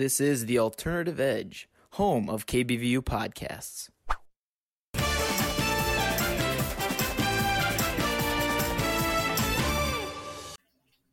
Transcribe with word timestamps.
This 0.00 0.18
is 0.18 0.46
the 0.46 0.58
Alternative 0.58 1.20
Edge, 1.20 1.68
home 1.90 2.30
of 2.30 2.46
KBVU 2.46 3.00
podcasts. 3.00 3.90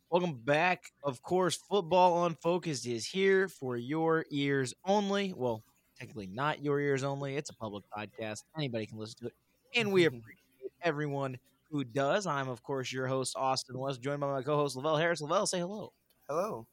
Welcome 0.09 0.35
back. 0.35 0.85
Of 1.03 1.21
course, 1.21 1.57
Football 1.57 2.27
Unfocused 2.27 2.85
is 2.85 3.05
here 3.05 3.49
for 3.49 3.75
your 3.75 4.23
ears 4.31 4.73
only. 4.85 5.33
Well, 5.35 5.65
technically 5.99 6.27
not 6.27 6.63
your 6.63 6.79
ears 6.79 7.03
only. 7.03 7.35
It's 7.35 7.49
a 7.49 7.55
public 7.55 7.83
podcast. 7.91 8.43
Anybody 8.55 8.85
can 8.85 8.97
listen 8.99 9.19
to 9.19 9.25
it. 9.25 9.33
And 9.75 9.91
we 9.91 10.05
mm-hmm. 10.05 10.15
appreciate 10.15 10.71
everyone 10.81 11.37
who 11.69 11.83
does. 11.83 12.25
I'm, 12.25 12.47
of 12.47 12.63
course, 12.63 12.93
your 12.93 13.07
host, 13.07 13.35
Austin 13.35 13.77
West, 13.77 14.01
joined 14.01 14.21
by 14.21 14.31
my 14.31 14.41
co 14.41 14.55
host, 14.55 14.77
Lavell 14.77 14.97
Harris. 14.97 15.21
Lavell, 15.21 15.45
say 15.45 15.59
hello. 15.59 15.91
Hello. 16.29 16.65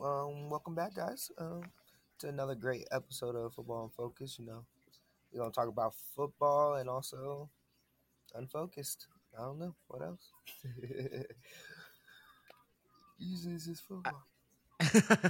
Well, 0.00 0.32
welcome 0.48 0.74
back, 0.74 0.94
guys, 0.94 1.30
um, 1.36 1.60
to 2.20 2.28
another 2.28 2.54
great 2.54 2.88
episode 2.90 3.36
of 3.36 3.52
Football 3.52 3.82
and 3.82 3.92
Focus. 3.92 4.38
You 4.38 4.46
know, 4.46 4.64
we're 5.30 5.40
going 5.40 5.52
to 5.52 5.54
talk 5.54 5.68
about 5.68 5.92
football 6.16 6.76
and 6.76 6.88
also 6.88 7.50
unfocused. 8.34 9.08
I 9.38 9.42
don't 9.42 9.58
know. 9.58 9.74
What 9.88 10.00
else? 10.00 10.32
Usually 13.18 13.54
it's 13.56 13.66
just 13.66 13.82
football. 13.86 14.22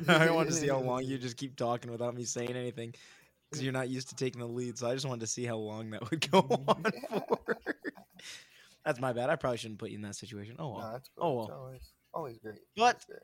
I 0.08 0.30
wanted 0.30 0.50
to 0.50 0.54
see 0.54 0.68
how 0.68 0.78
long 0.78 1.02
you 1.02 1.18
just 1.26 1.36
keep 1.36 1.56
talking 1.56 1.90
without 1.90 2.14
me 2.14 2.22
saying 2.22 2.54
anything 2.54 2.94
because 3.50 3.64
you're 3.64 3.72
not 3.72 3.88
used 3.88 4.10
to 4.10 4.14
taking 4.14 4.40
the 4.40 4.46
lead. 4.46 4.78
So 4.78 4.88
I 4.88 4.94
just 4.94 5.04
wanted 5.04 5.22
to 5.22 5.26
see 5.26 5.46
how 5.46 5.56
long 5.56 5.90
that 5.90 6.08
would 6.12 6.30
go 6.30 6.38
on 6.68 6.84
for. 7.08 7.56
That's 8.84 9.00
my 9.00 9.12
bad. 9.12 9.30
I 9.30 9.34
probably 9.34 9.58
shouldn't 9.58 9.80
put 9.80 9.90
you 9.90 9.96
in 9.96 10.02
that 10.02 10.14
situation. 10.14 10.54
Oh 10.60 10.68
well. 10.68 10.78
Nah, 10.78 10.94
it's 10.94 11.10
Oh, 11.18 11.32
well. 11.32 11.44
It's 11.46 11.52
always, 11.52 11.80
always 12.14 12.38
great. 12.38 12.60
But- 12.76 12.82
Always 12.82 13.04
great. 13.06 13.20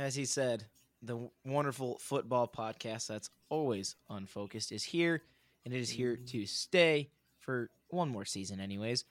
As 0.00 0.14
he 0.14 0.24
said, 0.24 0.64
the 1.02 1.28
wonderful 1.44 1.98
football 2.00 2.48
podcast 2.48 3.06
that's 3.06 3.28
always 3.50 3.96
unfocused 4.08 4.72
is 4.72 4.82
here, 4.82 5.22
and 5.64 5.74
it 5.74 5.78
is 5.78 5.90
here 5.90 6.16
to 6.16 6.46
stay 6.46 7.10
for 7.38 7.70
one 7.88 8.08
more 8.08 8.24
season, 8.24 8.60
anyways. 8.60 9.04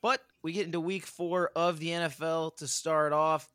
But 0.00 0.22
we 0.42 0.52
get 0.52 0.64
into 0.64 0.80
week 0.80 1.04
four 1.04 1.50
of 1.54 1.78
the 1.78 1.88
NFL 1.88 2.56
to 2.56 2.66
start 2.66 3.12
off. 3.12 3.50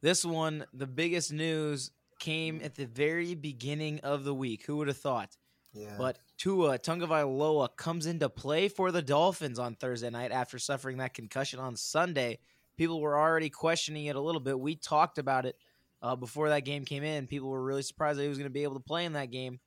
This 0.00 0.24
one, 0.24 0.64
the 0.72 0.86
biggest 0.86 1.32
news 1.32 1.90
came 2.20 2.60
at 2.62 2.76
the 2.76 2.86
very 2.86 3.34
beginning 3.34 3.98
of 4.00 4.22
the 4.22 4.34
week. 4.34 4.64
Who 4.66 4.76
would 4.76 4.88
have 4.88 4.98
thought? 4.98 5.36
yeah. 5.72 5.96
But 5.98 6.20
Tua 6.38 6.78
Tagovailoa 6.78 7.76
comes 7.76 8.06
into 8.06 8.28
play 8.28 8.68
for 8.68 8.92
the 8.92 9.02
Dolphins 9.02 9.58
on 9.58 9.74
Thursday 9.74 10.10
night 10.10 10.30
after 10.30 10.60
suffering 10.60 10.98
that 10.98 11.14
concussion 11.14 11.58
on 11.58 11.74
Sunday. 11.74 12.38
People 12.76 13.00
were 13.00 13.18
already 13.18 13.50
questioning 13.50 14.06
it 14.06 14.16
a 14.16 14.20
little 14.20 14.40
bit. 14.40 14.58
We 14.58 14.76
talked 14.76 15.18
about 15.18 15.46
it 15.46 15.56
uh, 16.04 16.14
before 16.14 16.50
that 16.50 16.66
game 16.66 16.84
came 16.84 17.02
in. 17.02 17.26
People 17.26 17.48
were 17.48 17.64
really 17.64 17.82
surprised 17.82 18.18
that 18.18 18.24
he 18.24 18.28
was 18.28 18.36
going 18.36 18.48
to 18.48 18.52
be 18.52 18.62
able 18.62 18.74
to 18.74 18.84
play 18.84 19.06
in 19.06 19.14
that 19.14 19.30
game. 19.30 19.58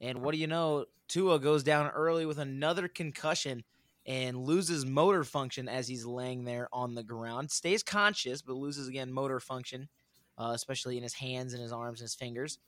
And 0.00 0.22
what 0.22 0.32
do 0.32 0.38
you 0.38 0.46
know? 0.46 0.86
Tua 1.08 1.40
goes 1.40 1.64
down 1.64 1.90
early 1.90 2.24
with 2.24 2.38
another 2.38 2.86
concussion 2.86 3.64
and 4.06 4.36
loses 4.44 4.86
motor 4.86 5.24
function 5.24 5.68
as 5.68 5.88
he's 5.88 6.06
laying 6.06 6.44
there 6.44 6.68
on 6.72 6.94
the 6.94 7.02
ground. 7.02 7.50
Stays 7.50 7.82
conscious, 7.82 8.42
but 8.42 8.54
loses 8.54 8.86
again 8.86 9.12
motor 9.12 9.40
function, 9.40 9.88
uh, 10.38 10.52
especially 10.54 10.96
in 10.96 11.02
his 11.02 11.14
hands 11.14 11.52
and 11.52 11.60
his 11.60 11.72
arms 11.72 12.00
and 12.00 12.04
his 12.04 12.14
fingers. 12.14 12.58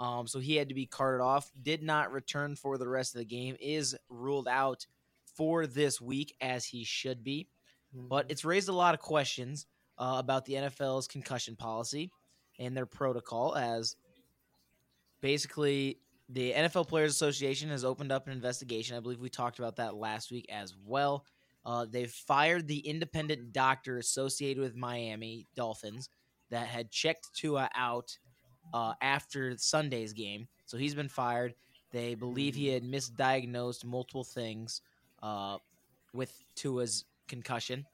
Um, 0.00 0.26
so 0.26 0.40
he 0.40 0.56
had 0.56 0.68
to 0.68 0.74
be 0.74 0.86
carted 0.86 1.20
off. 1.22 1.50
Did 1.62 1.84
not 1.84 2.12
return 2.12 2.56
for 2.56 2.78
the 2.78 2.88
rest 2.88 3.14
of 3.14 3.20
the 3.20 3.24
game. 3.24 3.56
Is 3.60 3.96
ruled 4.08 4.48
out 4.48 4.86
for 5.24 5.68
this 5.68 6.00
week 6.00 6.34
as 6.40 6.64
he 6.64 6.82
should 6.82 7.22
be. 7.22 7.48
But 7.92 8.26
Mhm. 8.26 8.32
it's 8.32 8.44
raised 8.44 8.68
a 8.68 8.72
lot 8.72 8.94
of 8.94 9.00
questions 9.00 9.66
uh, 9.98 10.16
about 10.18 10.44
the 10.44 10.56
NFL's 10.56 11.06
concussion 11.06 11.54
policy 11.56 12.10
and 12.58 12.76
their 12.76 12.86
protocol. 12.86 13.54
As 13.54 13.96
basically 15.20 15.98
the 16.28 16.52
NFL 16.52 16.88
Players 16.88 17.12
Association 17.12 17.70
has 17.70 17.84
opened 17.84 18.12
up 18.12 18.26
an 18.26 18.32
investigation. 18.32 18.96
I 18.96 19.00
believe 19.00 19.20
we 19.20 19.28
talked 19.28 19.58
about 19.58 19.76
that 19.76 19.94
last 19.94 20.30
week 20.30 20.46
as 20.50 20.74
well. 20.84 21.24
Uh, 21.64 21.84
they've 21.88 22.10
fired 22.10 22.66
the 22.66 22.78
independent 22.78 23.52
doctor 23.52 23.98
associated 23.98 24.62
with 24.62 24.76
Miami 24.76 25.46
Dolphins 25.56 26.08
that 26.50 26.66
had 26.66 26.90
checked 26.90 27.28
Tua 27.34 27.68
out 27.74 28.16
uh, 28.72 28.94
after 29.00 29.56
Sunday's 29.56 30.12
game. 30.12 30.46
So 30.66 30.76
he's 30.76 30.94
been 30.94 31.08
fired. 31.08 31.54
They 31.92 32.14
believe 32.14 32.54
he 32.54 32.68
had 32.68 32.84
misdiagnosed 32.84 33.84
multiple 33.84 34.24
things 34.24 34.80
uh, 35.22 35.58
with 36.12 36.32
Tua's 36.54 37.04
concussion. 37.28 37.84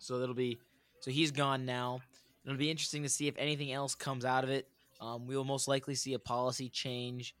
So 0.00 0.18
that'll 0.18 0.34
be 0.34 0.58
so 1.00 1.10
he's 1.10 1.30
gone 1.30 1.64
now. 1.64 2.00
It'll 2.44 2.56
be 2.58 2.70
interesting 2.70 3.02
to 3.02 3.08
see 3.08 3.28
if 3.28 3.34
anything 3.38 3.72
else 3.72 3.94
comes 3.94 4.24
out 4.24 4.44
of 4.44 4.50
it. 4.50 4.68
Um, 5.00 5.26
we 5.26 5.36
will 5.36 5.44
most 5.44 5.68
likely 5.68 5.94
see 5.94 6.14
a 6.14 6.18
policy 6.18 6.68
change, 6.68 7.34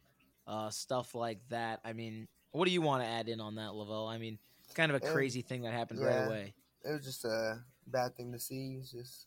uh, 0.46 0.70
stuff 0.70 1.14
like 1.14 1.38
that. 1.48 1.80
I 1.84 1.92
mean, 1.92 2.28
what 2.52 2.66
do 2.66 2.72
you 2.72 2.82
want 2.82 3.02
to 3.02 3.08
add 3.08 3.28
in 3.28 3.40
on 3.40 3.54
that, 3.56 3.70
Lavell? 3.70 4.08
I 4.12 4.18
mean, 4.18 4.38
it's 4.64 4.74
kind 4.74 4.90
of 4.92 4.96
a 5.02 5.06
crazy 5.06 5.42
thing 5.42 5.62
that 5.62 5.72
happened 5.72 6.00
right 6.00 6.26
away. 6.26 6.54
it 6.84 6.92
was 6.92 7.04
just 7.04 7.24
a 7.24 7.58
bad 7.86 8.16
thing 8.16 8.32
to 8.32 8.38
see. 8.38 8.76
It's 8.80 8.90
just, 8.92 9.26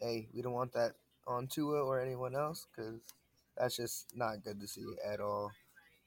hey, 0.00 0.28
we 0.34 0.42
don't 0.42 0.52
want 0.52 0.72
that 0.72 0.92
on 1.26 1.46
Tua 1.46 1.82
or 1.84 2.00
anyone 2.00 2.34
else 2.34 2.66
because 2.74 3.00
that's 3.56 3.76
just 3.76 4.06
not 4.16 4.42
good 4.44 4.60
to 4.60 4.66
see 4.66 4.84
at 5.06 5.20
all, 5.20 5.50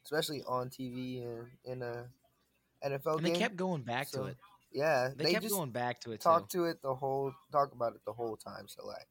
especially 0.04 0.42
on 0.48 0.70
TV 0.70 1.24
and 1.24 1.48
in 1.66 1.82
a 1.82 2.06
NFL 2.86 3.16
And 3.18 3.26
game. 3.26 3.34
they 3.34 3.40
kept 3.40 3.56
going 3.58 3.82
back 3.82 4.08
So, 4.08 4.24
to 4.24 4.28
it. 4.30 4.38
Yeah, 4.72 5.10
They, 5.16 5.26
they, 5.26 5.32
kept 5.32 5.44
just 5.44 5.56
going 5.56 5.72
back 5.72 6.00
to 6.02 6.12
it 6.12 6.22
talk 6.22 6.48
too. 6.48 6.50
to 6.50 6.66
it 6.66 6.82
the 6.82 6.96
whole, 6.96 7.34
talk 7.52 7.74
about 7.74 7.96
it 7.96 8.02
the 8.06 8.14
whole 8.14 8.38
time. 8.38 8.68
So 8.68 8.86
like, 8.86 9.08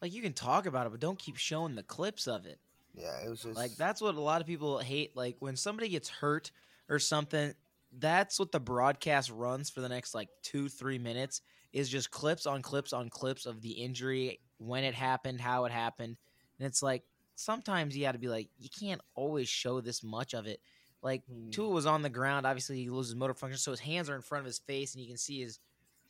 Like 0.00 0.12
you 0.12 0.22
can 0.22 0.32
talk 0.32 0.66
about 0.66 0.86
it, 0.86 0.90
but 0.90 1.00
don't 1.00 1.18
keep 1.18 1.36
showing 1.36 1.74
the 1.74 1.82
clips 1.82 2.26
of 2.26 2.46
it. 2.46 2.60
yeah, 2.94 3.24
it 3.24 3.28
was 3.28 3.42
just 3.42 3.56
Like 3.56 3.76
that's 3.76 4.00
what 4.00 4.14
a 4.14 4.20
lot 4.20 4.40
of 4.40 4.46
people 4.46 4.78
hate. 4.78 5.16
Like 5.16 5.36
when 5.40 5.56
somebody 5.56 5.88
gets 5.88 6.08
hurt 6.08 6.52
or 6.88 6.98
something, 6.98 7.54
that's 7.92 8.38
what 8.38 8.52
the 8.52 8.60
broadcast 8.60 9.30
runs 9.30 9.70
for 9.70 9.80
the 9.82 9.88
next 9.88 10.14
like 10.14 10.30
two, 10.42 10.68
three 10.68 10.98
minutes 10.98 11.42
is 11.72 11.88
just 11.88 12.10
clips 12.10 12.46
on 12.46 12.62
clips 12.62 12.92
on 12.92 13.10
clips 13.10 13.46
of 13.46 13.60
the 13.62 13.72
injury, 13.72 14.40
when 14.58 14.84
it 14.84 14.94
happened, 14.94 15.40
how 15.40 15.64
it 15.66 15.72
happened. 15.72 16.16
And 16.58 16.66
it's 16.66 16.82
like 16.82 17.04
sometimes 17.34 17.96
you 17.96 18.02
got 18.04 18.12
to 18.12 18.18
be 18.18 18.28
like, 18.28 18.50
you 18.58 18.70
can't 18.70 19.00
always 19.14 19.48
show 19.48 19.80
this 19.80 20.02
much 20.02 20.34
of 20.34 20.46
it. 20.46 20.60
Like 21.02 21.24
Hmm. 21.26 21.50
Tua 21.50 21.68
was 21.68 21.86
on 21.86 22.02
the 22.02 22.08
ground. 22.10 22.46
Obviously, 22.46 22.82
he 22.82 22.90
loses 22.90 23.14
motor 23.14 23.34
function, 23.34 23.58
so 23.58 23.70
his 23.72 23.80
hands 23.80 24.08
are 24.08 24.14
in 24.16 24.22
front 24.22 24.40
of 24.40 24.46
his 24.46 24.58
face, 24.58 24.94
and 24.94 25.02
you 25.02 25.08
can 25.08 25.18
see 25.18 25.40
his 25.40 25.58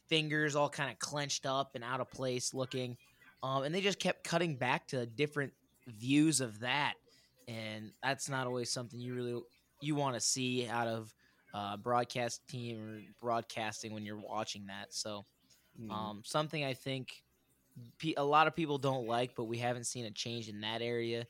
fingers 0.09 0.55
all 0.55 0.69
kind 0.69 0.91
of 0.91 0.99
clenched 0.99 1.47
up 1.47 1.75
and 1.75 1.83
out 1.83 2.01
of 2.01 2.11
place 2.11 2.53
looking. 2.53 2.97
Um, 3.43 3.63
and 3.65 3.75
they 3.75 3.81
just 3.81 3.99
kept 3.99 4.23
cutting 4.25 4.57
back 4.57 4.87
to 4.89 5.07
different 5.07 5.53
views 5.87 6.41
of 6.41 6.61
that, 6.61 6.95
and 7.49 7.93
that's 8.03 8.29
not 8.29 8.47
always 8.47 8.71
something 8.71 9.01
you 9.01 9.15
really 9.15 9.43
you 9.81 9.95
want 9.97 10.15
to 10.15 10.21
see 10.21 10.69
out 10.69 10.87
of 10.87 11.13
uh, 11.55 11.77
broadcast 11.77 12.47
team 12.47 12.81
or 12.81 13.01
broadcasting 13.21 13.93
when 13.93 14.05
you're 14.05 14.21
watching 14.21 14.67
that. 14.67 14.93
So, 14.95 15.25
Hmm. 15.77 15.91
um, 15.91 16.23
something 16.25 16.65
I 16.65 16.75
think 16.75 17.25
pe- 17.99 18.15
a 18.17 18.23
lot 18.25 18.47
of 18.47 18.55
people 18.55 18.79
don't 18.79 19.07
like, 19.09 19.35
but 19.35 19.45
we 19.45 19.59
haven't 19.59 19.85
seen 19.85 20.05
a 20.05 20.11
change 20.11 20.49
in 20.49 20.61
that 20.61 20.83
area 20.83 21.27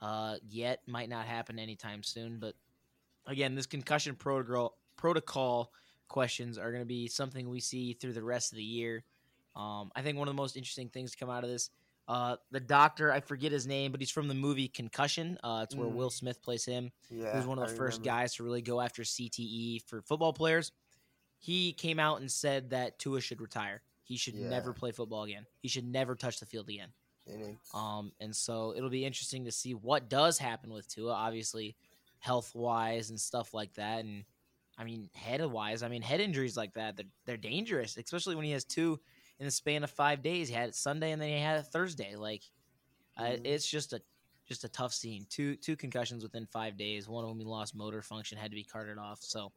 uh, 0.00 0.36
yet. 0.46 0.80
Might 0.86 1.08
not 1.08 1.24
happen 1.26 1.58
anytime 1.58 2.02
soon, 2.02 2.38
but 2.38 2.54
again, 3.26 3.54
this 3.54 3.66
concussion 3.66 4.14
protocol 4.14 4.76
protocol 4.96 5.72
questions 6.08 6.56
are 6.58 6.70
going 6.70 6.82
to 6.82 6.86
be 6.86 7.08
something 7.08 7.48
we 7.48 7.60
see 7.60 7.92
through 7.92 8.12
the 8.14 8.22
rest 8.22 8.52
of 8.52 8.56
the 8.56 8.62
year. 8.64 9.04
Um, 9.54 9.90
I 9.96 10.02
think 10.02 10.18
one 10.18 10.28
of 10.28 10.34
the 10.34 10.40
most 10.40 10.56
interesting 10.56 10.88
things 10.88 11.10
to 11.12 11.16
come 11.18 11.28
out 11.30 11.44
of 11.44 11.50
this, 11.50 11.70
uh, 12.08 12.36
the 12.50 12.60
doctor, 12.60 13.10
I 13.12 13.20
forget 13.20 13.52
his 13.52 13.66
name, 13.66 13.90
but 13.90 14.00
he's 14.00 14.10
from 14.10 14.28
the 14.28 14.34
movie 14.34 14.68
Concussion. 14.68 15.38
Uh, 15.42 15.60
it's 15.64 15.74
where 15.74 15.88
Mm. 15.88 15.94
Will 15.94 16.10
Smith 16.10 16.40
plays 16.42 16.64
him. 16.64 16.92
yeah, 17.10 17.30
He 17.32 17.36
was 17.38 17.46
one 17.46 17.58
of 17.58 17.64
I 17.64 17.68
the 17.68 17.74
first 17.74 17.98
remember. 17.98 18.20
guys 18.22 18.34
to 18.36 18.44
really 18.44 18.62
go 18.62 18.80
after 18.80 19.02
CTE 19.02 19.80
for 19.86 20.00
football 20.02 20.32
players. 20.32 20.72
He 21.38 21.72
came 21.72 21.98
out 21.98 22.20
and 22.20 22.30
said 22.30 22.70
that 22.70 22.98
Tua 22.98 23.20
should 23.20 23.40
retire. 23.40 23.82
He 24.02 24.16
should 24.16 24.34
Yeah. 24.34 24.48
never 24.48 24.72
play 24.72 24.92
football 24.92 25.24
again. 25.24 25.46
He 25.60 25.68
should 25.68 25.84
never 25.86 26.14
touch 26.14 26.38
the 26.38 26.46
field 26.46 26.68
again. 26.68 26.92
And 27.26 27.58
Um, 27.74 28.12
and 28.20 28.34
so 28.34 28.72
it'll 28.76 28.88
be 28.90 29.04
interesting 29.04 29.44
to 29.44 29.52
see 29.52 29.74
what 29.74 30.08
does 30.08 30.38
happen 30.38 30.70
with 30.72 30.86
Tua, 30.88 31.12
obviously, 31.12 31.76
health 32.18 32.54
wise 32.54 33.10
and 33.10 33.20
stuff 33.20 33.54
like 33.54 33.74
that. 33.74 34.04
And 34.04 34.24
I 34.78 34.84
mean, 34.84 35.08
head 35.14 35.44
wise, 35.44 35.82
I 35.82 35.88
mean, 35.88 36.02
head 36.02 36.20
injuries 36.20 36.56
like 36.56 36.74
that, 36.74 36.96
they're, 36.96 37.06
they're 37.24 37.36
dangerous, 37.36 37.96
especially 37.96 38.34
when 38.34 38.44
he 38.44 38.52
has 38.52 38.64
two 38.64 39.00
in 39.38 39.46
the 39.46 39.50
span 39.50 39.84
of 39.84 39.90
five 39.90 40.22
days. 40.22 40.48
He 40.48 40.54
had 40.54 40.68
it 40.68 40.74
Sunday 40.74 41.12
and 41.12 41.20
then 41.20 41.28
he 41.28 41.38
had 41.40 41.58
it 41.60 41.66
Thursday. 41.66 42.16
Like, 42.16 42.42
uh, 43.16 43.22
Mhm. 43.24 43.46
it's 43.46 43.68
just 43.68 43.92
a 43.92 44.00
just 44.46 44.62
a 44.62 44.68
tough 44.68 44.92
scene. 44.92 45.26
Two 45.28 45.56
two 45.56 45.76
concussions 45.76 46.22
within 46.22 46.46
five 46.46 46.76
days. 46.76 47.08
One 47.08 47.24
of 47.24 47.30
them 47.30 47.38
he 47.38 47.44
lost 47.44 47.74
motor 47.74 48.00
function, 48.02 48.38
had 48.38 48.50
to 48.50 48.54
be 48.54 48.62
carted 48.64 48.98
off. 48.98 49.22
So, 49.22 49.52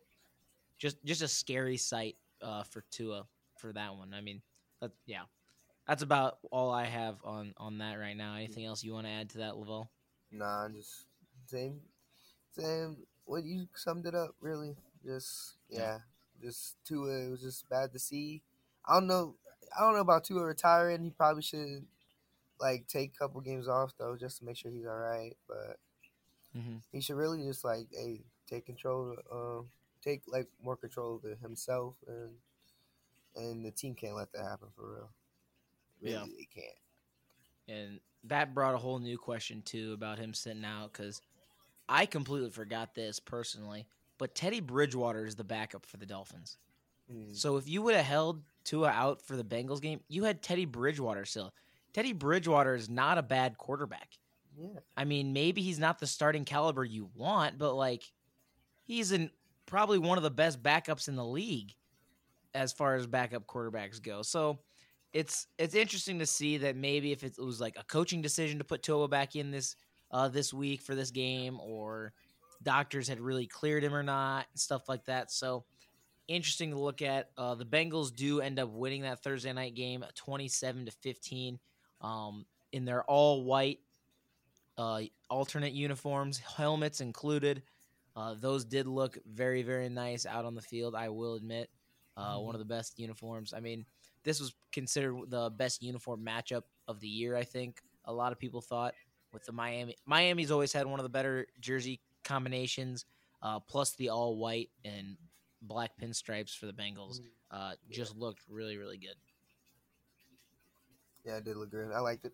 just 0.77 1.03
just 1.03 1.21
a 1.21 1.27
scary 1.27 1.77
sight 1.77 2.17
uh, 2.41 2.63
for 2.63 2.83
Tua 2.89 3.27
for 3.57 3.71
that 3.73 3.95
one. 3.95 4.13
I 4.13 4.21
mean, 4.21 4.41
that, 4.79 4.91
yeah, 5.05 5.23
that's 5.85 6.01
about 6.01 6.39
all 6.51 6.71
I 6.71 6.85
have 6.85 7.17
on 7.23 7.53
on 7.57 7.77
that 7.79 7.95
right 7.95 8.15
now. 8.17 8.35
Anything 8.35 8.65
else 8.65 8.83
you 8.83 8.93
want 8.93 9.05
to 9.05 9.11
add 9.11 9.29
to 9.31 9.37
that, 9.39 9.53
Lavell? 9.53 9.89
Nah, 10.31 10.69
just 10.69 11.05
same, 11.45 11.81
same. 12.61 12.97
What 13.25 13.43
you 13.43 13.67
summed 13.75 14.05
it 14.05 14.15
up 14.15 14.35
really. 14.41 14.75
Just 15.05 15.53
yeah, 15.69 15.99
just 16.41 16.75
Tua. 16.85 17.25
It 17.27 17.29
was 17.31 17.41
just 17.41 17.69
bad 17.69 17.91
to 17.93 17.99
see. 17.99 18.41
I 18.87 18.93
don't 18.95 19.07
know. 19.07 19.35
I 19.77 19.81
don't 19.83 19.93
know 19.93 20.01
about 20.01 20.23
Tua 20.25 20.43
retiring. 20.43 21.03
He 21.03 21.11
probably 21.11 21.41
should 21.43 21.85
like 22.59 22.87
take 22.87 23.13
a 23.15 23.17
couple 23.19 23.41
games 23.41 23.67
off 23.67 23.93
though, 23.97 24.15
just 24.17 24.39
to 24.39 24.45
make 24.45 24.57
sure 24.57 24.71
he's 24.71 24.85
all 24.85 24.97
right. 24.97 25.35
But 25.47 25.77
Mm-hmm. 26.57 26.77
he 26.91 27.01
should 27.01 27.15
really 27.15 27.43
just 27.43 27.63
like, 27.63 27.87
hey, 27.91 28.21
take 28.49 28.65
control, 28.65 29.15
um, 29.31 29.67
take 30.03 30.21
like 30.27 30.47
more 30.63 30.75
control 30.75 31.21
of 31.23 31.39
himself, 31.39 31.95
and 32.07 32.31
and 33.35 33.65
the 33.65 33.71
team 33.71 33.93
can't 33.95 34.15
let 34.15 34.31
that 34.33 34.43
happen 34.43 34.69
for 34.75 34.93
real. 34.95 35.09
Really, 36.01 36.13
Yeah. 36.13 36.25
they 36.37 36.47
can't. 36.53 36.77
and 37.67 37.99
that 38.25 38.53
brought 38.53 38.73
a 38.75 38.77
whole 38.79 38.99
new 38.99 39.17
question 39.17 39.61
too 39.61 39.93
about 39.93 40.17
him 40.19 40.33
sitting 40.33 40.65
out 40.65 40.91
because 40.91 41.21
I 41.89 42.05
completely 42.05 42.51
forgot 42.51 42.93
this 42.93 43.19
personally. 43.19 43.87
But 44.19 44.35
Teddy 44.35 44.59
Bridgewater 44.59 45.25
is 45.25 45.35
the 45.35 45.43
backup 45.43 45.85
for 45.85 45.97
the 45.97 46.05
Dolphins. 46.05 46.57
Mm. 47.11 47.35
So 47.35 47.57
if 47.57 47.67
you 47.67 47.81
would 47.81 47.95
have 47.95 48.05
held 48.05 48.43
Tua 48.63 48.89
out 48.89 49.21
for 49.21 49.35
the 49.35 49.43
Bengals 49.43 49.81
game, 49.81 50.01
you 50.07 50.25
had 50.25 50.41
Teddy 50.41 50.65
Bridgewater 50.65 51.25
still. 51.25 51.53
Teddy 51.93 52.13
Bridgewater 52.13 52.75
is 52.75 52.89
not 52.89 53.17
a 53.17 53.23
bad 53.23 53.57
quarterback. 53.57 54.19
Yeah, 54.61 54.79
I 54.95 55.05
mean, 55.05 55.33
maybe 55.33 55.61
he's 55.61 55.79
not 55.79 55.99
the 55.99 56.07
starting 56.07 56.45
caliber 56.45 56.83
you 56.83 57.09
want, 57.15 57.57
but 57.57 57.75
like 57.75 58.03
he's 58.83 59.11
in 59.11 59.31
probably 59.65 59.97
one 59.97 60.17
of 60.17 60.23
the 60.23 60.29
best 60.29 60.61
backups 60.61 61.07
in 61.07 61.15
the 61.15 61.25
league 61.25 61.73
as 62.53 62.73
far 62.73 62.95
as 62.95 63.07
backup 63.07 63.47
quarterbacks 63.47 64.01
go. 64.01 64.21
So 64.21 64.59
it's 65.13 65.47
it's 65.57 65.75
interesting 65.75 66.19
to 66.19 66.25
see 66.25 66.57
that 66.57 66.75
maybe 66.75 67.11
if 67.11 67.23
it 67.23 67.35
was 67.39 67.61
like 67.61 67.77
a 67.79 67.83
coaching 67.85 68.21
decision 68.21 68.57
to 68.57 68.65
put 68.65 68.83
Tua 68.83 69.07
back 69.07 69.35
in 69.35 69.49
this 69.49 69.75
uh, 70.11 70.27
this 70.27 70.53
week 70.53 70.81
for 70.81 70.95
this 70.95 71.11
game, 71.11 71.59
or 71.59 72.13
doctors 72.63 73.07
had 73.07 73.19
really 73.19 73.47
cleared 73.47 73.83
him 73.83 73.93
or 73.93 74.03
not, 74.03 74.45
stuff 74.55 74.89
like 74.89 75.05
that. 75.05 75.31
So 75.31 75.63
interesting 76.27 76.71
to 76.71 76.79
look 76.79 77.01
at. 77.01 77.29
Uh, 77.37 77.55
the 77.55 77.65
Bengals 77.65 78.15
do 78.15 78.41
end 78.41 78.59
up 78.59 78.69
winning 78.69 79.01
that 79.03 79.23
Thursday 79.23 79.53
night 79.53 79.75
game, 79.75 80.03
twenty-seven 80.15 80.85
to 80.85 80.91
fifteen, 80.91 81.59
um, 82.01 82.45
in 82.71 82.85
their 82.85 83.03
all 83.03 83.43
white 83.43 83.79
uh, 84.77 85.01
alternate 85.29 85.73
uniforms, 85.73 86.37
helmets 86.37 87.01
included. 87.01 87.63
Uh, 88.15 88.35
those 88.39 88.65
did 88.65 88.87
look 88.87 89.17
very, 89.31 89.63
very 89.63 89.87
nice 89.89 90.25
out 90.25 90.45
on 90.45 90.53
the 90.53 90.61
field. 90.61 90.93
I 90.95 91.09
will 91.09 91.35
admit, 91.35 91.69
uh, 92.17 92.37
one 92.37 92.53
of 92.53 92.59
the 92.59 92.65
best 92.65 92.99
uniforms. 92.99 93.53
I 93.53 93.59
mean, 93.59 93.85
this 94.23 94.39
was 94.39 94.53
considered 94.71 95.15
the 95.29 95.49
best 95.51 95.81
uniform 95.81 96.25
matchup 96.25 96.63
of 96.87 96.99
the 96.99 97.07
year. 97.07 97.37
I 97.37 97.43
think 97.43 97.81
a 98.05 98.13
lot 98.13 98.31
of 98.33 98.39
people 98.39 98.61
thought 98.61 98.93
with 99.33 99.45
the 99.45 99.51
Miami. 99.51 99.95
Miami's 100.05 100.51
always 100.51 100.73
had 100.73 100.85
one 100.87 100.99
of 100.99 101.03
the 101.03 101.09
better 101.09 101.47
jersey 101.59 101.99
combinations. 102.23 103.05
Uh, 103.41 103.59
plus 103.59 103.91
the 103.91 104.09
all 104.09 104.35
white 104.37 104.69
and 104.83 105.15
black 105.61 105.91
pinstripes 106.01 106.57
for 106.57 106.65
the 106.65 106.73
Bengals. 106.73 107.21
Uh, 107.49 107.71
just 107.89 108.15
looked 108.17 108.41
really, 108.49 108.77
really 108.77 108.97
good. 108.97 109.15
yeah, 111.25 111.37
it 111.37 111.45
did 111.45 111.55
look 111.57 111.71
good. 111.71 111.91
I 111.93 111.99
liked 111.99 112.25
it. 112.25 112.33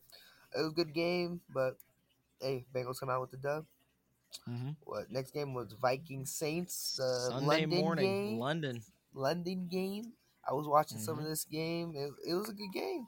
It 0.56 0.62
was 0.62 0.72
a 0.72 0.76
good 0.76 0.94
game, 0.94 1.42
but 1.54 1.78
hey, 2.42 2.66
Bengals 2.74 3.00
come 3.00 3.10
out 3.10 3.22
with 3.22 3.32
the 3.32 3.38
dub. 3.38 3.66
Mm-hmm. 4.50 4.70
What 4.84 5.12
next 5.12 5.32
game 5.32 5.54
was 5.54 5.74
Viking 5.82 6.26
Saints? 6.26 7.00
Uh, 7.00 7.30
Sunday 7.30 7.46
London 7.66 7.70
morning, 7.82 8.06
game. 8.32 8.40
London. 8.40 8.82
London 9.14 9.68
game. 9.70 10.14
I 10.50 10.54
was 10.54 10.68
watching 10.68 10.98
some 11.00 11.18
Mhm. 11.18 11.22
of 11.22 11.26
this 11.26 11.46
game. 11.46 11.94
It, 11.96 12.12
it 12.30 12.34
was 12.36 12.50
a 12.50 12.54
good 12.54 12.72
game. 12.74 13.08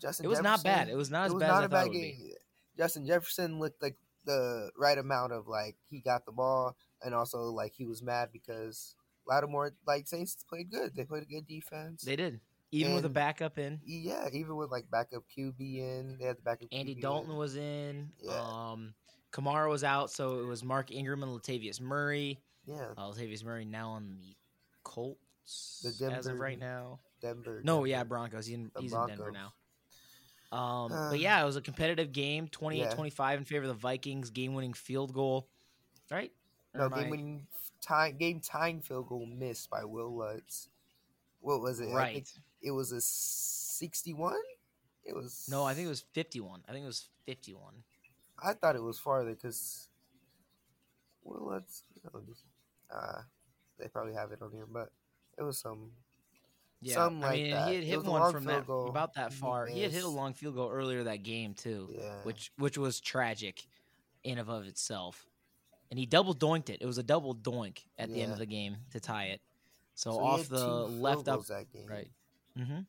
Justin 0.00 0.26
It 0.26 0.28
was 0.28 0.40
not 0.42 0.62
bad. 0.62 0.88
It 0.88 0.96
was 0.96 1.10
not 1.10 1.26
as 1.26 1.32
was 1.34 1.40
bad 1.40 1.48
not 1.48 1.56
as 1.56 1.62
I 1.62 1.64
a 1.66 1.68
thought 1.68 1.86
it 1.86 1.92
be. 1.92 2.33
Justin 2.76 3.06
Jefferson 3.06 3.58
looked 3.58 3.82
like 3.82 3.96
the 4.24 4.70
right 4.78 4.96
amount 4.98 5.32
of 5.32 5.46
like 5.48 5.76
he 5.90 6.00
got 6.00 6.24
the 6.26 6.32
ball, 6.32 6.76
and 7.02 7.14
also 7.14 7.38
like 7.50 7.72
he 7.74 7.84
was 7.84 8.02
mad 8.02 8.30
because 8.32 8.96
Lattimore 9.26 9.72
like 9.86 10.06
Saints 10.06 10.44
played 10.48 10.70
good. 10.70 10.94
They 10.94 11.04
played 11.04 11.22
a 11.22 11.26
good 11.26 11.46
defense. 11.46 12.02
They 12.02 12.16
did. 12.16 12.40
Even 12.72 12.94
with 12.96 13.04
a 13.04 13.08
backup 13.10 13.56
in. 13.58 13.78
yeah, 13.84 14.28
even 14.32 14.56
with 14.56 14.70
like 14.72 14.90
backup 14.90 15.22
QB 15.36 15.60
in, 15.60 16.16
they 16.18 16.26
had 16.26 16.38
the 16.38 16.42
backup. 16.42 16.68
Andy 16.72 16.96
QB 16.96 17.02
Dalton 17.02 17.30
in. 17.30 17.36
was 17.36 17.56
in. 17.56 18.10
Yeah. 18.20 18.32
Um, 18.40 18.94
Kamara 19.32 19.68
was 19.68 19.84
out, 19.84 20.10
so 20.10 20.40
it 20.40 20.46
was 20.46 20.64
Mark 20.64 20.90
Ingram 20.90 21.22
and 21.22 21.30
Latavius 21.40 21.80
Murray. 21.80 22.40
yeah 22.66 22.86
Uh, 22.96 23.10
Latavius 23.12 23.44
Murray 23.44 23.64
now 23.64 23.90
on 23.90 24.08
the 24.08 24.34
Colts 24.82 25.96
The 25.98 26.10
as 26.12 26.26
of 26.26 26.38
right 26.40 26.58
now. 26.58 26.98
Denver. 27.22 27.60
No, 27.64 27.76
Denver. 27.76 27.86
yeah, 27.86 28.04
Broncos. 28.04 28.46
He's 28.46 28.56
in, 28.56 28.70
he's 28.78 28.92
in 28.92 29.06
Denver 29.06 29.30
now. 29.30 29.52
Um, 30.52 30.92
Uh, 30.92 31.10
but 31.10 31.18
yeah, 31.20 31.42
it 31.42 31.44
was 31.44 31.56
a 31.56 31.60
competitive 31.60 32.12
game, 32.12 32.48
28-25 32.48 33.18
Yeah. 33.18 33.38
in 33.38 33.44
favor 33.44 33.62
of 33.64 33.68
the 33.68 33.74
Vikings, 33.74 34.30
game-winning 34.30 34.74
field 34.74 35.12
goal. 35.12 35.48
Right? 36.10 36.32
Or 36.74 36.88
No 36.88 36.96
game 36.96 37.10
winning 37.10 37.46
time 37.80 38.16
game 38.16 38.40
tying 38.40 38.80
field 38.80 39.08
goal 39.08 39.26
missed 39.26 39.70
by 39.70 39.84
Wil 39.84 40.16
Lutz. 40.16 40.68
What 41.40 41.60
was 41.60 41.80
it? 41.80 41.92
Right. 41.92 42.28
it 42.62 42.70
was 42.70 42.92
a 42.92 43.00
sixty-one. 43.00 44.40
It 45.04 45.14
was 45.14 45.46
No, 45.50 45.64
I 45.64 45.74
think 45.74 45.86
it 45.86 45.90
was 45.90 46.00
51. 46.12 46.62
I 46.66 46.72
think 46.72 46.84
it 46.84 46.86
was 46.86 47.08
51. 47.26 47.84
I 48.42 48.54
thought 48.54 48.74
it 48.74 48.82
was 48.82 48.98
farther 48.98 49.34
because 49.34 49.88
well, 51.22 51.46
let's 51.46 51.82
uh, 52.90 53.22
they 53.78 53.88
probably 53.88 54.14
have 54.14 54.32
it 54.32 54.40
on 54.42 54.50
here, 54.52 54.66
but 54.66 54.90
it 55.38 55.42
was 55.42 55.58
some. 55.58 55.92
Yeah, 56.84 56.94
Something 56.96 57.24
I 57.24 57.26
like 57.28 57.40
mean, 57.40 57.50
that. 57.52 57.68
he 57.68 57.74
had 57.76 57.84
hit 57.84 58.04
one 58.04 58.30
from 58.30 58.44
that 58.44 58.66
goal. 58.66 58.88
about 58.88 59.14
that 59.14 59.32
far. 59.32 59.66
He 59.66 59.80
had 59.82 59.90
hit 59.90 60.04
a 60.04 60.08
long 60.08 60.34
field 60.34 60.54
goal 60.54 60.70
earlier 60.70 61.02
that 61.04 61.22
game 61.22 61.54
too, 61.54 61.88
Yeah, 61.98 62.12
which 62.24 62.52
which 62.58 62.76
was 62.76 63.00
tragic 63.00 63.66
in 64.22 64.38
and 64.38 64.48
of 64.50 64.66
itself. 64.66 65.26
And 65.90 65.98
he 65.98 66.06
double 66.06 66.34
doinked 66.34 66.68
it. 66.70 66.82
It 66.82 66.86
was 66.86 66.98
a 66.98 67.02
double 67.02 67.34
doink 67.34 67.78
at 67.98 68.12
the 68.12 68.20
end 68.20 68.32
of 68.32 68.38
the 68.38 68.46
game 68.46 68.76
to 68.90 69.00
tie 69.00 69.26
it. 69.26 69.40
So, 69.94 70.10
So 70.12 70.18
he 70.18 70.26
off 70.26 70.48
the 70.48 70.66
left 70.66 71.28
up, 71.28 71.46
that 71.46 71.72
game, 71.72 71.86
right. 71.86 72.10
Mm-hmm. 72.58 72.80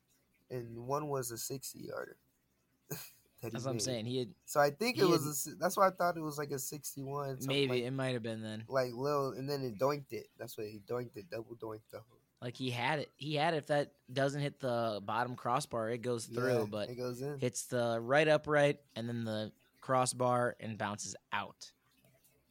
And 0.50 0.88
one 0.88 1.08
was 1.08 1.32
a 1.32 1.38
sixty-yarder. 1.38 2.18
that 2.90 2.98
he 3.42 3.50
That's 3.52 3.64
what 3.66 3.72
I'm 3.72 3.80
saying. 3.80 4.06
He 4.06 4.20
had 4.20 4.30
So 4.46 4.60
I 4.60 4.72
think 4.72 4.98
it 4.98 5.06
was. 5.06 5.46
had- 5.46 5.54
A, 5.54 5.56
that's 5.58 5.78
why 5.78 5.88
I 5.88 5.92
thought 5.92 6.18
it 6.18 6.22
was 6.22 6.38
like 6.38 6.52
a 6.52 6.60
sixty-one. 6.60 7.38
maybe 7.46 7.68
like, 7.74 7.84
it 7.84 7.92
might 7.92 8.14
have 8.14 8.24
been 8.24 8.42
then. 8.42 8.64
like 8.68 8.92
little, 8.94 9.32
and 9.34 9.48
then 9.50 9.62
it 9.64 9.78
doinked 9.80 10.12
it. 10.14 10.28
That's 10.38 10.58
what 10.58 10.68
he 10.68 10.82
doinked 10.88 11.16
it, 11.16 11.30
double 11.30 11.56
doinked 11.56 11.90
the 11.92 12.00
whole. 12.00 12.20
Like 12.46 12.56
he 12.56 12.70
had 12.70 13.00
it. 13.00 13.10
He 13.16 13.34
had 13.34 13.56
it. 13.56 13.58
If 13.58 13.66
that 13.68 13.94
doesn't 14.14 14.40
hit 14.40 14.60
the 14.60 15.02
bottom 15.04 15.36
crossbar, 15.36 15.90
it 15.90 16.04
goes 16.04 16.26
through. 16.26 16.60
Yeah, 16.60 16.66
but 16.70 16.90
it 16.92 16.96
goes 16.96 17.20
in. 17.20 17.40
hits 17.40 17.64
the 17.66 17.98
right 18.00 18.28
upright 18.28 18.82
and 18.96 19.10
then 19.10 19.24
the 19.24 19.52
crossbar 19.82 20.56
and 20.60 20.78
bounces 20.78 21.16
out. 21.34 21.72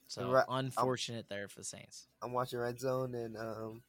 So 0.08 0.32
right- 0.32 0.44
unfortunate 0.48 1.28
there 1.28 1.46
for 1.46 1.60
the 1.60 1.64
Saints. 1.64 2.08
I'm 2.20 2.32
watching 2.32 2.58
Red 2.58 2.80
Zone 2.80 3.14
and 3.14 3.36
um, 3.36 3.82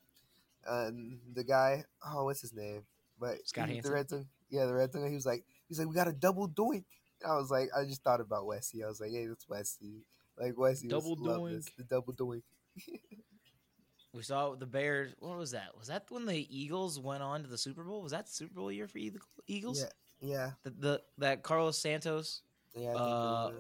and 0.68 1.18
the 1.34 1.44
guy, 1.44 1.86
oh, 2.08 2.26
what's 2.26 2.42
his 2.42 2.54
name? 2.54 2.84
But 3.20 3.38
Scott 3.48 3.68
he- 3.68 3.74
Hanson? 3.74 3.92
the 3.92 3.96
Red 3.96 4.10
Zone, 4.10 4.28
yeah, 4.52 4.68
the 4.68 4.76
Red 4.76 4.94
Zone. 4.94 5.08
He 5.10 5.16
was 5.16 5.26
like, 5.26 5.44
he's 5.68 5.80
like, 5.80 5.88
we 5.88 5.96
got 5.96 6.08
a 6.08 6.14
double 6.14 6.48
doink. 6.48 6.84
And 7.24 7.32
I 7.32 7.36
was 7.38 7.50
like, 7.50 7.70
I 7.76 7.84
just 7.84 8.04
thought 8.04 8.22
about 8.22 8.46
Wesley. 8.46 8.84
I 8.84 8.88
was 8.88 9.02
like, 9.02 9.10
hey, 9.10 9.26
that's 9.26 9.50
Wesley. 9.50 10.04
Like 10.40 10.56
Wesley, 10.56 10.88
was, 10.94 11.04
Double 11.04 11.18
love 11.20 11.50
this, 11.50 11.66
doink. 11.66 11.76
the 11.78 11.84
double 11.84 12.14
doink. 12.14 12.44
We 14.16 14.24
saw 14.24 14.56
the 14.56 14.66
Bears. 14.66 15.14
What 15.20 15.38
was 15.38 15.52
that? 15.52 15.78
Was 15.78 15.90
that 15.90 16.06
when 16.10 16.26
the 16.26 16.48
Eagles 16.50 16.98
went 17.00 17.22
on 17.22 17.44
to 17.44 17.50
the 17.50 17.58
Super 17.58 17.84
Bowl? 17.84 18.02
Was 18.02 18.14
that 18.14 18.30
Super 18.30 18.54
Bowl 18.54 18.72
year 18.72 18.88
for 18.88 18.98
Eagle- 18.98 19.20
Eagles? 19.46 19.82
Yeah, 20.22 20.32
yeah, 20.32 20.52
The, 20.64 20.70
the 20.70 21.02
that 21.18 21.44
Carlos 21.44 21.78
Santos 21.78 22.42
yeah. 22.74 22.94
Uh, 22.94 23.52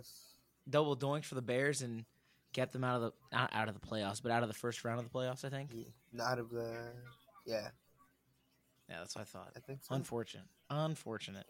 double 0.70 0.96
doink 0.98 1.24
for 1.26 1.36
the 1.36 1.42
Bears 1.42 1.82
and 1.82 2.06
kept 2.54 2.72
them 2.74 2.84
out 2.84 2.96
of 2.96 3.02
the 3.02 3.12
not 3.34 3.50
out 3.54 3.68
of 3.68 3.74
the 3.80 3.86
playoffs, 3.86 4.22
but 4.24 4.32
out 4.32 4.44
of 4.44 4.48
the 4.50 4.54
first 4.56 4.84
round 4.86 5.00
of 5.00 5.10
the 5.12 5.18
playoffs. 5.18 5.44
I 5.44 5.50
think. 5.50 5.72
Yeah, 5.74 5.84
not 6.14 6.40
of 6.40 6.50
the. 6.50 6.74
Yeah, 7.46 7.68
Yeah, 8.90 9.00
that's 9.00 9.16
what 9.16 9.22
I 9.22 9.26
thought. 9.26 9.52
I 9.56 9.60
think 9.60 9.84
so. 9.84 9.94
Unfortunate. 9.94 10.46
Unfortunate. 10.70 11.46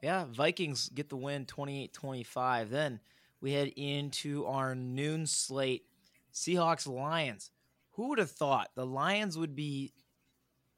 Yeah, 0.00 0.24
Vikings 0.30 0.88
get 0.90 1.08
the 1.08 1.16
win 1.16 1.44
28-25. 1.44 2.70
Then 2.70 3.00
we 3.40 3.52
head 3.52 3.72
into 3.76 4.46
our 4.46 4.74
noon 4.76 5.26
slate. 5.26 5.84
Seahawks 6.32 6.86
Lions. 6.86 7.50
Who 7.98 8.10
would 8.10 8.20
have 8.20 8.30
thought 8.30 8.70
the 8.76 8.86
Lions 8.86 9.36
would 9.36 9.56
be 9.56 9.92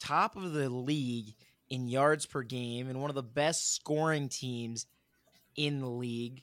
top 0.00 0.36
of 0.36 0.54
the 0.54 0.70
league 0.70 1.34
in 1.68 1.86
yards 1.86 2.24
per 2.24 2.42
game 2.42 2.88
and 2.88 2.98
one 2.98 3.10
of 3.10 3.14
the 3.14 3.22
best 3.22 3.74
scoring 3.74 4.30
teams 4.30 4.86
in 5.54 5.80
the 5.80 5.90
league 5.90 6.42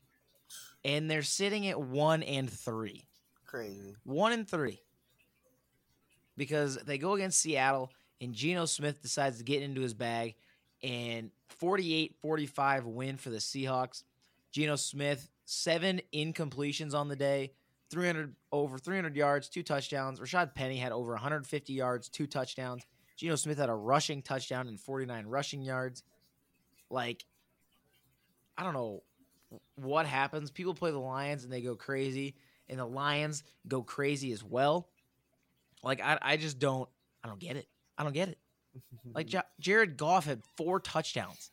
and 0.86 1.10
they're 1.10 1.24
sitting 1.24 1.66
at 1.66 1.82
1 1.82 2.22
and 2.22 2.48
3. 2.48 3.08
Crazy. 3.48 3.96
1 4.04 4.32
and 4.32 4.48
3. 4.48 4.80
Because 6.38 6.78
they 6.86 7.00
go 7.00 7.14
against 7.16 7.40
Seattle 7.40 7.92
and 8.22 8.36
Geno 8.36 8.66
Smith 8.66 9.02
decides 9.02 9.40
to 9.40 9.44
get 9.44 9.64
into 9.64 9.82
his 9.82 9.96
bag 9.96 10.36
and 10.84 11.32
48-45 11.60 12.84
win 12.84 13.18
for 13.18 13.32
the 13.32 13.38
Seahawks. 13.38 14.04
Geno 14.52 14.76
Smith, 14.76 15.28
seven 15.46 16.02
incompletions 16.14 16.94
on 16.94 17.08
the 17.08 17.16
day, 17.16 17.54
300 17.90 18.36
over 18.52 18.78
300 18.78 19.16
yards, 19.16 19.50
two 19.50 19.64
touchdowns. 19.64 20.20
Rashaad 20.20 20.54
Penny 20.54 20.78
had 20.78 20.92
over 20.92 21.12
150 21.12 21.74
yards, 21.74 22.10
two 22.10 22.28
touchdowns. 22.28 22.84
Geno 23.16 23.36
Smith 23.36 23.58
had 23.58 23.70
a 23.70 23.74
rushing 23.74 24.22
touchdown 24.22 24.68
and 24.68 24.80
49 24.80 25.26
rushing 25.28 25.62
yards. 25.62 26.04
Like, 26.90 27.26
I 28.58 28.64
don't 28.64 28.74
know 28.74 29.04
what 29.76 30.06
happens. 30.06 30.52
People 30.52 30.74
play 30.74 30.92
the 30.92 31.00
Lions 31.00 31.44
and 31.44 31.52
they 31.52 31.62
go 31.62 31.76
crazy, 31.76 32.36
and 32.70 32.80
the 32.80 32.86
Lions 32.86 33.44
go 33.68 33.82
crazy 33.82 34.32
as 34.32 34.44
well. 34.44 34.90
Like, 35.84 36.02
I, 36.02 36.20
I 36.22 36.38
just 36.38 36.60
don't, 36.60 36.90
I 37.24 37.28
don't 37.28 37.40
get 37.40 37.56
it. 37.56 37.68
I 37.98 38.04
don't 38.04 38.14
get 38.14 38.30
it. 38.30 38.38
Like 39.14 39.32
Ja- 39.32 39.42
Jared 39.60 39.98
Goff 39.98 40.26
had 40.26 40.42
four 40.56 40.80
touchdowns 40.80 41.52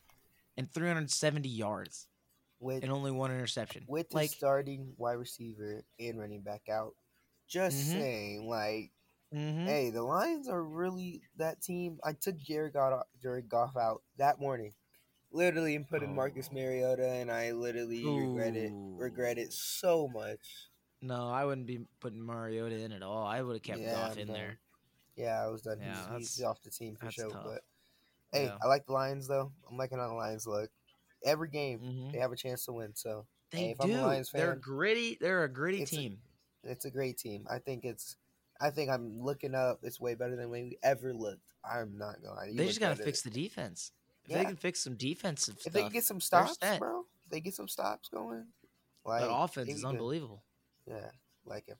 and 0.57 0.71
370 0.71 1.49
yards. 1.49 2.07
With 2.65 2.83
and 2.83 2.91
only 2.91 3.11
one 3.11 3.31
interception. 3.31 3.85
with 3.87 4.09
the 4.09 4.15
like, 4.15 4.29
starting 4.31 4.93
wide 4.97 5.13
receiver 5.13 5.83
and 5.99 6.19
running 6.19 6.41
back 6.41 6.67
out. 6.69 6.93
Just 7.47 7.77
Mhm. 7.77 7.91
saying, 7.91 8.47
like, 8.49 8.91
mhm. 9.33 9.65
hey, 9.65 9.91
the 9.91 10.01
Lions 10.03 10.47
are 10.49 10.63
really 10.63 11.21
that 11.37 11.61
team. 11.61 11.99
I 12.03 12.13
took 12.13 12.37
Jared 12.37 12.73
Goff, 12.73 13.05
Jared 13.21 13.47
Goff 13.47 13.77
out 13.77 14.01
that 14.17 14.39
morning, 14.39 14.73
literally, 15.31 15.75
and 15.75 15.87
put 15.87 16.01
in 16.03 16.15
Marcus 16.15 16.47
Oh. 16.51 16.55
Mariota, 16.55 17.07
and 17.07 17.31
I 17.31 17.51
literally 17.51 18.03
regret 18.05 18.55
it. 18.55 18.71
Regret 18.73 19.37
it 19.37 19.53
so 19.53 20.07
much. 20.07 20.69
no, 21.01 21.29
I 21.29 21.45
wouldn't 21.45 21.67
be 21.67 21.85
putting 21.99 22.19
Mariota 22.25 22.77
in 22.79 22.91
at 22.91 23.03
all. 23.03 23.23
I 23.27 23.41
would 23.43 23.53
have 23.57 23.61
kept 23.63 23.79
Yeah, 23.79 23.93
Goff 23.93 24.17
in 24.17 24.27
done. 24.27 24.35
there. 24.35 24.59
Yeah, 25.15 25.43
I 25.43 25.47
was 25.47 25.61
done. 25.61 25.79
Yeah, 25.79 26.17
he's, 26.17 26.35
he's 26.37 26.43
off 26.43 26.61
the 26.63 26.71
team 26.71 26.95
for 26.95 27.11
sure. 27.11 27.29
tough. 27.29 27.43
But 27.43 27.63
hey, 28.31 28.45
Yeah. 28.45 28.57
I 28.63 28.65
like 28.67 28.87
the 28.87 28.93
Lions 28.93 29.27
though. 29.27 29.51
I'm 29.69 29.77
liking 29.77 29.99
how 29.99 30.07
the 30.07 30.15
Lions 30.15 30.47
look. 30.47 30.71
Every 31.25 31.49
game 31.49 31.79
Mhm. 31.79 32.11
they 32.13 32.19
have 32.19 32.31
a 32.31 32.35
chance 32.37 32.63
to 32.65 32.73
win. 32.73 32.95
So 32.95 33.25
They 33.51 33.57
Hey, 33.59 33.75
do. 33.79 33.99
a 33.99 34.01
Lions 34.01 34.31
They're 34.31 34.55
gritty. 34.55 35.15
They're 35.21 35.43
a 35.43 35.49
gritty 35.49 35.81
it's 35.83 35.91
a- 35.93 35.95
team. 35.95 36.21
it's 36.63 36.85
a 36.85 36.89
great 36.91 37.17
team. 37.17 37.45
I 37.49 37.59
think 37.59 37.83
it's. 37.85 38.15
I 38.59 38.69
think 38.71 38.89
I'm 38.89 39.21
looking 39.21 39.53
up. 39.53 39.79
It's 39.83 39.99
way 39.99 40.15
better 40.15 40.35
than 40.35 40.49
we 40.49 40.77
ever 40.81 41.13
looked. 41.13 41.51
I'm 41.63 41.97
not 41.97 42.21
gonna. 42.21 42.35
lie. 42.35 42.51
They 42.53 42.67
just 42.67 42.79
gotta 42.79 42.95
fix 42.95 43.21
the 43.21 43.29
defense. 43.29 43.91
If 44.23 44.31
Yeah. 44.31 44.37
they 44.39 44.45
can 44.45 44.55
fix 44.55 44.79
some 44.79 44.95
defensive 44.95 45.55
If 45.55 45.61
stuff, 45.61 45.73
they 45.73 45.83
can 45.83 45.91
get 45.91 46.03
some 46.05 46.19
stops, 46.21 46.57
bro. 46.79 47.05
If 47.23 47.29
they 47.29 47.39
get 47.41 47.53
some 47.53 47.67
stops 47.67 48.09
going. 48.09 48.47
Like 49.05 49.21
that 49.21 49.31
offense 49.31 49.69
is 49.69 49.85
unbelievable. 49.85 50.43
Yeah, 50.87 51.11
like 51.45 51.67
it. 51.67 51.77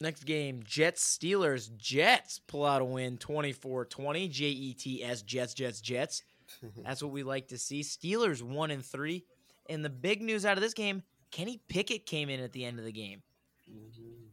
Next 0.00 0.24
game, 0.24 0.64
Jets 0.64 1.16
Steelers. 1.16 1.74
Jets 1.76 2.40
pull 2.40 2.64
out 2.64 2.82
a 2.82 2.84
win 2.84 3.18
24-20. 3.18 4.28
J 4.28 4.46
E 4.46 4.74
T 4.74 5.02
S 5.04 5.22
Jets 5.22 5.54
Jets 5.54 5.80
Jets. 5.80 6.22
That's 6.84 7.02
what 7.02 7.12
we 7.12 7.22
like 7.22 7.48
to 7.48 7.58
see. 7.58 7.80
Steelers 7.80 8.42
1 8.42 8.70
and 8.70 8.84
3. 8.84 9.24
And 9.68 9.84
the 9.84 9.90
big 9.90 10.22
news 10.22 10.44
out 10.44 10.56
of 10.56 10.62
this 10.62 10.74
game, 10.74 11.02
Kenny 11.30 11.60
Pickett 11.68 12.04
came 12.06 12.28
in 12.28 12.40
at 12.40 12.52
the 12.52 12.64
end 12.64 12.78
of 12.78 12.84
the 12.84 12.92
game 12.92 13.22
Mhm. 13.70 14.28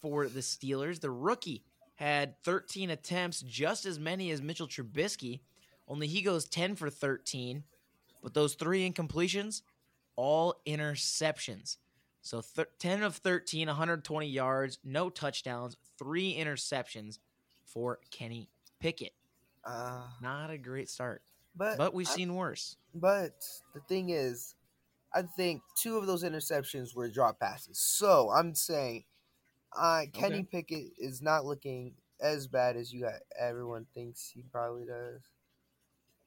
for 0.00 0.28
the 0.28 0.40
Steelers. 0.40 1.00
The 1.00 1.10
rookie 1.10 1.64
had 1.94 2.42
13 2.42 2.90
attempts, 2.90 3.40
just 3.42 3.86
as 3.86 3.98
many 3.98 4.30
as 4.30 4.42
Mitchell 4.42 4.66
Trubisky. 4.68 5.40
Only 5.86 6.06
he 6.08 6.22
goes 6.22 6.44
10 6.48 6.74
for 6.76 6.90
13. 6.90 7.64
But 8.22 8.34
those 8.34 8.54
three 8.54 8.88
incompletions, 8.90 9.62
all 10.16 10.60
interceptions. 10.66 11.76
So 12.22 12.40
thir- 12.40 12.70
10 12.78 13.02
of 13.02 13.16
13, 13.16 13.68
120 13.68 14.26
yards, 14.28 14.78
no 14.82 15.10
touchdowns, 15.10 15.76
three 15.98 16.34
interceptions 16.34 17.18
for 17.64 18.00
Kenny 18.10 18.48
Pickett. 18.80 19.14
Uh, 19.62 20.08
Not 20.20 20.50
a 20.50 20.58
great 20.58 20.88
start, 20.88 21.22
but 21.56 21.78
but 21.78 21.94
we've 21.94 22.08
I- 22.08 22.14
seen 22.14 22.34
worse. 22.34 22.76
But 22.94 23.34
the 23.74 23.80
thing 23.80 24.10
is, 24.10 24.54
I 25.12 25.22
think 25.22 25.62
two 25.80 25.96
of 25.96 26.06
those 26.06 26.22
interceptions 26.24 26.94
were 26.94 27.08
drop 27.08 27.40
passes. 27.40 27.78
So 27.78 28.30
I'm 28.30 28.54
saying, 28.54 29.04
uh, 29.76 30.02
Kenny 30.12 30.40
Okay. 30.40 30.48
Pickett 30.50 30.92
is 30.98 31.20
not 31.22 31.44
looking 31.44 31.94
as 32.20 32.46
bad 32.46 32.76
as 32.76 32.92
you 32.92 33.02
got, 33.02 33.20
everyone 33.38 33.86
thinks 33.94 34.30
he 34.32 34.42
probably 34.42 34.84
does. 34.86 35.22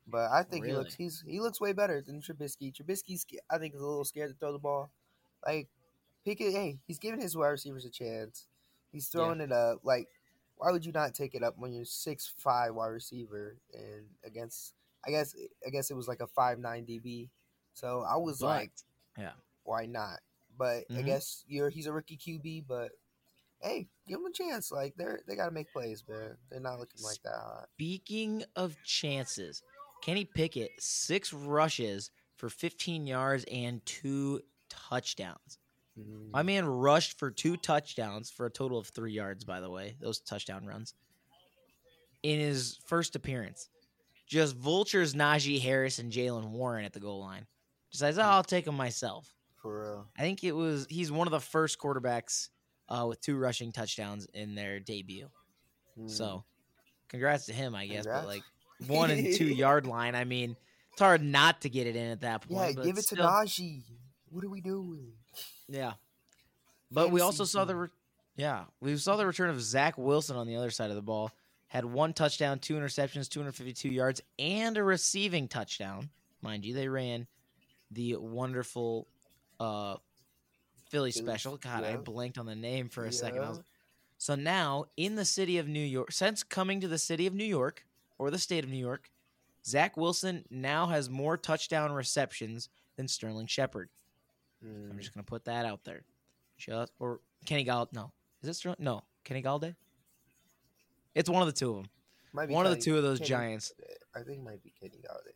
But 0.10 0.32
I 0.32 0.44
think 0.44 0.66
he 0.66 0.72
looks 0.74 0.94
he's 0.94 1.24
he 1.28 1.40
looks 1.42 1.60
way 1.60 1.74
better 1.74 2.02
than 2.02 2.22
Trubisky. 2.22 2.74
Trubisky's 2.74 3.26
I 3.50 3.58
think 3.58 3.76
is 3.76 3.82
a 3.82 3.86
little 3.86 4.06
scared 4.06 4.30
to 4.30 4.38
throw 4.38 4.54
the 4.54 4.60
ball. 4.60 4.90
Like 5.46 5.68
Pickett, 6.24 6.54
hey, 6.54 6.80
he's 6.88 7.00
giving 7.00 7.20
his 7.20 7.36
wide 7.36 7.50
receivers 7.50 7.86
a 7.86 7.90
chance. 7.90 8.48
He's 8.92 9.08
throwing 9.08 9.42
it 9.42 9.52
up. 9.52 9.80
Like, 9.84 10.08
why 10.56 10.72
would 10.72 10.86
you 10.86 10.94
not 10.94 11.14
take 11.14 11.36
it 11.36 11.44
up 11.44 11.56
when 11.58 11.74
you're 11.74 11.86
six 11.86 12.32
five 12.38 12.74
wide 12.74 12.88
receiver 12.88 13.58
and 13.74 14.06
against? 14.26 14.74
I 15.06 15.12
guess 15.12 15.36
I 15.66 15.70
guess 15.70 15.90
it 15.92 15.96
was 15.96 16.08
like 16.08 16.22
a 16.22 16.28
five 16.28 16.60
nine 16.60 16.86
DB. 16.86 17.30
So 17.74 18.02
I 18.02 18.16
was 18.18 18.40
But- 18.40 18.46
like, 18.48 18.72
yeah. 19.18 19.34
why 19.64 19.86
not? 19.86 20.20
But 20.58 20.86
I 20.90 20.94
Mhm. 21.02 21.06
guess 21.06 21.44
you're 21.48 21.70
he's 21.70 21.86
a 21.86 21.94
rookie 21.94 22.18
QB, 22.18 22.62
but 22.68 22.92
hey, 23.62 23.88
give 24.08 24.20
him 24.20 24.26
a 24.26 24.32
chance. 24.32 24.72
Like 24.72 24.96
they're 24.96 25.22
they 25.28 25.36
gotta 25.36 25.52
make 25.52 25.72
plays, 25.72 26.04
man. 26.08 26.38
They're 26.50 26.60
not 26.60 26.80
looking 26.80 27.02
like 27.04 27.22
that 27.24 27.36
hot. 27.36 27.70
Speaking 27.76 28.44
of 28.56 28.76
chances, 28.84 29.62
Kenny 30.02 30.26
Pickett, 30.26 30.72
six 30.82 31.32
rushes 31.32 32.10
for 32.36 32.50
15 32.50 33.06
yards 33.08 33.46
and 33.52 33.86
two 33.86 34.42
touchdowns. 34.70 35.58
Mm, 35.98 36.30
My 36.32 36.44
man 36.44 36.66
rushed 36.66 37.18
for 37.18 37.32
two 37.32 37.58
touchdowns 37.58 38.30
for 38.30 38.46
a 38.46 38.52
total 38.52 38.78
of 38.78 38.88
three 38.90 39.14
yards, 39.14 39.44
by 39.44 39.60
the 39.60 39.70
way, 39.70 39.96
those 40.00 40.20
touchdown 40.20 40.66
runs 40.66 40.94
in 42.24 42.40
his 42.40 42.78
first 42.86 43.16
appearance. 43.16 43.70
Just 44.28 44.56
vultures 44.56 45.14
Najee 45.14 45.62
Harris 45.62 46.00
and 46.00 46.12
Jaylen 46.12 46.50
Warren 46.50 46.86
at 46.86 46.94
the 46.94 47.00
goal 47.00 47.20
line. 47.22 47.48
Decides, 47.92 48.18
oh, 48.18 48.24
I'll 48.24 48.44
take 48.44 48.68
him 48.68 48.76
myself. 48.76 49.34
for 49.62 49.82
real. 49.82 50.08
I 50.18 50.22
think 50.22 50.44
it 50.44 50.52
was, 50.52 50.86
he's 50.90 51.12
one 51.12 51.28
of 51.28 51.32
the 51.32 51.40
first 51.40 51.80
quarterbacks 51.80 52.50
uh, 52.90 53.06
with 53.08 53.22
two 53.22 53.38
rushing 53.38 53.72
touchdowns 53.72 54.28
in 54.34 54.56
their 54.56 54.80
debut. 54.80 55.30
Mm. 55.98 56.10
So, 56.10 56.44
congrats 57.08 57.46
to 57.46 57.54
him, 57.54 57.74
I 57.74 57.88
guess. 57.88 58.06
But 58.06 58.28
like 58.28 58.44
one 58.86 59.10
and 59.12 59.34
two 59.34 59.46
yard 59.48 59.88
line, 59.88 60.14
I 60.16 60.26
mean, 60.26 60.56
it's 60.92 61.02
hard 61.02 61.24
not 61.24 61.62
to 61.62 61.70
get 61.70 61.88
it 61.88 61.96
in 61.96 62.12
at 62.12 62.22
that 62.22 62.48
point. 62.48 62.78
yeah, 62.78 62.84
give 62.84 62.98
it 62.98 63.08
to 63.08 63.16
still- 63.16 63.26
Najee. 63.26 63.84
What 64.30 64.44
are 64.44 64.50
we 64.50 64.60
doing? 64.60 65.14
Yeah, 65.70 65.94
but 66.92 67.12
we 67.12 67.22
also 67.22 67.38
Fantasy 67.40 67.52
saw 67.52 67.66
the 67.66 67.76
re- 67.76 67.88
yeah 68.36 68.66
we 68.82 68.98
saw 68.98 69.16
the 69.16 69.26
return 69.26 69.50
of 69.50 69.62
Zach 69.62 69.98
Wilson 69.98 70.36
on 70.36 70.48
the 70.48 70.58
other 70.58 70.70
side 70.70 70.90
of 70.90 70.96
the 70.98 71.02
ball. 71.02 71.32
Had 71.68 71.84
one 71.86 72.14
touchdown, 72.14 72.60
two 72.60 72.76
interceptions, 72.76 73.28
252 73.30 73.90
yards, 73.90 74.22
and 74.40 74.78
a 74.78 74.84
receiving 74.84 75.48
touchdown. 75.48 76.10
Mind 76.42 76.64
you, 76.66 76.74
they 76.74 76.88
ran 76.88 77.28
the 77.92 78.16
wonderful 78.16 79.08
uh, 79.60 79.96
Philly 80.90 81.12
special. 81.12 81.58
God, 81.58 81.84
I 81.84 81.92
yeah. 81.92 81.98
blanked 81.98 82.38
on 82.38 82.46
the 82.46 82.56
name 82.56 82.88
for 82.90 83.04
a 83.06 83.12
second. 83.12 83.44
I 83.44 83.50
was, 83.50 83.62
so 84.18 84.36
now, 84.36 84.86
in 84.96 85.16
the 85.16 85.26
city 85.26 85.58
of 85.58 85.68
New 85.68 85.80
York, 85.84 86.12
since 86.12 86.42
coming 86.44 86.80
to 86.82 86.88
the 86.88 86.98
city 86.98 87.28
of 87.28 87.34
New 87.34 87.44
York 87.44 87.86
or 88.18 88.32
the 88.32 88.40
state 88.40 88.64
of 88.64 88.70
New 88.70 88.78
York, 88.78 89.10
Zach 89.66 89.98
Wilson 89.98 90.46
now 90.50 90.88
has 90.88 91.10
more 91.10 91.36
touchdown 91.38 91.92
receptions 91.92 92.70
than 92.96 93.08
Sterling 93.08 93.48
Shepard. 93.48 93.90
I'm 94.64 94.70
Mm. 94.94 95.00
just 95.00 95.14
gonna 95.14 95.24
put 95.24 95.46
that 95.46 95.66
out 95.66 95.84
there. 95.84 96.04
Just 96.58 96.94
or 97.00 97.20
Kenny 97.46 97.64
Gall? 97.64 97.90
No, 97.92 98.12
is 98.42 98.50
it 98.50 98.54
Sterling? 98.56 98.78
No, 98.80 99.04
Kenny 99.24 99.44
Golladay. 99.44 99.76
It's 101.18 101.30
one 101.30 101.42
of 101.42 101.48
the 101.48 101.54
two 101.60 101.70
of 101.72 101.76
them. 101.78 101.86
Might 102.34 102.48
be 102.48 102.54
One 102.54 102.66
of 102.66 102.72
the 102.76 102.80
two 102.82 102.98
of 102.98 103.04
those 103.04 103.20
Kenny 103.20 103.30
Giants. 103.30 103.72
I 104.16 104.20
think 104.22 104.40
it 104.40 104.44
might 104.44 104.62
be 104.64 104.72
Kenny 104.80 104.98
Golladay. 104.98 105.34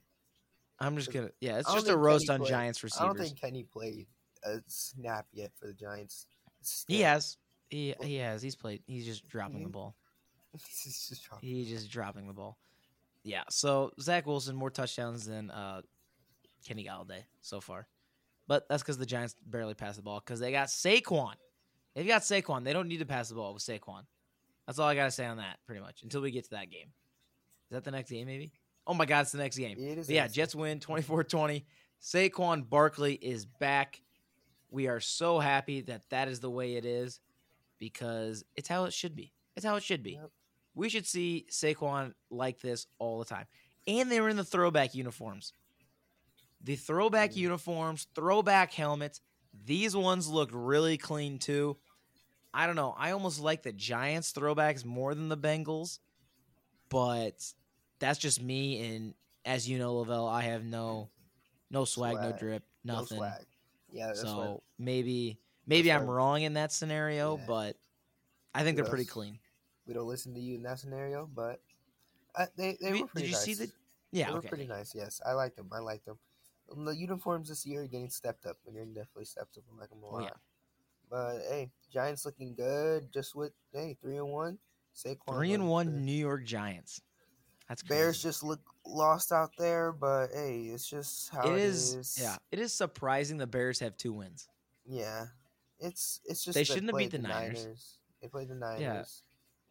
I'm 0.80 0.96
just 0.98 1.12
gonna. 1.12 1.30
Yeah, 1.40 1.58
it's 1.60 1.72
just 1.74 1.88
a 1.88 1.96
roast 1.98 2.28
Kenny 2.28 2.36
on 2.36 2.40
played- 2.42 2.50
Giants 2.50 2.84
receivers. 2.84 3.02
I 3.02 3.06
don't 3.08 3.18
think 3.18 3.40
Kenny 3.40 3.64
played 3.64 4.08
a 4.44 4.62
snap 4.68 5.28
yet 5.32 5.52
for 5.56 5.68
the 5.68 5.74
Giants. 5.74 6.26
he 6.88 7.02
has. 7.02 7.38
He 7.70 7.96
he 8.02 8.16
has. 8.16 8.42
He's 8.42 8.56
played. 8.56 8.84
He's 8.86 9.06
just 9.06 9.28
dropping 9.28 9.64
the 9.64 9.70
Mhm. 9.70 9.74
ball. 9.74 9.96
He's 10.84 11.08
just 11.10 11.24
dropping. 11.24 11.48
He's 11.50 11.70
just 11.70 11.90
dropping 11.90 12.28
the 12.28 12.34
ball. 12.34 12.58
Yeah. 13.24 13.44
So 13.50 13.92
Zach 14.00 14.26
Wilson 14.26 14.56
more 14.56 14.70
touchdowns 14.70 15.26
than 15.26 15.50
uh, 15.52 15.82
Kenny 16.66 16.86
Golladay 16.86 17.24
so 17.42 17.62
far, 17.62 17.88
but 18.48 18.68
that's 18.68 18.84
because 18.84 18.98
the 18.98 19.06
Giants 19.06 19.36
barely 19.46 19.74
pass 19.76 19.96
the 19.96 20.02
ball 20.02 20.20
because 20.20 20.40
they 20.40 20.52
got 20.52 20.68
Saquon. 20.68 21.34
They've 21.96 22.08
got 22.08 22.22
Saquon. 22.24 22.64
They 22.64 22.74
don't 22.74 22.88
need 22.88 23.00
to 23.00 23.06
pass 23.06 23.30
the 23.30 23.36
ball 23.36 23.54
with 23.54 23.64
Saquon. 23.64 24.06
That's 24.72 24.80
all 24.80 24.88
I 24.88 24.96
gotta 24.96 25.12
say 25.12 25.26
on 25.26 25.36
that, 25.36 25.60
pretty 25.68 25.82
much, 25.82 26.02
until 26.04 26.22
we 26.22 26.32
get 26.32 26.46
to 26.46 26.52
that 26.52 26.70
game. 26.72 26.88
Is 27.70 27.72
that 27.76 27.84
the 27.84 27.92
next 27.92 28.10
game, 28.10 28.26
maybe? 28.26 28.54
Oh 28.88 28.94
my 28.94 29.06
God, 29.06 29.24
it's 29.24 29.34
the 29.34 29.38
next 29.38 29.58
game. 29.58 29.76
Yeah. 30.08 30.28
Jets 30.30 30.56
win 30.56 30.80
24-20. 30.80 31.66
Saquon 32.02 32.70
Barkley 32.70 33.16
is 33.16 33.46
back. 33.46 34.02
We 34.70 34.88
are 34.88 35.02
so 35.02 35.40
happy 35.40 35.82
that 35.82 36.04
that 36.12 36.30
is 36.30 36.40
the 36.40 36.50
way 36.50 36.76
it 36.76 36.86
is 36.86 37.20
because 37.80 38.46
it's 38.56 38.70
how 38.70 38.86
it 38.86 38.94
should 38.94 39.14
be. 39.14 39.34
It's 39.58 39.66
how 39.66 39.76
it 39.76 39.84
should 39.84 40.04
be. 40.04 40.12
Yep. 40.14 40.32
We 40.74 40.88
should 40.88 41.06
see 41.06 41.48
Saquon 41.52 42.14
like 42.30 42.62
this 42.62 42.88
all 42.98 43.20
the 43.20 43.26
time. 43.26 43.48
And 43.88 44.10
they 44.10 44.22
were 44.22 44.30
in 44.30 44.38
the 44.38 44.46
throwback 44.46 44.96
uniforms. 44.96 45.52
The 46.64 46.78
throwback 46.78 47.32
Mm. 47.32 47.36
uniforms, 47.36 48.08
throwback 48.16 48.72
helmets, 48.72 49.20
these 49.66 49.98
ones 49.98 50.30
looked 50.30 50.54
really 50.54 50.98
clean 50.98 51.40
too. 51.40 51.76
I 52.54 52.68
don't 52.68 52.76
know. 52.76 52.94
I 52.98 53.12
almost 53.12 53.40
like 53.40 53.64
the 53.64 53.72
Giants 53.72 54.34
throwbacks 54.34 54.84
more 54.84 55.16
than 55.16 55.30
the 55.30 55.38
Bengals, 55.38 56.00
but 56.90 57.44
that's 58.00 58.20
just 58.20 58.42
me. 58.42 58.86
And 58.96 59.14
as 59.46 59.68
you 59.70 59.78
know, 59.80 59.96
Lavell, 60.04 60.30
I 60.30 60.42
have 60.44 60.64
no, 60.64 61.10
no 61.70 61.86
swag, 61.86 62.16
no 62.16 62.22
Swag. 62.30 62.40
drip, 62.40 62.64
No 62.84 62.96
nothing. 62.96 63.18
swag. 63.18 63.46
Yeah, 63.90 64.08
that's 64.08 64.22
so 64.22 64.38
what 64.38 64.64
maybe, 64.80 65.40
maybe 65.66 65.92
I'm 65.92 66.06
what- 66.08 66.14
wrong 66.14 66.42
in 66.42 66.54
that 66.54 66.72
scenario, 66.72 67.38
Yeah. 67.38 67.44
but 67.48 67.78
I 68.54 68.64
think 68.64 68.76
they're 68.76 68.86
pretty 68.86 69.06
clean. 69.06 69.40
we 69.88 69.94
don't 69.94 70.08
listen 70.08 70.34
to 70.34 70.40
you 70.40 70.56
in 70.56 70.64
that 70.64 70.80
scenario, 70.80 71.26
but 71.34 71.62
uh, 72.36 72.46
they 72.56 72.78
they 72.82 72.92
We- 72.94 73.02
were 73.02 73.08
pretty 73.08 73.28
did 73.28 73.32
you 73.32 73.36
nice. 73.38 73.44
see 73.46 73.54
the? 73.56 73.72
Yeah, 74.12 74.28
they 74.28 74.34
were 74.34 74.42
pretty 74.42 74.68
nice. 74.68 74.94
Yes, 74.94 75.22
I 75.26 75.32
like 75.34 75.56
them. 75.56 75.68
I 75.72 75.80
like 75.80 76.04
them. 76.06 76.18
Um, 76.72 76.84
The 76.86 76.96
uniforms 76.96 77.48
this 77.50 77.66
year 77.66 77.84
are 77.84 77.88
getting 77.88 78.10
stepped 78.10 78.46
up. 78.46 78.58
They're 78.64 78.74
getting 78.74 78.94
definitely 78.94 79.26
stepped 79.26 79.58
up. 79.58 79.64
I'm 79.72 79.78
like 79.78 79.90
them 79.90 80.04
a 80.04 80.08
Oh, 80.08 80.12
lot. 80.16 80.24
yeah. 80.24 80.34
But 81.12 81.42
hey, 81.50 81.70
Giants 81.94 82.26
looking 82.26 82.56
good. 82.56 83.12
Just 83.14 83.36
with 83.36 83.52
hey 83.74 83.98
three 84.02 84.18
and 84.18 84.30
one. 84.30 84.58
Saquon 84.96 85.36
Three 85.36 85.54
and 85.54 85.70
one 85.70 85.88
for- 85.88 85.92
New 86.00 86.12
York 86.18 86.44
Giants. 86.46 87.02
That's 87.70 87.82
crazy. 87.84 88.02
Bears 88.02 88.24
just 88.24 88.44
look 88.44 88.60
lost 88.86 89.32
out 89.32 89.52
there, 89.58 89.92
but 89.92 90.28
hey, 90.34 90.70
it's 90.74 90.90
just 90.90 91.30
how 91.30 91.50
it 91.50 91.54
it 91.54 91.60
is, 91.62 91.94
is. 91.96 92.18
Yeah, 92.20 92.36
it 92.52 92.60
is 92.60 92.74
surprising 92.74 93.38
the 93.38 93.48
Bears 93.48 93.80
have 93.80 93.96
two 93.98 94.14
wins. 94.14 94.48
yeah. 94.86 95.28
It's 95.84 96.20
it's 96.26 96.44
just 96.44 96.54
They 96.54 96.64
shouldn't 96.64 96.92
have 96.92 96.98
beat 96.98 97.10
played 97.10 97.24
the 97.24 97.28
Niners. 97.28 97.98
They 98.22 98.28
played 98.28 98.50
the 98.50 98.56
Niners. 98.56 99.24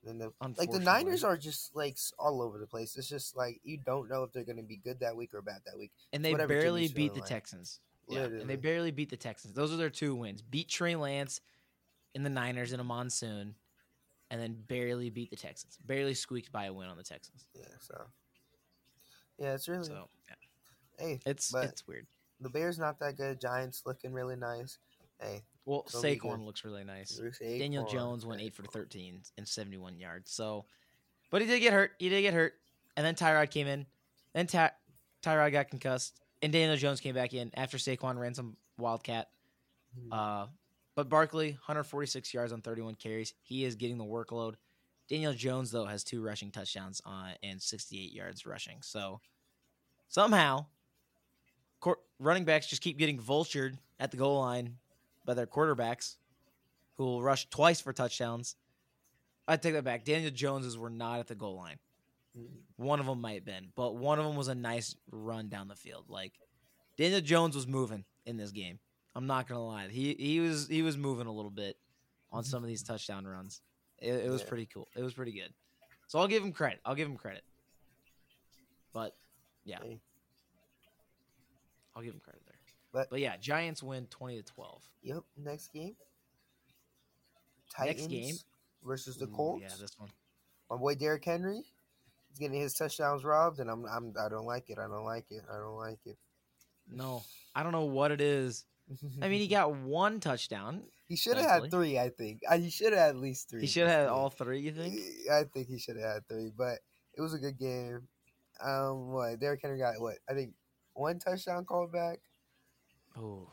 Yeah. 0.02 0.11
And 0.11 0.20
the, 0.20 0.32
like 0.59 0.70
the 0.73 0.80
Niners 0.80 1.23
are 1.23 1.37
just 1.37 1.76
like 1.76 1.99
all 2.18 2.42
over 2.42 2.59
the 2.59 2.66
place. 2.66 2.97
It's 2.97 3.09
just 3.09 3.37
like 3.37 3.61
you 3.62 3.78
don't 3.87 4.09
know 4.09 4.25
if 4.25 4.32
they're 4.32 4.42
going 4.44 4.56
to 4.56 4.64
be 4.64 4.76
good 4.82 4.99
that 5.00 5.14
week 5.14 5.35
or 5.35 5.42
bad 5.42 5.61
that 5.66 5.78
week. 5.78 5.92
and 6.12 6.25
they 6.25 6.32
whatever 6.32 6.49
barely 6.49 6.88
beat 6.88 7.14
the 7.14 7.20
like. 7.20 7.28
Texans. 7.28 7.78
Yeah, 8.11 8.25
and 8.25 8.49
they 8.49 8.57
barely 8.57 8.90
beat 8.90 9.11
the 9.11 9.17
Texans. 9.17 9.55
Those 9.55 9.73
are 9.73 9.76
their 9.76 9.90
two 9.90 10.14
wins. 10.14 10.43
Beat 10.43 10.69
Trey 10.69 10.97
Lance 10.97 11.40
in 12.14 12.23
the 12.23 12.31
Niners 12.31 12.73
in 12.73 12.81
a 12.81 12.85
monsoon, 12.85 13.55
and 14.31 14.40
then 14.40 14.57
barely 14.69 15.11
beat 15.11 15.31
the 15.31 15.37
Texans. 15.37 15.79
Barely 15.85 16.14
squeaked 16.14 16.50
by 16.52 16.67
a 16.67 16.73
win 16.73 16.88
on 16.88 16.97
the 16.97 17.02
Texans. 17.02 17.45
Yeah, 17.55 17.64
so 17.79 18.02
yeah, 19.38 19.55
it's 19.55 19.69
really 19.69 19.85
So 19.85 20.09
yeah, 20.29 21.05
hey. 21.07 21.21
it's 21.26 21.55
it's 21.55 21.87
weird. 21.87 22.07
The 22.40 22.49
Bears 22.49 22.79
not 22.79 22.99
that 23.00 23.17
good. 23.17 23.40
Giants 23.40 23.83
looking 23.85 24.12
really 24.12 24.37
nice. 24.37 24.79
Hey, 25.21 25.43
Well, 25.67 25.85
Saquon 25.87 26.47
looks 26.47 26.64
really 26.64 26.85
nice. 26.85 27.21
Daniel 27.40 27.87
Jones 27.87 28.25
went 28.25 28.40
eight 28.40 28.55
for 28.55 28.62
thirteen 28.64 29.21
and 29.37 29.47
seventy 29.47 29.76
one 29.76 29.99
yards. 29.99 30.31
So, 30.33 30.64
but 31.31 31.43
he 31.43 31.47
did 31.47 31.61
get 31.61 31.75
hurt. 31.75 31.93
He 31.99 32.09
did 32.09 32.23
get 32.23 32.33
hurt, 32.33 32.55
and 32.97 33.05
then 33.05 33.14
Tyrod 33.14 33.50
came 33.50 33.67
in. 33.67 33.85
Then 34.33 34.47
Ty- 34.47 34.71
Tyrod 35.23 35.52
got 35.52 35.69
concussed, 35.69 36.19
and 36.42 36.52
Daniel 36.52 36.76
Jones 36.76 37.00
came 37.00 37.14
back 37.14 37.35
in 37.35 37.50
after 37.54 37.76
Saquon 37.76 38.18
ran 38.18 38.35
some 38.35 38.56
wildcat. 38.78 39.28
Hmm. 39.94 40.12
Uh, 40.12 40.47
but 40.97 41.09
Barkley, 41.09 41.50
146 41.50 42.35
yards 42.35 42.52
on 42.52 42.62
31 42.62 42.94
carries. 42.97 43.35
He 43.42 43.64
is 43.64 43.76
getting 43.76 43.99
the 43.99 44.04
workload. 44.04 44.54
Daniel 45.09 45.32
Jones, 45.32 45.70
though, 45.70 45.87
has 45.87 46.04
two 46.04 46.23
rushing 46.23 46.50
touchdowns 46.50 47.00
uh, 47.04 47.30
and 47.42 47.61
68 47.61 48.12
yards 48.12 48.47
rushing. 48.47 48.78
So 48.82 49.20
somehow, 50.09 50.66
court, 51.80 51.99
running 52.18 52.44
backs 52.44 52.66
just 52.66 52.82
keep 52.82 52.99
getting 52.99 53.18
vultured 53.18 53.78
at 53.99 54.11
the 54.11 54.16
goal 54.16 54.38
line 54.38 54.76
by 55.25 55.35
their 55.35 55.47
quarterbacks, 55.47 56.16
who 56.97 57.04
will 57.04 57.23
rush 57.23 57.49
twice 57.50 57.80
for 57.80 57.92
touchdowns. 57.92 58.56
I 59.49 59.56
take 59.56 59.73
that 59.75 59.85
back. 59.85 60.04
Daniel 60.04 60.30
Jones's 60.30 60.78
were 60.78 60.90
not 60.90 61.18
at 61.18 61.26
the 61.26 61.35
goal 61.35 61.56
line. 61.56 61.78
One 62.77 63.01
of 63.01 63.07
them 63.07 63.21
might 63.21 63.35
have 63.35 63.45
been, 63.45 63.69
but 63.75 63.97
one 63.97 64.19
of 64.19 64.25
them 64.25 64.37
was 64.37 64.49
a 64.49 64.55
nice 64.55 64.95
run 65.11 65.49
down 65.49 65.69
the 65.69 65.75
field. 65.77 66.05
Like 66.09 66.33
Daniel 66.97 67.21
Jones 67.21 67.55
was 67.57 67.67
moving 67.67 68.05
in 68.27 68.37
this 68.37 68.51
game. 68.53 68.79
I'm 69.17 69.27
not 69.27 69.49
gonna 69.49 69.65
lie. 69.67 69.89
He 69.89 70.15
he 70.19 70.39
was 70.41 70.69
he 70.69 70.83
was 70.83 70.97
moving 70.97 71.27
a 71.27 71.33
little 71.33 71.51
bit 71.51 71.77
on 72.33 72.45
some 72.45 72.63
of 72.63 72.69
these 72.69 72.83
touchdown 72.85 73.27
runs. 73.27 73.61
It, 73.99 74.13
it 74.27 74.31
was 74.31 74.43
Yeah. 74.43 74.49
pretty 74.49 74.67
cool. 74.67 74.89
It 74.97 75.03
was 75.03 75.13
pretty 75.15 75.33
good. 75.33 75.53
So 76.07 76.19
I'll 76.21 76.29
give 76.29 76.43
him 76.45 76.53
credit. 76.53 76.81
I'll 76.85 76.95
give 76.95 77.09
him 77.09 77.17
credit. 77.17 77.43
But 78.93 79.17
yeah, 79.65 79.79
I'll 81.95 82.03
give 82.03 82.15
him 82.15 82.21
credit 82.21 82.43
there. 82.47 82.55
But- 82.93 83.11
But 83.11 83.21
yeah, 83.21 83.37
Giants 83.37 83.83
win 83.83 84.07
20 84.07 84.37
to 84.39 84.43
12. 84.43 84.83
Yep. 85.03 85.23
Next 85.37 85.69
game. 85.73 85.97
Next 87.79 88.01
Titans 88.03 88.07
game. 88.09 88.35
versus 88.85 89.17
the 89.17 89.27
Ooh, 89.27 89.33
Colts. 89.33 89.63
Yeah, 89.63 89.77
this 89.81 89.97
one. 89.99 90.11
My 90.69 90.77
boy 90.77 90.95
Derrick 90.95 91.25
Henry. 91.25 91.63
He's 92.31 92.39
getting 92.39 92.61
his 92.61 92.75
touchdowns 92.75 93.25
robbed, 93.25 93.59
and 93.59 93.69
I'm, 93.71 93.85
I'm 93.87 94.15
I 94.19 94.29
don't 94.29 94.47
like 94.47 94.71
it. 94.71 94.79
I 94.79 94.87
don't 94.89 95.05
like 95.05 95.27
it. 95.31 95.43
I 95.53 95.57
don't 95.59 95.77
like 95.77 95.99
it. 96.07 96.17
No, 96.89 97.23
I 97.55 97.63
don't 97.63 97.73
know 97.73 97.85
what 97.85 98.11
it 98.13 98.21
is. 98.21 98.65
I 99.23 99.29
mean, 99.29 99.41
he 99.41 99.49
got 99.59 99.75
one 99.75 100.21
touchdown. 100.21 100.83
he 101.09 101.17
should 101.17 101.37
have 101.37 101.63
had 101.63 101.71
three. 101.71 101.99
I 101.99 102.09
think 102.11 102.41
Uh, 102.49 102.59
he 102.59 102.71
should 102.71 102.93
have 102.93 103.01
had 103.01 103.09
at 103.11 103.17
least 103.17 103.51
three. 103.51 103.61
He 103.63 103.67
should 103.67 103.87
have 103.89 104.01
had 104.01 104.09
all 104.09 104.31
three. 104.31 104.61
You 104.61 104.73
think? 104.73 105.01
I 105.31 105.45
think 105.45 105.69
he 105.69 105.79
should 105.79 105.97
have 105.97 106.15
had 106.15 106.29
three, 106.29 106.51
but 106.57 106.79
it 107.17 107.21
was 107.21 107.35
a 107.35 107.39
good 107.39 107.59
game. 107.59 108.09
Um, 108.63 109.09
what 109.13 109.39
Derrick 109.41 109.61
Henry 109.63 109.79
got? 109.79 110.01
What 110.01 110.17
I 110.29 110.35
think 110.35 110.53
one 110.95 111.19
touchdown 111.19 111.65
called 111.65 111.93
back. 111.93 112.19
Oh, 113.17 113.49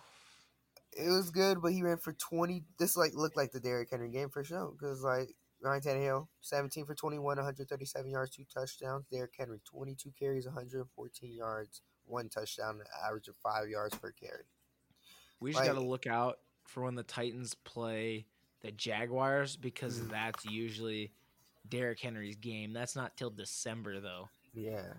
It 0.93 1.09
was 1.09 1.29
good, 1.31 1.61
but 1.61 1.71
he 1.73 1.81
ran 1.81 1.97
for 1.97 2.13
twenty. 2.13 2.63
This 2.77 2.97
like 2.97 3.13
looked 3.15 3.37
like 3.37 3.51
the 3.51 3.59
Derrick 3.59 3.89
Henry 3.91 4.09
game 4.11 4.29
for 4.29 4.43
sure. 4.43 4.71
Because 4.71 5.01
like 5.01 5.29
Ryan 5.61 5.81
Tannehill, 5.81 6.27
seventeen 6.41 6.85
for 6.85 6.93
twenty-one, 6.95 7.37
one 7.37 7.43
hundred 7.45 7.67
thirty-seven 7.69 8.11
yards, 8.11 8.31
two 8.31 8.43
touchdowns. 8.53 9.05
Derrick 9.11 9.33
Henry, 9.37 9.59
twenty-two 9.65 10.11
carries, 10.17 10.45
one 10.45 10.53
hundred 10.55 10.85
fourteen 10.95 11.33
yards, 11.33 11.81
one 12.05 12.29
touchdown, 12.29 12.75
an 12.75 12.85
average 13.07 13.27
of 13.27 13.35
five 13.37 13.67
yards 13.67 13.95
per 13.95 14.11
carry. 14.11 14.43
we 15.39 15.51
just 15.51 15.65
got 15.65 15.73
to 15.73 15.81
look 15.81 16.07
out 16.07 16.37
for 16.65 16.83
when 16.83 16.95
the 16.95 17.03
Titans 17.03 17.53
play 17.55 18.25
the 18.61 18.71
Jaguars 18.71 19.55
because 19.55 19.99
Mm. 19.99 20.09
that's 20.09 20.45
usually 20.45 21.11
Derrick 21.67 21.99
Henry's 21.99 22.35
game. 22.35 22.73
That's 22.73 22.95
not 22.95 23.15
till 23.17 23.29
December 23.29 23.99
though. 23.99 24.29
Yeah, 24.53 24.93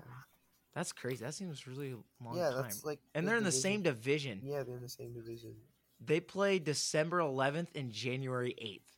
That's 0.75 0.92
crazy. 0.92 1.25
That 1.25 1.35
seems 1.35 1.66
really 1.66 1.94
long 2.25 2.37
yeah, 2.37 2.51
time. 2.51 2.62
that's 2.62 2.85
like. 2.85 3.01
and 3.14 3.27
they're 3.27 3.37
in 3.37 3.42
the 3.44 3.51
same 3.53 3.83
division. 3.83 4.40
Yeah, 4.44 4.62
they're 4.62 4.77
in 4.77 4.83
the 4.83 4.88
same 4.88 5.12
division. 5.12 5.55
They 6.01 6.21
play 6.21 6.59
December 6.61 7.18
11th 7.18 7.68
and 7.75 7.90
January 7.90 8.55
8th. 8.62 8.98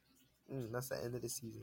Mm, 0.53 0.73
that's 0.73 0.89
the 0.89 1.03
end 1.03 1.15
of 1.15 1.23
the 1.23 1.29
season. 1.29 1.63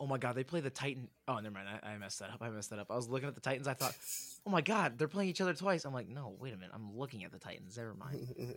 Oh 0.00 0.06
my 0.06 0.18
god, 0.18 0.34
they 0.34 0.42
play 0.44 0.60
the 0.60 0.70
Titan. 0.70 1.08
Oh, 1.28 1.36
never 1.38 1.54
mind. 1.54 1.68
I, 1.82 1.90
I 1.90 1.98
messed 1.98 2.18
that 2.18 2.30
up. 2.30 2.38
I 2.40 2.50
messed 2.50 2.70
that 2.70 2.78
up. 2.80 2.90
I 2.90 2.96
was 2.96 3.08
looking 3.08 3.28
at 3.28 3.34
the 3.34 3.40
Titans. 3.40 3.68
I 3.68 3.74
thought, 3.74 3.94
oh 4.46 4.50
my 4.50 4.60
god, 4.60 4.98
they're 4.98 5.08
playing 5.08 5.30
each 5.30 5.40
other 5.40 5.54
twice. 5.54 5.84
I'm 5.84 5.94
like, 5.94 6.08
no, 6.08 6.34
wait 6.40 6.52
a 6.52 6.56
minute. 6.56 6.72
I'm 6.74 6.96
looking 6.96 7.24
at 7.24 7.32
the 7.32 7.38
Titans. 7.38 7.76
Never 7.76 7.94
mind. 7.94 8.28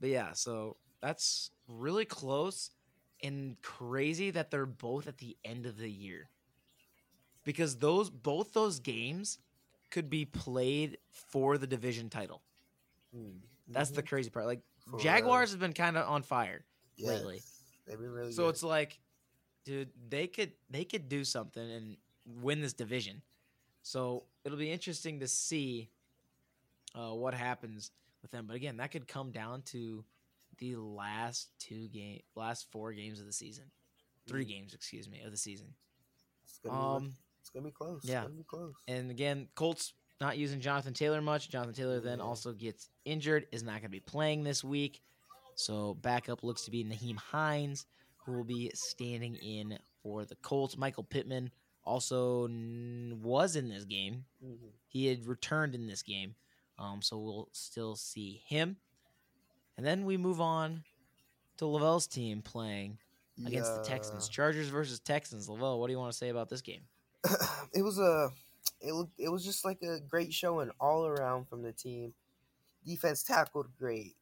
But 0.00 0.08
yeah, 0.08 0.32
so 0.32 0.76
that's 1.02 1.50
really 1.68 2.06
close 2.06 2.70
and 3.22 3.60
crazy 3.60 4.30
that 4.30 4.50
they're 4.50 4.64
both 4.64 5.06
at 5.06 5.18
the 5.18 5.36
end 5.44 5.66
of 5.66 5.76
the 5.76 5.90
year. 5.90 6.30
Because 7.44 7.76
those 7.76 8.08
both 8.08 8.54
those 8.54 8.80
games 8.80 9.38
could 9.90 10.08
be 10.08 10.24
played 10.24 10.96
for 11.10 11.58
the 11.58 11.66
division 11.66 12.08
title. 12.08 12.40
Mm, 13.14 13.40
That's 13.68 13.90
the 13.90 14.02
mhm. 14.02 14.08
crazy 14.08 14.30
part. 14.30 14.46
Like 14.46 14.60
Jaguars 15.00 15.50
have 15.50 15.60
been 15.60 15.74
kind 15.74 15.98
of 15.98 16.08
on 16.08 16.22
fire. 16.22 16.64
yes, 16.96 17.08
lately. 17.10 17.42
They've 17.90 17.98
been 17.98 18.12
really 18.12 18.32
So 18.32 18.44
good. 18.44 18.50
it's 18.50 18.62
like, 18.62 19.00
dude, 19.64 19.90
they 20.08 20.26
could 20.28 20.52
they 20.70 20.84
could 20.84 21.08
do 21.08 21.24
something 21.24 21.70
and 21.70 21.96
win 22.40 22.60
this 22.62 22.72
division. 22.72 23.20
So 23.82 24.24
it'll 24.44 24.58
be 24.58 24.70
interesting 24.70 25.20
to 25.20 25.28
see 25.28 25.90
uh, 26.94 27.10
what 27.14 27.34
happens 27.34 27.90
with 28.22 28.30
them. 28.30 28.46
But 28.46 28.56
again, 28.56 28.76
that 28.78 28.90
could 28.92 29.08
come 29.08 29.30
down 29.32 29.62
to 29.66 30.04
the 30.58 30.76
last 30.76 31.48
two 31.58 31.88
game, 31.88 32.20
last 32.36 32.70
four 32.70 32.92
games 32.92 33.18
of 33.20 33.26
the 33.26 33.32
season, 33.32 33.64
three 34.26 34.44
Mm. 34.44 34.48
games, 34.48 34.74
excuse 34.74 35.08
me, 35.08 35.22
of 35.22 35.30
the 35.30 35.36
season. 35.38 35.74
It's 36.44 36.58
gonna, 36.58 36.76
be, 37.00 37.04
Um, 37.06 37.16
it's 37.40 37.48
gonna 37.50 37.64
be 37.64 37.70
close. 37.72 38.04
yeah. 38.04 38.26
Be 38.26 38.42
close. 38.44 38.74
and 38.86 39.10
again, 39.10 39.48
Colts 39.54 39.94
not 40.20 40.36
using 40.36 40.60
Jonathan 40.60 40.92
Taylor 40.92 41.22
much. 41.22 41.48
Jonathan 41.48 41.74
Taylor 41.74 41.98
then 42.00 42.20
also 42.20 42.52
gets 42.52 42.90
injured, 43.06 43.46
is 43.52 43.62
not 43.62 43.72
going 43.74 43.84
to 43.84 43.88
be 43.88 44.00
playing 44.00 44.44
this 44.44 44.62
week. 44.62 45.00
So 45.60 45.94
backup 45.94 46.42
looks 46.42 46.64
to 46.64 46.70
be 46.70 46.84
Nyheim 46.84 47.16
Hines, 47.16 47.86
who 48.24 48.32
will 48.32 48.44
be 48.44 48.70
standing 48.74 49.36
in 49.36 49.78
for 50.02 50.24
the 50.24 50.36
Colts. 50.36 50.76
Michael 50.76 51.04
Pittman 51.04 51.50
also 51.84 52.46
n- 52.46 53.20
was 53.22 53.56
in 53.56 53.68
this 53.68 53.84
game. 53.84 54.24
Mhm. 54.42 54.72
He 54.88 55.06
had 55.06 55.26
returned 55.26 55.74
in 55.74 55.86
this 55.86 56.02
game, 56.02 56.34
um, 56.78 57.02
so 57.02 57.18
we'll 57.18 57.48
still 57.52 57.94
see 57.96 58.42
him. 58.46 58.76
And 59.76 59.86
then 59.86 60.04
we 60.04 60.16
move 60.16 60.40
on 60.40 60.84
to 61.58 61.64
Lavell's 61.64 62.06
team 62.06 62.42
playing 62.42 62.98
against 63.46 63.74
the 63.74 63.82
Texans. 63.82 64.28
Chargers 64.28 64.68
versus 64.68 65.00
Texans. 65.00 65.48
Lavell, 65.48 65.78
what 65.78 65.86
do 65.86 65.92
you 65.92 65.98
want 65.98 66.12
to 66.12 66.18
say 66.18 66.28
about 66.28 66.48
this 66.48 66.60
game? 66.60 66.88
it 67.74 67.82
was 67.82 67.98
a 67.98 68.30
it 68.80 68.92
looked 68.92 69.18
it 69.18 69.28
was 69.28 69.44
just 69.44 69.64
like 69.64 69.82
a 69.82 70.00
great 70.00 70.32
showing 70.32 70.70
all 70.80 71.06
around 71.06 71.48
from 71.48 71.62
the 71.62 71.72
team. 71.72 72.14
Defense 72.84 73.22
tackled 73.22 73.76
great. 73.78 74.16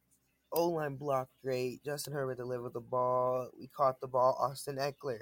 O 0.51 0.69
line 0.69 0.95
blocked 0.95 1.33
great. 1.43 1.83
Justin 1.83 2.13
Herbert 2.13 2.37
delivered 2.37 2.73
the 2.73 2.79
ball. 2.79 3.49
We 3.59 3.67
caught 3.67 3.99
the 3.99 4.07
ball. 4.07 4.37
Austin 4.39 4.77
Ekeler 4.77 5.21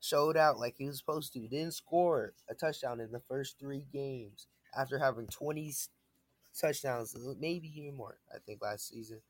showed 0.00 0.36
out 0.36 0.58
like 0.58 0.76
he 0.76 0.86
was 0.86 0.98
supposed 0.98 1.32
to. 1.32 1.48
Didn't 1.48 1.74
score 1.74 2.34
a 2.48 2.54
touchdown 2.54 3.00
in 3.00 3.12
the 3.12 3.22
first 3.28 3.58
three 3.58 3.84
games 3.92 4.46
after 4.76 4.98
having 4.98 5.26
20 5.26 5.72
touchdowns, 6.58 7.16
maybe 7.38 7.68
even 7.78 7.96
more, 7.96 8.18
I 8.34 8.38
think, 8.44 8.62
last 8.62 8.88
season. 8.88 9.20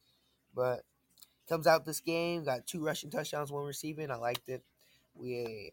But 0.54 0.82
comes 1.48 1.66
out 1.66 1.86
this 1.86 2.00
game, 2.00 2.44
got 2.44 2.66
two 2.66 2.84
rushing 2.84 3.10
touchdowns, 3.10 3.52
one 3.52 3.64
receiving. 3.64 4.10
I 4.10 4.16
liked 4.16 4.48
it. 4.48 4.62
We, 5.14 5.72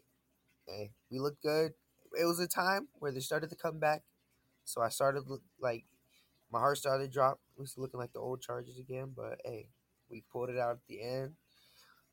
we 1.10 1.18
looked 1.18 1.42
good 1.42 1.72
it 2.18 2.24
was 2.24 2.40
a 2.40 2.48
time 2.48 2.88
where 2.98 3.12
they 3.12 3.20
started 3.20 3.50
to 3.50 3.56
come 3.56 3.78
back. 3.78 4.02
So 4.64 4.80
I 4.80 4.88
started 4.88 5.24
like 5.60 5.84
my 6.50 6.58
heart 6.58 6.78
started 6.78 7.04
to 7.04 7.12
drop. 7.12 7.40
It 7.56 7.60
was 7.60 7.76
looking 7.76 7.98
like 7.98 8.12
the 8.12 8.20
old 8.20 8.40
Chargers 8.40 8.78
again, 8.78 9.12
but 9.16 9.40
hey, 9.44 9.68
we 10.10 10.22
pulled 10.32 10.50
it 10.50 10.58
out 10.58 10.72
at 10.72 10.86
the 10.88 11.02
end. 11.02 11.32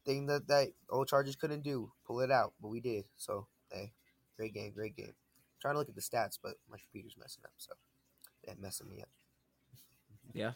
Thing 0.06 0.26
that 0.28 0.48
that 0.48 0.70
old 0.90 1.08
Chargers 1.08 1.36
couldn't 1.36 1.64
do, 1.64 1.92
pull 2.06 2.20
it 2.22 2.32
out, 2.32 2.54
but 2.62 2.70
we 2.70 2.80
did. 2.82 3.06
So 3.16 3.48
hey, 3.72 3.94
great 4.38 4.54
game, 4.54 4.72
great 4.74 4.96
game. 4.96 5.14
trying 5.62 5.76
to 5.76 5.80
look 5.80 5.90
at 5.90 5.96
the 5.96 6.02
stats, 6.02 6.38
but 6.42 6.56
my 6.70 6.78
computer's 6.78 7.16
messing 7.18 7.44
up, 7.46 7.54
so 7.58 7.74
that 8.46 8.60
messing 8.60 8.90
me 8.90 9.02
up. 9.02 9.10
Yeah. 10.34 10.52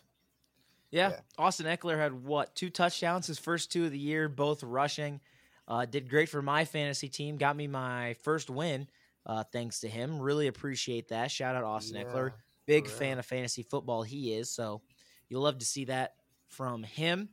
yeah. 0.92 1.10
Yeah. 1.10 1.20
Austin 1.38 1.66
Ekeler 1.68 1.98
had 1.98 2.14
what? 2.14 2.56
Two 2.56 2.70
touchdowns 2.70 3.28
his 3.28 3.40
first 3.40 3.72
two 3.72 3.86
of 3.86 3.92
the 3.92 4.00
year, 4.00 4.28
both 4.28 4.64
rushing. 4.64 5.22
Uh, 5.68 5.86
did 5.86 6.10
great 6.10 6.30
for 6.30 6.42
my 6.42 6.66
fantasy 6.66 7.10
team. 7.10 7.38
Got 7.38 7.56
me 7.58 7.68
my 7.68 8.16
first 8.24 8.50
win 8.50 8.88
Uh, 9.26 9.44
thanks 9.52 9.82
to 9.82 9.90
him, 9.90 10.20
really 10.22 10.48
appreciate 10.48 11.10
that. 11.10 11.30
Shout 11.30 11.56
out 11.56 11.66
Austin 11.66 12.02
Ekeler, 12.02 12.30
Yeah, 12.30 12.36
big 12.68 12.86
real. 12.86 12.94
fan 12.94 13.18
of 13.20 13.26
fantasy 13.26 13.64
football. 13.64 14.04
He 14.04 14.34
is 14.34 14.52
so 14.52 14.82
you'll 15.30 15.42
love 15.42 15.58
to 15.60 15.66
see 15.66 15.86
that 15.86 16.14
from 16.50 16.84
him. 16.84 17.30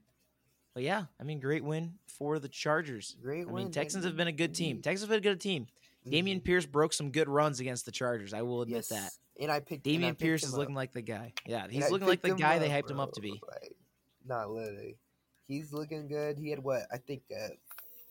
But 0.72 0.82
yeah, 0.82 1.04
I 1.20 1.24
mean, 1.24 1.38
great 1.40 1.62
win 1.62 1.94
for 2.08 2.38
the 2.38 2.48
Chargers. 2.48 3.14
Great 3.22 3.42
I 3.42 3.44
win. 3.44 3.64
mean, 3.64 3.70
Texans 3.70 4.04
have 4.04 4.16
been 4.16 4.26
a 4.28 4.32
good 4.32 4.54
team. 4.54 4.78
Mhm. 4.78 4.82
Texans 4.82 5.02
have 5.02 5.10
been 5.10 5.30
a 5.30 5.34
good 5.34 5.40
team. 5.40 5.66
Dameon 6.06 6.40
Mhm. 6.40 6.44
Pierce 6.44 6.66
broke 6.66 6.92
some 6.92 7.10
good 7.12 7.28
runs 7.28 7.60
against 7.60 7.84
the 7.86 7.92
Chargers. 7.92 8.34
I 8.34 8.42
will 8.42 8.62
admit 8.62 8.76
Yes. 8.76 8.88
that. 8.88 9.12
And 9.40 9.50
I 9.52 9.60
picked 9.60 9.86
and 9.86 9.96
I 9.96 9.98
Dameon 9.98 10.08
picked 10.10 10.20
Pierce 10.20 10.42
is 10.44 10.52
up. 10.52 10.58
looking 10.58 10.74
like 10.74 10.92
the 10.92 11.02
guy. 11.02 11.32
Yeah, 11.46 11.68
he's 11.68 11.90
looking 11.90 12.06
like 12.08 12.22
the 12.22 12.34
guy 12.34 12.58
they 12.58 12.70
up, 12.72 12.84
hyped 12.84 12.90
him 12.90 13.00
up 13.00 13.12
to 13.12 13.20
be. 13.20 13.40
Like, 13.48 13.76
not 14.24 14.50
literally. 14.50 14.98
He's 15.46 15.72
looking 15.72 16.08
good. 16.08 16.38
He 16.38 16.50
had 16.50 16.58
what 16.62 16.86
I 16.92 16.98
think 16.98 17.22
a 17.30 17.50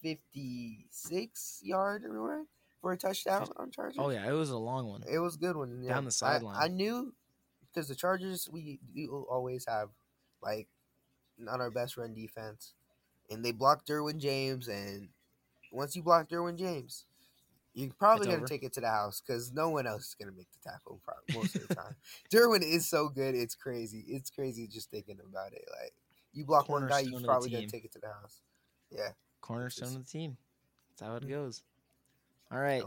fifty-six 0.02 1.60
yard 1.64 2.04
run 2.06 2.48
for 2.84 2.92
a 2.92 2.98
touchdown 2.98 3.48
on 3.56 3.72
Chargers. 3.72 3.96
Oh 3.98 4.10
yeah, 4.10 4.28
it 4.30 4.34
was 4.34 4.50
a 4.50 4.58
long 4.58 4.88
one. 4.88 5.04
It 5.10 5.18
was 5.18 5.36
a 5.36 5.40
good 5.40 5.56
one. 5.56 5.84
Down 5.88 6.04
the 6.04 6.12
sideline. 6.12 6.58
I, 6.60 6.68
knew 6.68 7.14
because 7.74 7.88
the 7.88 7.96
Chargers 7.96 8.50
we, 8.52 8.78
we 8.94 9.08
always 9.08 9.66
have 9.68 9.88
like 10.42 10.68
not 11.40 11.62
our 11.62 11.72
best 11.72 11.96
run 11.96 12.14
defense, 12.14 12.74
and 13.32 13.44
they 13.44 13.54
blocked 13.54 13.88
Derwin 13.88 14.18
James. 14.20 14.68
And 14.68 15.08
once 15.72 15.96
you 15.96 16.04
block 16.04 16.28
Derwin 16.30 16.60
James, 16.60 17.06
you're 17.74 17.90
probably 17.98 18.26
It's 18.26 18.34
gonna 18.34 18.40
over. 18.40 18.48
take 18.48 18.64
it 18.64 18.74
to 18.74 18.82
the 18.82 18.90
house 18.90 19.24
because 19.26 19.54
no 19.54 19.70
one 19.70 19.88
else 19.88 20.10
is 20.10 20.16
gonna 20.20 20.36
make 20.36 20.50
the 20.52 20.70
tackle 20.70 21.00
probably 21.06 21.34
most 21.34 21.56
of 21.56 21.70
the 21.70 21.76
time. 21.76 21.96
Derwin 22.34 22.64
is 22.64 22.86
so 22.86 23.08
good, 23.08 23.34
it's 23.34 23.56
crazy. 23.56 24.04
It's 24.10 24.30
crazy 24.30 24.68
just 24.68 24.92
thinking 24.92 25.20
about 25.26 25.54
it. 25.54 25.64
Like 25.82 25.94
you 26.34 26.44
block 26.44 26.68
one 26.68 26.82
guy, 26.82 27.04
Cornerstone 27.04 27.12
you're 27.14 27.30
probably 27.30 27.50
gonna 27.50 27.68
take 27.68 27.86
it 27.86 27.94
to 27.94 28.00
the 28.00 28.08
house. 28.08 28.42
Yeah, 28.92 29.12
Cornerstone 29.40 29.96
of 29.96 30.06
the 30.06 30.12
team. 30.12 30.36
That's 30.90 31.08
how 31.10 31.16
it 31.16 31.24
Mhm. 31.24 31.30
goes. 31.30 31.64
All 32.54 32.60
right, 32.60 32.84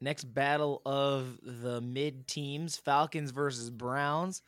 next 0.00 0.22
battle 0.22 0.80
of 0.86 1.40
the 1.42 1.80
mid 1.80 2.28
teams: 2.28 2.76
Falcons 2.76 3.32
versus 3.32 3.70
Browns. 3.70 4.40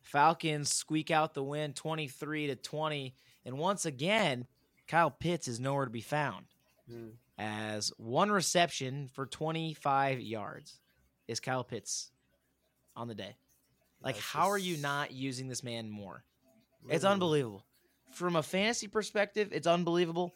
Falcons 0.00 0.72
squeak 0.72 1.10
out 1.10 1.34
the 1.34 1.42
win, 1.42 1.74
twenty-three 1.74 2.46
to 2.46 2.56
twenty, 2.56 3.14
and 3.44 3.58
once 3.58 3.84
again, 3.84 4.46
Kyle 4.88 5.10
Pitts 5.10 5.48
is 5.48 5.60
nowhere 5.60 5.84
to 5.84 5.90
be 5.90 6.00
found. 6.00 6.46
Mm. 6.90 7.10
As 7.36 7.92
one 7.98 8.32
reception 8.32 9.10
for 9.12 9.26
twenty-five 9.26 10.20
yards 10.20 10.80
is 11.28 11.38
Kyle 11.38 11.64
Pitts 11.64 12.10
on 12.96 13.06
the 13.06 13.14
day. 13.14 13.36
Like, 14.02 14.14
That's 14.14 14.26
how 14.26 14.48
are 14.50 14.58
you 14.58 14.78
not 14.78 15.12
using 15.12 15.48
this 15.48 15.62
man 15.62 15.90
more? 15.90 16.24
It's 16.88 17.04
unbelievable. 17.04 17.64
From 18.12 18.34
a 18.34 18.42
fantasy 18.42 18.88
perspective, 18.88 19.50
it's 19.52 19.66
unbelievable. 19.66 20.32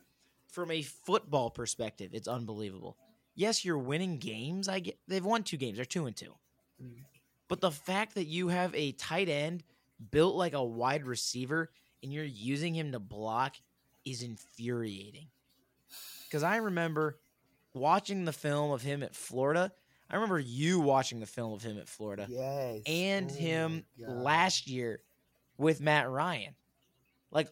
From 0.52 0.70
a 0.70 0.82
football 0.82 1.50
perspective, 1.50 2.10
it's 2.12 2.28
unbelievable. 2.28 2.96
Yes, 3.36 3.64
you're 3.64 3.78
winning 3.78 4.16
games. 4.18 4.66
I 4.68 4.80
get 4.80 4.98
they've 5.06 5.24
won 5.24 5.42
two 5.44 5.56
games. 5.58 5.76
They're 5.76 5.84
two 5.84 6.06
and 6.06 6.16
two. 6.16 6.34
But 7.48 7.60
the 7.60 7.70
fact 7.70 8.14
that 8.16 8.24
you 8.24 8.48
have 8.48 8.74
a 8.74 8.90
tight 8.92 9.28
end 9.28 9.62
built 10.10 10.34
like 10.34 10.52
a 10.54 10.64
wide 10.64 11.04
receiver 11.06 11.70
and 12.02 12.12
you're 12.12 12.24
using 12.24 12.74
him 12.74 12.90
to 12.92 12.98
block 12.98 13.54
is 14.04 14.22
infuriating. 14.22 15.28
Because 16.24 16.42
I 16.42 16.56
remember 16.56 17.18
watching 17.72 18.24
the 18.24 18.32
film 18.32 18.72
of 18.72 18.82
him 18.82 19.02
at 19.02 19.14
Florida. 19.14 19.70
I 20.10 20.14
remember 20.16 20.38
you 20.40 20.80
watching 20.80 21.20
the 21.20 21.26
film 21.26 21.52
of 21.52 21.62
him 21.62 21.78
at 21.78 21.88
Florida 21.88 22.26
Yes. 22.28 22.82
and 22.86 23.30
Oh 23.30 23.34
him 23.34 23.84
last 23.98 24.66
year 24.66 25.00
with 25.58 25.80
Matt 25.80 26.08
Ryan. 26.10 26.54
Like 27.30 27.48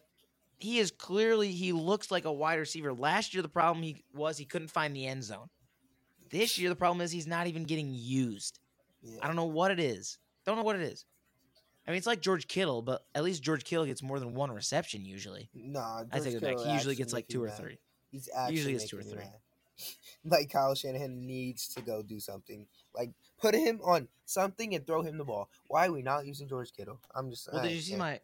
he 0.57 0.79
is 0.79 0.91
clearly 0.91 1.51
he 1.51 1.71
looks 1.73 2.11
like 2.11 2.25
a 2.25 2.31
wide 2.33 2.55
receiver. 2.59 2.93
Last 2.93 3.33
year 3.33 3.43
the 3.43 3.49
problem 3.49 3.83
he 3.83 4.03
was 4.13 4.37
he 4.37 4.45
couldn't 4.45 4.69
find 4.69 4.95
the 4.95 5.05
end 5.05 5.23
zone. 5.23 5.49
This 6.29 6.57
year 6.57 6.69
the 6.69 6.75
problem 6.75 7.01
is 7.01 7.11
he's 7.11 7.27
not 7.27 7.47
even 7.47 7.63
getting 7.63 7.91
used. 7.93 8.59
Yeah. 9.01 9.19
I 9.21 9.27
don't 9.27 9.35
know 9.35 9.45
what 9.45 9.71
it 9.71 9.79
is. 9.79 10.17
Don't 10.45 10.57
know 10.57 10.63
what 10.63 10.75
it 10.75 10.81
is. 10.81 11.05
I 11.87 11.91
mean 11.91 11.97
it's 11.97 12.07
like 12.07 12.21
George 12.21 12.47
Kittle, 12.47 12.81
but 12.81 13.05
at 13.13 13.23
least 13.23 13.43
George 13.43 13.63
Kittle 13.63 13.85
gets 13.85 14.01
more 14.01 14.19
than 14.19 14.33
one 14.33 14.51
reception 14.51 15.05
usually. 15.05 15.49
Nah, 15.53 16.03
I 16.11 16.19
take 16.19 16.33
it 16.35 16.41
back. 16.41 16.57
He 16.59 16.73
usually 16.73 16.95
gets 16.95 17.13
like 17.13 17.27
two 17.27 17.43
or 17.43 17.49
three. 17.49 17.77
He's 18.11 18.29
actually 18.35 18.55
Usually 18.55 18.73
gets 18.73 18.89
two 18.89 18.97
or 18.97 19.03
three. 19.03 19.23
Like 20.23 20.49
Kyle 20.49 20.73
Shanahan 20.73 21.27
needs 21.27 21.67
to 21.75 21.81
go 21.81 22.01
do 22.01 22.19
something. 22.19 22.65
Like 22.95 23.11
put 23.37 23.53
him 23.53 23.81
on 23.83 24.07
something 24.23 24.73
and 24.73 24.87
throw 24.87 25.01
him 25.01 25.17
the 25.17 25.25
ball. 25.25 25.49
Why 25.67 25.87
are 25.87 25.91
we 25.91 26.01
not 26.01 26.25
using 26.25 26.47
George 26.47 26.71
Kittle? 26.71 26.99
I'm 27.13 27.29
just. 27.29 27.49
Well, 27.51 27.61
did 27.61 27.73
you 27.73 27.81
see 27.81 27.95
my? 27.97 28.21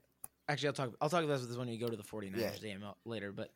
Actually, 0.47 0.67
I'll 0.67 0.73
talk. 0.73 0.93
I'll 1.01 1.09
talk 1.09 1.23
about 1.25 1.41
this 1.41 1.57
when 1.57 1.67
you 1.67 1.77
go 1.77 1.89
to 1.89 1.97
the 1.97 2.03
49ers 2.03 2.37
Yeah. 2.37 2.51
game 2.61 2.83
later. 3.05 3.31
But 3.33 3.51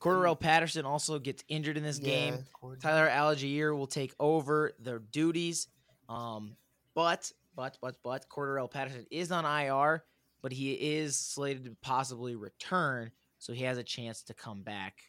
Cordarrelle 0.00 0.38
Patterson 0.38 0.84
also 0.84 1.18
gets 1.18 1.42
injured 1.48 1.76
in 1.76 1.82
this 1.82 1.98
game. 1.98 2.34
Yeah, 2.62 2.74
Tyler 2.80 3.08
Allgeier 3.08 3.76
will 3.76 3.86
take 3.86 4.14
over 4.20 4.72
their 4.78 4.98
duties. 4.98 5.68
Um, 6.08 6.56
but 6.94 7.32
but 7.56 7.78
but 7.80 7.96
but 8.02 8.28
Cordarrelle 8.28 8.70
Patterson 8.70 9.06
is 9.10 9.32
on 9.32 9.44
IR, 9.44 10.04
but 10.42 10.52
he 10.52 10.72
is 10.72 11.16
slated 11.16 11.64
to 11.64 11.76
possibly 11.82 12.34
return, 12.36 13.10
so 13.38 13.52
he 13.52 13.64
has 13.64 13.78
a 13.78 13.82
chance 13.82 14.22
to 14.24 14.34
come 14.34 14.62
back 14.62 15.02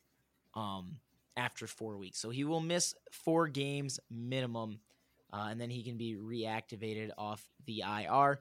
um, 0.54 0.98
after 1.36 1.68
four 1.68 1.98
weeks. 1.98 2.20
So 2.20 2.30
he 2.30 2.44
will 2.44 2.62
miss 2.62 2.96
four 3.12 3.48
games 3.48 4.00
minimum, 4.10 4.80
uh, 5.34 5.48
and 5.50 5.60
then 5.60 5.70
he 5.70 5.84
can 5.84 5.98
be 5.98 6.16
reactivated 6.16 7.12
off 7.18 7.46
the 7.66 7.84
IR. 7.86 8.40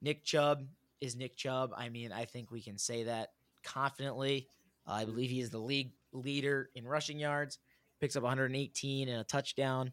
Nick 0.00 0.24
Chubb 0.24 0.64
is 1.00 1.14
Nick 1.16 1.36
Chubb. 1.36 1.72
I 1.76 1.88
mean, 1.88 2.12
I 2.12 2.24
think 2.24 2.50
we 2.50 2.60
can 2.60 2.78
say 2.78 3.04
that 3.04 3.32
confidently. 3.62 4.48
Uh, 4.86 4.92
I 4.92 5.04
believe 5.04 5.30
he 5.30 5.40
is 5.40 5.50
the 5.50 5.58
league 5.58 5.92
leader 6.12 6.70
in 6.74 6.86
rushing 6.86 7.18
yards 7.18 7.58
picks 8.00 8.16
up 8.16 8.22
118 8.24 9.08
and 9.08 9.20
a 9.20 9.24
touchdown. 9.24 9.92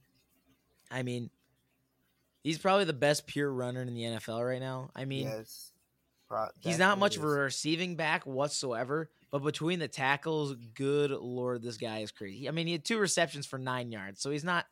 I 0.90 1.04
mean, 1.04 1.30
he's 2.44 2.58
probably 2.58 2.86
the 2.86 2.94
best 2.94 3.28
pure 3.28 3.52
runner 3.52 3.82
in 3.84 3.94
the 3.94 4.02
NFL 4.02 4.46
right 4.48 4.60
now. 4.60 4.90
I 4.96 5.06
mean, 5.06 5.28
yes. 5.28 5.72
Pro- 6.28 6.48
he's 6.60 6.80
not 6.80 6.98
much 7.00 7.18
of 7.18 7.24
a 7.24 7.28
receiving 7.28 7.96
back 7.96 8.26
whatsoever, 8.26 9.10
but 9.32 9.44
between 9.44 9.78
the 9.80 9.88
tackles, 9.88 10.56
good 10.74 11.12
lord, 11.12 11.62
this 11.62 11.78
guy 11.78 12.00
is 12.00 12.12
crazy. 12.12 12.48
I 12.48 12.52
mean, 12.52 12.66
he 12.68 12.74
had 12.74 12.84
two 12.84 12.98
receptions 12.98 13.46
for 13.46 13.60
9 13.60 13.92
yards, 13.92 14.22
so 14.22 14.32
he's 14.32 14.44
not 14.44 14.66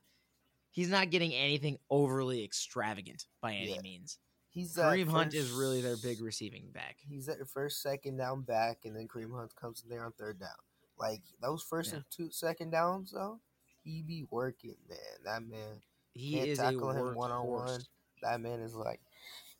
he's 0.71 0.89
not 0.89 1.09
getting 1.09 1.33
anything 1.33 1.77
overly 1.89 2.43
extravagant 2.43 3.25
by 3.41 3.53
any 3.53 3.73
Yeah. 3.75 3.81
means. 3.81 4.19
He's 4.57 4.73
that 4.73 4.85
Kareem 4.91 5.07
Hunt 5.07 5.35
is 5.35 5.51
really 5.51 5.81
their 5.81 5.97
big 5.97 6.19
receiving 6.19 6.71
back. 6.73 6.97
He's 7.07 7.29
at 7.29 7.47
first, 7.47 7.79
second 7.83 8.17
down 8.17 8.41
back, 8.41 8.79
and 8.85 8.95
then 8.95 9.07
Kareem 9.07 9.31
Hunt 9.37 9.55
comes 9.55 9.83
in 9.83 9.89
there 9.89 10.03
on 10.03 10.13
third 10.13 10.39
down. 10.39 10.49
Like 10.97 11.21
those 11.39 11.61
first 11.61 11.91
Yeah. 11.91 11.97
and 11.97 12.05
two 12.09 12.31
second 12.31 12.71
downs, 12.71 13.11
though, 13.11 13.39
he 13.83 14.01
be 14.01 14.25
working, 14.31 14.75
man. 14.89 14.97
That 15.25 15.43
man, 15.43 15.81
He 16.13 16.33
Can't 16.37 16.47
is 16.47 16.57
a 16.57 16.63
tackle 16.63 16.89
him 16.89 17.13
one-on-one. 17.13 17.81
that 18.23 18.41
man 18.41 18.59
is 18.61 18.73
like, 18.73 18.99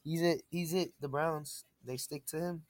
he's 0.04 0.22
it. 0.24 0.42
He's 0.50 0.74
it. 0.74 0.94
The 1.00 1.08
Browns, 1.08 1.66
they 1.86 1.98
stick 1.98 2.26
to 2.28 2.40
him. 2.40 2.66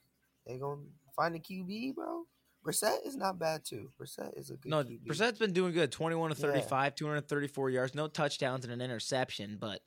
They 0.46 0.58
gonna 0.58 0.82
find 1.16 1.34
a 1.34 1.38
QB, 1.38 1.94
bro. 1.94 2.26
Brissett 2.62 3.06
is 3.06 3.16
not 3.16 3.38
bad 3.38 3.64
too. 3.64 3.90
Brissett 3.98 4.36
is 4.38 4.50
a 4.50 4.56
good 4.56 4.68
No, 4.68 4.84
QB. 4.84 5.06
Brissett's 5.06 5.38
been 5.38 5.54
doing 5.54 5.72
good. 5.72 5.90
21 5.90 6.30
to 6.30 6.36
Yeah. 6.36 6.42
35, 6.42 6.94
234 6.94 7.70
yards, 7.70 7.94
no 7.94 8.06
touchdowns 8.08 8.64
and 8.66 8.72
an 8.74 8.82
interception, 8.82 9.56
but 9.58 9.80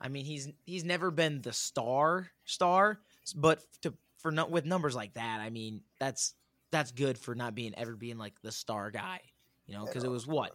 I 0.00 0.08
mean, 0.08 0.24
he's 0.24 0.48
he's 0.64 0.84
never 0.84 1.10
been 1.10 1.40
the 1.42 1.52
star 1.52 2.28
star, 2.44 3.00
but 3.34 3.62
to 3.82 3.94
for 4.18 4.30
not 4.30 4.50
with 4.50 4.64
numbers 4.66 4.94
like 4.94 5.14
that, 5.14 5.40
I 5.40 5.50
mean, 5.50 5.82
that's 5.98 6.34
that's 6.70 6.92
good 6.92 7.16
for 7.18 7.34
not 7.34 7.54
being 7.54 7.74
ever 7.76 7.94
being 7.96 8.18
like 8.18 8.34
the 8.42 8.52
star 8.52 8.90
guy, 8.90 9.20
you 9.66 9.74
know, 9.74 9.84
because 9.86 10.04
it 10.04 10.10
was 10.10 10.26
what? 10.26 10.52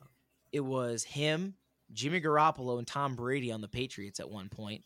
It 0.52 0.60
was 0.60 1.04
him, 1.04 1.56
Jimmy 1.94 2.20
Garoppolo 2.22 2.78
and 2.78 2.86
Tom 2.88 3.16
Brady 3.16 3.52
on 3.52 3.62
the 3.62 3.68
Patriots 3.70 4.20
at 4.20 4.30
one 4.30 4.50
point, 4.50 4.84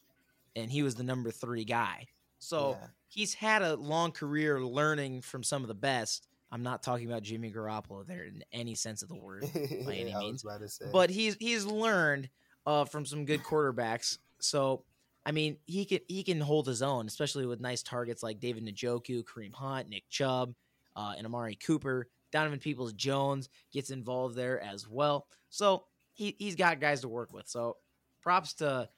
and 0.56 0.72
he 0.72 0.84
was 0.84 0.96
the 0.96 1.04
number 1.04 1.32
3 1.32 1.66
guy. 1.66 2.06
So, 2.38 2.78
Yeah. 2.80 2.88
he's 3.08 3.34
had 3.34 3.64
a 3.64 3.76
long 3.76 4.12
career 4.12 4.62
learning 4.64 5.22
from 5.22 5.42
some 5.42 5.64
of 5.64 5.68
the 5.68 5.74
best. 5.74 6.28
I'm 6.52 6.62
not 6.62 6.84
talking 6.84 7.08
about 7.08 7.24
Jimmy 7.24 7.52
Garoppolo 7.52 8.06
there 8.06 8.26
in 8.26 8.44
any 8.54 8.76
sense 8.76 9.02
of 9.02 9.10
the 9.10 9.16
word, 9.16 9.42
by 9.42 9.50
any 9.96 10.14
means. 10.14 10.44
was 10.44 10.54
about 10.56 10.62
to 10.62 10.70
say. 10.70 10.86
but 10.94 11.10
he's 11.10 11.36
he's 11.40 11.66
learned 11.66 12.30
uh, 12.68 12.86
from 12.86 13.06
some 13.06 13.26
good 13.26 13.42
quarterbacks. 13.44 14.20
So 14.40 14.84
I 15.26 15.32
mean, 15.32 15.58
he 15.66 15.86
can 15.86 16.00
he 16.08 16.24
can 16.24 16.40
hold 16.40 16.68
his 16.68 16.82
own, 16.82 17.08
especially 17.08 17.46
with 17.46 17.60
nice 17.60 17.82
targets 17.82 18.22
like 18.22 18.40
David 18.40 18.66
Njoku, 18.66 19.24
Kareem 19.24 19.54
Hunt, 19.54 19.90
Nick 19.90 20.08
Chubb, 20.10 20.54
uh, 20.96 21.14
and 21.18 21.26
Amari 21.26 21.56
Cooper. 21.56 22.08
Donovan 22.32 22.60
Peoples 22.60 22.94
Jones 22.94 23.50
gets 23.72 23.92
involved 23.92 24.36
there 24.36 24.62
as 24.62 24.88
well. 24.90 25.28
So 25.50 25.86
he 26.14 26.36
he's 26.38 26.56
got 26.56 26.80
guys 26.80 27.02
to 27.02 27.08
work 27.08 27.34
with. 27.34 27.48
So 27.48 27.78
props 28.22 28.54
to 28.56 28.68
a 28.68 28.90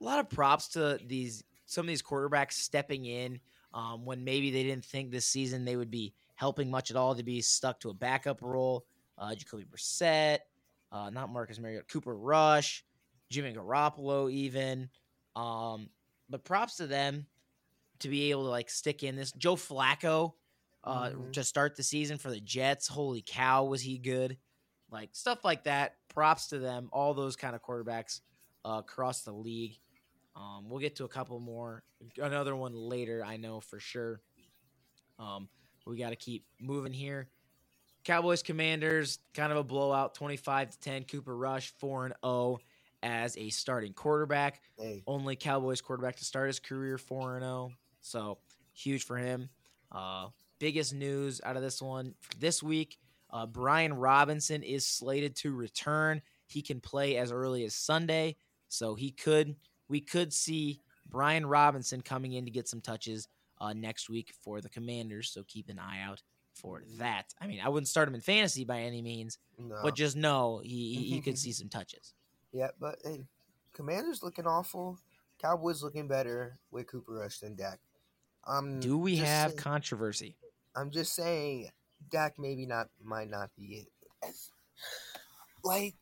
lot 0.00 0.20
of 0.20 0.30
props 0.30 0.68
to 0.68 0.98
these 1.04 1.42
some 1.66 1.84
of 1.84 1.88
these 1.88 2.02
quarterbacks 2.02 2.52
stepping 2.52 3.04
in 3.04 3.40
um, 3.74 4.04
when 4.04 4.24
maybe 4.24 4.50
they 4.50 4.62
didn't 4.62 4.84
think 4.84 5.10
this 5.10 5.26
season 5.26 5.64
they 5.64 5.76
would 5.76 5.90
be 5.90 6.14
helping 6.34 6.70
much 6.70 6.90
at 6.90 6.96
all 6.96 7.14
to 7.14 7.22
be 7.22 7.40
stuck 7.40 7.80
to 7.80 7.90
a 7.90 7.94
backup 7.94 8.40
role. 8.40 8.86
Uh, 9.18 9.34
Jacoby 9.34 9.64
Brissett, 9.64 10.38
uh, 10.92 11.10
not 11.10 11.30
Marcus 11.32 11.58
Mariota, 11.58 11.84
Cooper 11.88 12.16
Rush, 12.16 12.84
Jimmy 13.30 13.52
Garoppolo, 13.54 14.30
even. 14.30 14.88
Um, 15.36 15.88
but 16.28 16.44
props 16.44 16.76
to 16.76 16.86
them 16.86 17.26
to 18.00 18.08
be 18.08 18.30
able 18.30 18.44
to 18.44 18.48
like 18.50 18.70
stick 18.70 19.02
in 19.02 19.16
this. 19.16 19.32
Joe 19.32 19.56
Flacco 19.56 20.34
uh, 20.84 21.10
Mhm. 21.10 21.32
to 21.32 21.44
start 21.44 21.76
the 21.76 21.82
season 21.82 22.18
for 22.18 22.30
the 22.30 22.40
Jets. 22.40 22.86
Holy 22.88 23.22
cow, 23.26 23.64
was 23.64 23.82
he 23.82 23.98
good? 23.98 24.38
Like 24.90 25.10
stuff 25.12 25.44
like 25.44 25.64
that. 25.64 25.96
Props 26.08 26.48
to 26.48 26.58
them. 26.58 26.88
All 26.92 27.14
those 27.14 27.36
kind 27.36 27.54
of 27.54 27.62
quarterbacks 27.62 28.20
uh, 28.64 28.78
across 28.78 29.22
the 29.22 29.32
league. 29.32 29.78
Um, 30.36 30.68
we'll 30.68 30.78
get 30.78 30.96
to 30.96 31.04
a 31.04 31.08
couple 31.08 31.38
more. 31.40 31.82
Another 32.16 32.54
one 32.54 32.72
later, 32.74 33.24
I 33.24 33.36
know 33.36 33.60
for 33.60 33.80
sure. 33.80 34.20
Um, 35.18 35.48
we 35.84 35.98
got 35.98 36.10
to 36.10 36.16
keep 36.16 36.44
moving 36.60 36.92
here. 36.92 37.28
Cowboys 38.04 38.42
Commanders, 38.42 39.18
kind 39.34 39.50
of 39.52 39.58
a 39.58 39.64
blowout, 39.64 40.14
25 40.14 40.70
to 40.70 40.78
10. 40.80 41.04
Cooper 41.04 41.36
Rush, 41.36 41.72
4 41.78 42.06
and 42.06 42.14
0 42.24 42.58
as 43.02 43.36
a 43.36 43.48
starting 43.50 43.92
quarterback. 43.92 44.60
Hey, 44.78 45.02
Only 45.06 45.36
Cowboys 45.36 45.80
quarterback 45.80 46.16
to 46.16 46.24
start 46.24 46.48
his 46.48 46.58
career 46.58 46.98
4 46.98 47.36
and 47.36 47.44
0. 47.44 47.72
So, 48.00 48.38
huge 48.72 49.04
for 49.04 49.16
him. 49.16 49.48
Uh, 49.92 50.28
biggest 50.58 50.94
news 50.94 51.40
out 51.44 51.56
of 51.56 51.62
this 51.62 51.80
one 51.80 52.14
this 52.38 52.62
week 52.62 52.98
uh, 53.30 53.46
Brian 53.46 53.94
Robinson 53.94 54.62
is 54.62 54.86
slated 54.86 55.36
to 55.36 55.54
return. 55.54 56.22
He 56.46 56.62
can 56.62 56.80
play 56.80 57.16
as 57.16 57.30
early 57.30 57.64
as 57.64 57.74
Sunday. 57.74 58.36
So, 58.68 58.94
he 58.94 59.10
could, 59.10 59.56
we 59.88 60.00
could 60.00 60.32
see 60.32 60.80
Brian 61.08 61.46
Robinson 61.46 62.00
coming 62.00 62.32
in 62.32 62.44
to 62.44 62.50
get 62.50 62.68
some 62.68 62.80
touches 62.80 63.28
uh, 63.60 63.72
next 63.72 64.08
week 64.08 64.32
for 64.42 64.60
the 64.60 64.68
Commanders. 64.68 65.30
So, 65.30 65.42
keep 65.46 65.68
an 65.68 65.78
eye 65.78 66.00
out 66.02 66.22
for 66.54 66.82
that. 66.98 67.34
I 67.40 67.46
mean, 67.46 67.60
I 67.64 67.68
wouldn't 67.68 67.88
start 67.88 68.08
him 68.08 68.14
in 68.14 68.20
fantasy 68.20 68.64
by 68.64 68.80
any 68.80 69.00
means, 69.00 69.38
no. 69.58 69.76
but 69.82 69.94
just 69.94 70.16
know 70.16 70.60
he, 70.64 70.96
he 70.96 71.20
could 71.20 71.38
see 71.38 71.52
some 71.52 71.68
touches. 71.68 72.14
Yeah, 72.52 72.68
but 72.80 72.98
hey, 73.04 73.24
Commanders 73.74 74.22
looking 74.22 74.46
awful. 74.46 74.98
Cowboys 75.40 75.82
looking 75.82 76.08
better 76.08 76.58
with 76.70 76.86
Cooper 76.88 77.12
Rush 77.14 77.38
than 77.38 77.54
Dak. 77.54 77.78
Um, 78.46 78.80
Do 78.80 78.98
we 78.98 79.16
have 79.16 79.50
saying- 79.52 79.58
controversy? 79.62 80.36
I'm 80.74 80.90
just 80.90 81.14
saying, 81.14 81.70
Dak 82.10 82.38
maybe 82.38 82.66
not 82.66 82.88
might 83.02 83.28
not 83.30 83.50
be 83.56 83.86
it. 84.22 84.34
Like 85.64 85.94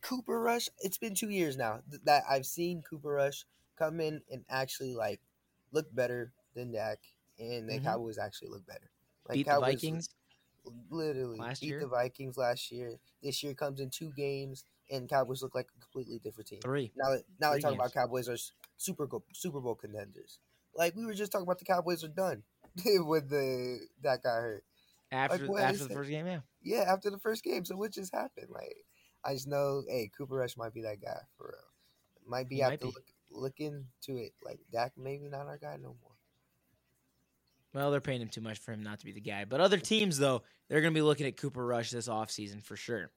Cooper 0.00 0.40
Rush, 0.40 0.68
it's 0.78 0.98
been 0.98 1.14
two 1.14 1.28
years 1.30 1.56
now 1.56 1.80
that 2.04 2.22
I've 2.28 2.46
seen 2.46 2.82
Cooper 2.88 3.10
Rush 3.14 3.44
come 3.78 4.00
in 4.00 4.20
and 4.30 4.44
actually 4.48 4.94
like 4.94 5.20
look 5.72 5.92
better 5.94 6.32
than 6.54 6.72
Dak, 6.72 6.98
and 7.38 7.68
the 7.68 7.74
Mhm. 7.78 7.84
Cowboys 7.84 8.18
actually 8.18 8.48
look 8.48 8.64
better. 8.66 8.90
Like 9.28 9.34
Beat 9.36 9.46
the 9.46 9.50
Cowboys 9.52 9.74
Vikings. 9.74 10.08
literally 10.90 11.38
last 11.38 11.60
beat 11.60 11.68
year? 11.68 11.80
the 11.80 11.86
Vikings 11.88 12.36
last 12.36 12.70
year. 12.70 12.98
This 13.22 13.42
year 13.42 13.54
comes 13.54 13.80
in 13.80 13.90
two 13.90 14.12
games, 14.12 14.64
and 14.92 15.08
Cowboys 15.08 15.42
look 15.42 15.54
like 15.54 15.66
a 15.76 15.80
completely 15.80 16.18
different 16.18 16.48
team. 16.48 16.60
Three. 16.62 16.92
Now, 16.96 17.10
that 17.10 17.22
now 17.40 17.48
Three 17.50 17.56
we 17.56 17.62
talk 17.62 17.70
games. 17.72 17.80
about 17.80 17.92
Cowboys 17.94 18.28
are 18.28 18.36
Super 18.76 19.06
Bowl 19.06 19.24
Super 19.32 19.60
Bowl 19.60 19.74
contenders. 19.74 20.38
Like 20.76 20.94
we 20.94 21.04
were 21.04 21.14
just 21.14 21.32
talking 21.32 21.46
about, 21.46 21.58
the 21.58 21.64
Cowboys 21.64 22.04
are 22.04 22.08
done 22.08 22.42
with 22.84 23.28
the 23.28 23.80
that 24.02 24.22
got 24.22 24.40
hurt. 24.40 24.64
After 25.10 25.46
what 25.46 25.62
after 25.62 25.84
the 25.84 25.90
it? 25.90 25.94
first 25.94 26.10
game, 26.10 26.26
yeah. 26.26 26.40
Yeah, 26.62 26.84
after 26.88 27.10
the 27.10 27.18
first 27.18 27.42
game. 27.44 27.64
So 27.64 27.76
what 27.76 27.92
just 27.92 28.14
happened? 28.14 28.48
Like 28.50 28.76
I 29.24 29.34
just 29.34 29.48
know, 29.48 29.82
hey, 29.88 30.10
Cooper 30.16 30.36
Rush 30.36 30.56
might 30.56 30.72
be 30.72 30.82
that 30.82 31.02
guy 31.02 31.18
for 31.36 31.48
real. 31.48 32.28
Might 32.28 32.48
be 32.48 32.56
He 32.56 32.60
have 32.62 32.70
might 32.72 32.80
to 32.80 32.86
be. 32.86 32.92
look 32.92 33.04
look 33.30 33.54
into 33.60 34.20
it. 34.22 34.32
Like 34.44 34.60
Dak, 34.72 34.92
maybe 34.96 35.28
not 35.28 35.46
our 35.46 35.58
guy 35.58 35.76
no 35.76 35.96
more. 36.00 36.12
Well, 37.74 37.90
they're 37.90 38.00
paying 38.00 38.20
him 38.20 38.28
too 38.28 38.42
much 38.42 38.58
for 38.58 38.72
him 38.72 38.82
not 38.82 38.98
to 39.00 39.06
be 39.06 39.12
the 39.12 39.20
guy. 39.20 39.44
But 39.46 39.60
other 39.60 39.78
teams, 39.78 40.18
though, 40.18 40.42
they're 40.68 40.82
going 40.82 40.92
to 40.92 40.98
be 40.98 41.02
looking 41.02 41.26
at 41.26 41.38
Cooper 41.38 41.64
Rush 41.64 41.90
this 41.90 42.06
offseason 42.06 42.62
for 42.62 42.76
sure. 42.76 43.10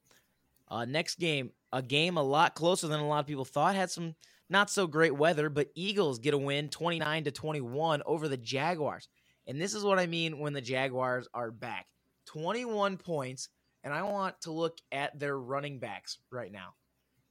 Uh, 0.67 0.85
next 0.85 1.15
game, 1.19 1.51
a 1.71 1.81
game 1.81 2.17
a 2.17 2.23
lot 2.23 2.55
closer 2.55 2.87
than 2.87 2.99
a 2.99 3.07
lot 3.07 3.19
of 3.19 3.27
people 3.27 3.45
thought. 3.45 3.75
Had 3.75 3.91
some 3.91 4.15
not 4.49 4.69
so 4.69 4.87
great 4.87 5.15
weather, 5.15 5.49
but 5.49 5.69
Eagles 5.75 6.19
get 6.19 6.33
a 6.33 6.37
win 6.37 6.69
29 6.69 7.23
to 7.25 7.31
21 7.31 8.01
over 8.05 8.27
the 8.27 8.37
Jaguars. 8.37 9.07
And 9.47 9.61
this 9.61 9.73
is 9.73 9.83
what 9.83 9.99
I 9.99 10.07
mean 10.07 10.39
when 10.39 10.53
the 10.53 10.61
Jaguars 10.61 11.27
are 11.33 11.51
back 11.51 11.87
21 12.27 12.97
points. 12.97 13.49
And 13.83 13.93
I 13.93 14.01
want 14.01 14.41
to 14.41 14.51
look 14.51 14.79
at 14.91 15.19
their 15.19 15.37
running 15.37 15.77
backs 15.77 16.17
right 16.31 16.51
now. 16.51 16.73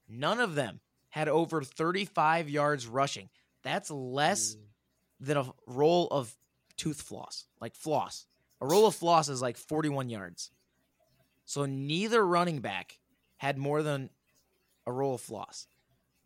None 0.09 0.39
of 0.39 0.55
them 0.55 0.81
had 1.09 1.29
over 1.29 1.63
35 1.63 2.49
yards 2.49 2.87
rushing. 2.87 3.29
That's 3.65 3.91
less 3.91 4.55
Mm. 4.55 4.61
than 5.21 5.37
a 5.39 5.53
roll 5.67 6.07
of 6.09 6.37
tooth 6.77 7.01
floss, 7.03 7.47
like 7.61 7.75
floss. 7.75 8.27
A 8.61 8.67
roll 8.67 8.87
of 8.87 8.95
floss 8.95 9.29
is 9.29 9.43
like 9.43 9.57
41 9.57 10.09
yards. 10.11 10.51
So 11.45 11.67
neither 11.67 12.25
running 12.27 12.61
back 12.61 12.99
had 13.45 13.59
more 13.59 13.83
than 13.83 14.11
a 14.87 14.93
roll 14.93 15.15
of 15.15 15.21
floss. 15.21 15.67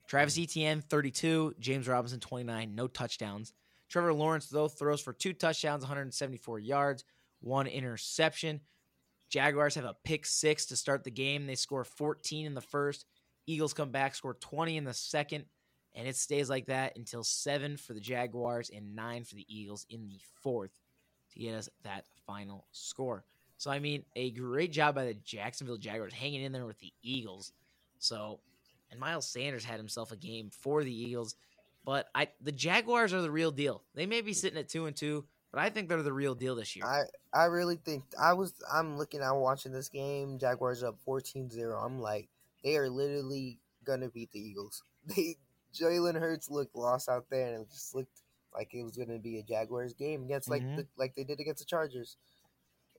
Travis 0.06 0.38
Etienne, 0.38 0.82
32. 0.82 1.54
James 1.58 1.88
Robinson, 1.88 2.20
29. 2.20 2.74
No 2.74 2.86
touchdowns. 2.86 3.52
Trevor 3.88 4.12
Lawrence, 4.12 4.46
though, 4.46 4.68
throws 4.68 5.00
for 5.00 5.12
two 5.12 5.32
touchdowns, 5.32 5.82
174 5.82 6.58
yards, 6.58 7.04
one 7.40 7.66
interception. 7.66 8.60
Jaguars 9.30 9.74
have 9.74 9.84
a 9.84 9.96
pick 10.04 10.26
six 10.26 10.66
to 10.66 10.76
start 10.76 11.04
the 11.04 11.10
game. 11.10 11.46
They 11.46 11.54
score 11.54 11.84
14 11.84 12.46
in 12.46 12.54
the 12.54 12.60
first. 12.60 13.06
Eagles 13.46 13.74
come 13.74 13.90
back, 13.90 14.14
score 14.14 14.34
20 14.34 14.76
in 14.76 14.84
the 14.84 14.94
second 14.94 15.44
and 15.98 16.06
it 16.06 16.16
stays 16.16 16.48
like 16.48 16.66
that 16.66 16.96
until 16.96 17.24
seven 17.24 17.76
for 17.76 17.92
the 17.92 18.00
Jaguars 18.00 18.70
and 18.70 18.94
nine 18.94 19.24
for 19.24 19.34
the 19.34 19.46
Eagles 19.48 19.84
in 19.90 20.08
the 20.08 20.20
fourth 20.42 20.70
to 21.32 21.38
get 21.40 21.54
us 21.54 21.68
that 21.82 22.04
final 22.24 22.66
score. 22.70 23.24
So, 23.58 23.70
I 23.70 23.80
mean, 23.80 24.04
a 24.16 24.30
great 24.30 24.72
job 24.72 24.94
by 24.94 25.04
the 25.04 25.14
Jacksonville 25.14 25.76
Jaguars 25.78 26.12
hanging 26.14 26.42
in 26.42 26.52
there 26.52 26.64
with 26.64 26.78
the 26.78 26.92
Eagles. 27.02 27.52
So, 27.98 28.38
and 28.90 29.00
Miles 29.00 29.26
Sanders 29.28 29.64
had 29.64 29.78
himself 29.78 30.12
a 30.12 30.16
game 30.16 30.50
for 30.50 30.84
the 30.84 30.92
Eagles, 30.94 31.34
but 31.84 32.08
I 32.14 32.28
the 32.40 32.52
Jaguars 32.52 33.12
are 33.12 33.20
the 33.20 33.30
real 33.30 33.50
deal. 33.50 33.82
They 33.94 34.06
may 34.06 34.20
be 34.20 34.32
sitting 34.32 34.58
at 34.58 34.68
two 34.68 34.86
and 34.86 34.96
two, 34.96 35.24
but 35.50 35.60
I 35.60 35.70
think 35.70 35.88
they're 35.88 36.02
the 36.02 36.12
real 36.12 36.34
deal 36.36 36.54
this 36.54 36.74
year. 36.76 36.86
I 36.86 37.02
I 37.34 37.44
really 37.46 37.76
think 37.76 38.04
I 38.18 38.32
was 38.32 38.54
I'm 38.72 38.96
looking 38.96 39.22
I'm 39.22 39.36
watching 39.40 39.72
this 39.72 39.88
game. 39.88 40.38
Jaguars 40.38 40.82
up 40.84 40.96
14-0. 41.06 41.84
I'm 41.84 42.00
like 42.00 42.28
they 42.62 42.76
are 42.76 42.88
literally 42.88 43.58
gonna 43.84 44.08
beat 44.08 44.30
the 44.32 44.40
Eagles. 44.40 44.82
They 45.16 45.36
Jalen 45.74 46.18
Hurts 46.18 46.48
looked 46.50 46.74
lost 46.76 47.08
out 47.08 47.26
there, 47.30 47.46
and 47.54 47.62
it 47.62 47.70
just 47.70 47.94
looked 47.94 48.20
like 48.54 48.72
it 48.72 48.82
was 48.84 48.96
gonna 48.96 49.18
be 49.18 49.38
a 49.38 49.42
Jaguars 49.42 49.92
game 49.94 50.22
against 50.24 50.48
like 50.48 50.62
Mhm. 50.62 50.76
the, 50.76 50.86
like 50.96 51.14
they 51.14 51.24
did 51.24 51.40
against 51.40 51.58
the 51.60 51.66
Chargers. 51.66 52.16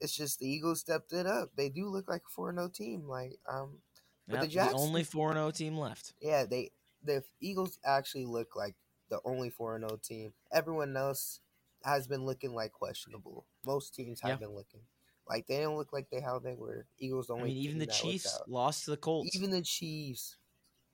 It's 0.02 0.16
just 0.16 0.40
the 0.40 0.48
Eagles 0.50 0.80
stepped 0.80 1.12
it 1.14 1.26
up. 1.26 1.50
They 1.56 1.70
do 1.70 1.88
look 1.90 2.08
like 2.08 2.22
a 2.26 2.30
four 2.30 2.52
no 2.52 2.68
team. 2.68 3.08
Like 3.08 3.38
um, 3.52 3.80
but 4.28 4.34
Yep, 4.36 4.42
the 4.42 4.48
the, 4.48 4.54
Jacks- 4.54 4.74
only 4.76 5.04
four 5.04 5.34
zero 5.34 5.52
team 5.52 5.78
left. 5.78 6.14
yeah, 6.22 6.46
they 6.46 6.72
the 7.04 7.24
Eagles 7.42 7.80
actually 7.86 8.26
look 8.26 8.56
like 8.56 8.76
the 9.10 9.20
only 9.26 9.50
four 9.50 9.76
and 9.76 9.84
zero 9.88 10.00
team. 10.02 10.34
Everyone 10.52 10.96
else 10.96 11.40
has 11.84 12.08
been 12.08 12.26
looking 12.26 12.54
like 12.54 12.72
questionable. 12.72 13.46
Most 13.66 13.94
teams 13.96 14.22
have 14.22 14.32
Yeah. 14.32 14.36
been 14.48 14.56
looking 14.56 14.82
like 15.28 15.48
they 15.48 15.60
don't 15.62 15.78
look 15.78 15.92
like 15.94 16.10
they 16.10 16.20
how 16.22 16.40
they 16.40 16.56
were. 16.56 16.86
Eagles 16.98 17.28
the 17.28 17.34
I 17.36 17.38
only. 17.38 17.50
mean, 17.54 17.64
even 17.64 17.78
the 17.80 17.86
Chiefs 17.88 18.40
lost 18.48 18.86
to 18.86 18.92
the 18.92 18.98
Colts. 18.98 19.36
even 19.36 19.50
the 19.52 19.62
Chiefs, 19.62 20.38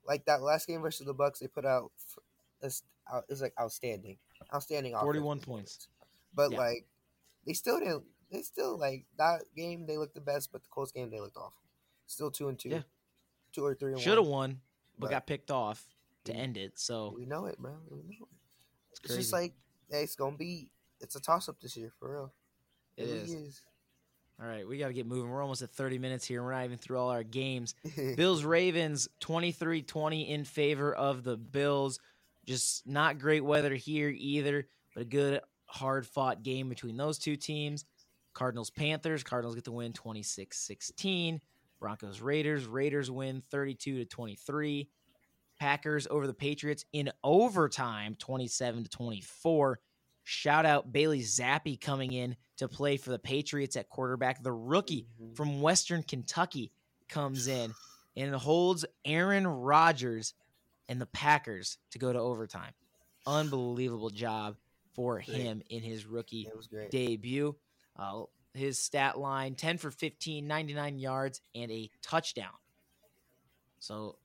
like 0.08 0.26
that 0.26 0.42
last 0.42 0.68
game 0.68 0.82
versus 0.82 1.06
the 1.06 1.14
Bucks, 1.14 1.40
they 1.40 1.48
put 1.48 1.66
out 1.66 1.92
it's 2.62 3.42
like 3.42 3.54
outstanding, 3.60 4.18
outstanding. 4.54 4.94
41 4.98 5.40
points. 5.40 5.88
but 6.34 6.52
Yeah. 6.52 6.58
like 6.58 6.88
they 7.46 7.54
still 7.54 7.80
didn't. 7.80 8.04
They 8.32 8.42
still 8.42 8.78
like 8.78 9.06
that 9.18 9.44
game. 9.56 9.86
They 9.86 9.98
looked 9.98 10.16
the 10.16 10.22
best, 10.22 10.52
but 10.52 10.64
the 10.64 10.70
Colts 10.70 10.92
game 10.92 11.10
they 11.10 11.20
looked 11.20 11.38
awful. 11.38 11.62
Still 12.08 12.32
two 12.32 12.48
and 12.50 12.58
two, 12.60 12.70
Yeah. 12.70 12.82
two 13.54 13.64
or 13.66 13.76
three. 13.76 13.94
and 13.94 14.02
Should 14.02 14.18
have 14.18 14.28
won, 14.28 14.62
but 14.98 15.08
But- 15.08 15.12
got 15.12 15.28
picked 15.28 15.52
off 15.52 15.86
to 16.26 16.34
Mm. 16.34 16.38
end 16.38 16.58
it. 16.58 16.78
So 16.80 17.14
We 17.16 17.26
know 17.26 17.46
it, 17.46 17.58
bro. 17.60 17.78
We 17.90 17.98
know 18.04 18.26
it. 18.26 18.28
it's 18.92 19.00
It's 19.06 19.16
just 19.16 19.34
like 19.34 19.54
hey, 19.90 20.04
it's 20.04 20.16
gonna 20.16 20.36
be. 20.38 20.70
It's 21.00 21.16
a 21.16 21.20
toss 21.20 21.48
up 21.50 21.60
this 21.60 21.76
year 21.78 21.92
for 22.00 22.12
real. 22.14 22.34
It 22.98 23.04
really 23.06 23.32
is. 23.46 23.62
All 24.40 24.46
right, 24.48 24.68
we 24.68 24.78
got 24.78 24.88
to 24.88 24.94
get 24.94 25.06
moving. 25.06 25.30
We're 25.30 25.42
almost 25.42 25.62
at 25.62 25.70
30 25.70 25.98
minutes 25.98 26.26
here. 26.26 26.44
We're 26.44 26.52
not 26.52 26.66
even 26.66 26.78
through 26.78 26.98
all 26.98 27.10
our 27.10 27.24
games. 27.24 27.74
Bills 28.18 28.44
Ravens 28.44 29.08
23 29.22 29.82
20 29.84 30.28
in 30.30 30.44
favor 30.44 30.94
of 30.94 31.24
the 31.24 31.38
Bills. 31.38 32.00
Just 32.46 32.86
not 32.86 33.18
great 33.20 33.44
weather 33.46 33.74
here 33.76 34.10
either, 34.10 34.68
but 34.94 35.02
a 35.02 35.06
good, 35.06 35.42
hard 35.68 36.06
fought 36.06 36.44
game 36.44 36.68
between 36.70 36.98
those 36.98 37.18
two 37.18 37.36
teams. 37.38 37.86
Cardinals 38.36 38.70
Panthers. 38.70 39.24
Cardinals 39.24 39.56
get 39.56 39.64
the 39.64 39.72
win 39.72 39.94
26 39.94 40.56
16. 40.58 41.42
Broncos 41.80 42.22
Raiders. 42.22 42.68
Raiders 42.68 43.10
win 43.10 43.42
32 43.50 43.98
to 43.98 44.06
23. 44.06 44.88
Packers 45.60 46.06
over 46.12 46.28
the 46.28 46.34
Patriots 46.34 46.86
in 46.94 47.12
overtime 47.24 48.16
27 48.20 48.84
to 48.84 48.90
24. 48.90 49.80
Shout 50.24 50.66
out 50.66 50.92
Bailey 50.92 51.22
Zappe 51.22 51.80
coming 51.80 52.12
in 52.12 52.36
to 52.58 52.68
play 52.68 52.98
for 52.98 53.10
the 53.12 53.20
Patriots 53.20 53.76
at 53.78 53.90
quarterback. 53.90 54.44
The 54.44 54.52
rookie 54.52 55.08
Mhm. 55.22 55.36
from 55.36 55.62
Western 55.62 56.04
Kentucky 56.04 56.72
comes 57.08 57.48
in 57.48 57.74
and 58.18 58.36
holds 58.36 58.86
Aaron 59.06 59.46
Rodgers 59.48 60.34
and 60.90 61.00
the 61.00 61.06
Packers 61.06 61.78
to 61.92 62.00
go 62.00 62.12
to 62.12 62.20
overtime. 62.20 62.74
Unbelievable 63.26 64.10
job 64.10 64.58
for 64.94 65.20
him 65.20 65.62
in 65.70 65.84
his 65.84 66.06
rookie 66.06 66.48
It 66.48 66.56
was 66.56 66.68
great. 66.68 66.92
debut. 66.92 67.56
Uh, 67.96 68.24
his 68.54 68.80
stat 68.80 69.18
line 69.18 69.56
10 69.56 69.78
for 69.78 69.92
15, 69.92 70.48
99 70.48 71.00
yards, 71.00 71.42
and 71.54 71.72
a 71.72 71.90
touchdown. 72.02 72.54
So 73.80 74.18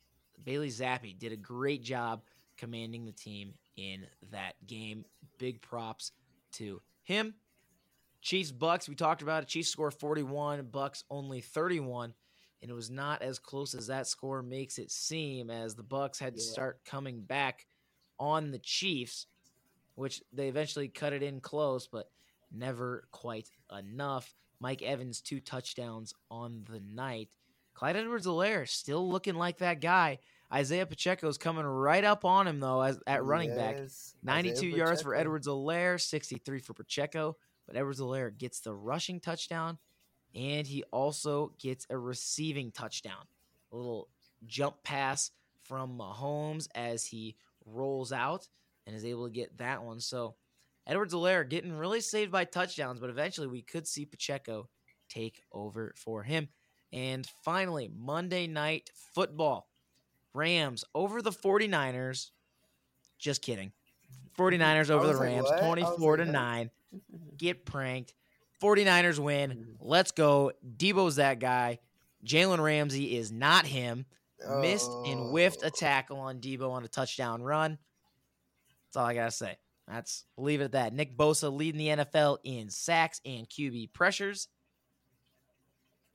Bailey 0.45 0.69
Zappe 0.69 1.19
did 1.19 1.33
a 1.33 1.37
great 1.37 1.83
job 1.83 2.23
commanding 2.57 3.05
the 3.05 3.13
team 3.13 3.55
in 3.77 4.07
that 4.31 4.55
game. 4.67 5.05
Big 5.39 5.61
props 5.63 6.13
to 6.53 6.81
him. 7.03 7.35
Chiefs 8.23 8.53
Bucks, 8.53 8.89
we 8.89 8.95
talked 8.95 9.23
about 9.23 9.43
it. 9.43 9.49
Chiefs 9.49 9.71
score 9.71 9.91
41, 9.91 10.67
Bucks 10.67 11.05
only 11.11 11.41
31. 11.41 12.15
and 12.63 12.71
it 12.71 12.75
was 12.75 12.91
not 12.91 13.23
as 13.23 13.39
close 13.39 13.73
as 13.75 13.87
that 13.87 14.07
score 14.07 14.43
makes 14.43 14.79
it 14.79 14.91
seem 14.91 15.49
as 15.49 15.75
the 15.75 15.83
Bucks 15.83 16.19
had 16.19 16.35
to 16.37 16.43
Yeah. 16.43 16.51
start 16.53 16.85
coming 16.85 17.23
back 17.23 17.67
on 18.19 18.51
the 18.51 18.59
Chiefs, 18.59 19.27
which 19.95 20.23
they 20.31 20.49
eventually 20.51 20.87
cut 20.89 21.15
it 21.15 21.23
in 21.23 21.41
close, 21.41 21.87
but 21.87 22.11
never 22.53 23.05
quite 23.11 23.49
enough. 23.77 24.35
Mike 24.61 24.83
Evans 24.83 25.21
two 25.21 25.41
touchdowns 25.41 26.15
on 26.31 26.65
the 26.71 26.81
night. 26.81 27.31
Clyde 27.75 27.97
Edwards-Helaire 27.97 28.69
still 28.69 29.09
looking 29.09 29.35
like 29.35 29.59
that 29.59 29.81
guy. 29.81 30.19
Isaiah 30.53 30.87
Pacheco's 30.87 31.39
coming 31.39 31.65
right 31.65 32.05
up 32.05 32.25
on 32.25 32.47
him 32.47 32.61
though 32.61 32.83
as 32.83 32.99
at 33.07 33.25
running 33.25 33.55
back. 33.55 33.77
92 34.23 34.67
yards 34.67 35.03
for 35.03 35.15
Edwards 35.15 35.47
Helaire, 35.47 36.01
63 36.01 36.59
for 36.59 36.75
Pacheco. 36.75 37.37
But 37.67 37.77
Edwards 37.77 38.01
Helaire 38.01 38.37
gets 38.37 38.61
the 38.61 38.75
rushing 38.75 39.21
touchdown, 39.21 39.79
and 40.35 40.67
he 40.67 40.83
also 40.91 41.53
gets 41.61 41.87
a 41.89 41.97
receiving 41.97 42.73
touchdown. 42.73 43.25
A 43.73 43.77
little 43.77 44.09
jump 44.47 44.83
pass 44.83 45.31
from 45.63 45.97
Mahomes 45.97 46.67
as 46.75 47.07
he 47.07 47.37
rolls 47.65 48.11
out 48.13 48.49
and 48.87 48.97
is 48.97 49.05
able 49.05 49.27
to 49.27 49.33
get 49.33 49.59
that 49.59 49.85
one. 49.85 50.01
So 50.01 50.35
Edwards 50.87 51.15
Helaire 51.15 51.49
getting 51.49 51.73
really 51.73 52.01
saved 52.01 52.33
by 52.33 52.45
touchdowns, 52.45 53.01
but 53.01 53.11
eventually 53.11 53.47
we 53.47 53.63
could 53.63 53.87
see 53.87 54.05
Pacheco 54.07 54.69
take 55.09 55.43
over 55.53 55.93
for 55.97 56.23
him. 56.23 56.49
And 56.93 57.27
finally, 57.45 57.89
Monday 57.95 58.47
night 58.47 58.91
football. 59.15 59.69
Rams 60.35 60.85
over 60.95 61.23
the 61.23 61.31
49ers. 61.31 62.31
Just 63.19 63.43
kidding. 63.43 63.73
49ers 64.39 64.91
over 64.91 65.07
the 65.07 65.13
like, 65.13 65.23
Rams, 65.23 65.49
what? 65.49 65.61
24 65.61 66.17
to 66.19 66.25
like, 66.25 66.33
9. 66.33 66.71
Get 67.37 67.65
pranked. 67.65 68.15
49ers 68.63 69.19
win. 69.19 69.51
Mhm. 69.51 69.77
Let's 69.81 70.11
go. 70.13 70.53
Deebo's 70.77 71.17
that 71.17 71.39
guy. 71.39 71.79
Jalen 72.25 72.59
Ramsey 72.63 73.17
is 73.17 73.31
not 73.33 73.67
him. 73.67 74.05
Missed 74.61 74.91
and 75.07 75.31
whiffed 75.31 75.63
a 75.63 75.67
Oh. 75.67 75.71
tackle 75.71 76.19
on 76.19 76.41
Debo 76.41 76.71
on 76.71 76.83
a 76.85 76.89
touchdown 76.89 77.43
run. 77.43 77.79
That's 78.87 78.97
all 78.97 79.07
I 79.07 79.15
gotta 79.15 79.31
say. 79.31 79.57
That's 79.91 80.25
leave 80.37 80.61
it 80.61 80.65
at 80.65 80.73
that. 80.73 80.95
Nick 80.95 81.17
Bosa 81.17 81.53
leading 81.53 81.79
the 81.79 82.05
NFL 82.05 82.39
in 82.45 82.71
sacks 82.71 83.21
and 83.25 83.49
QB 83.49 83.93
pressures. 83.93 84.49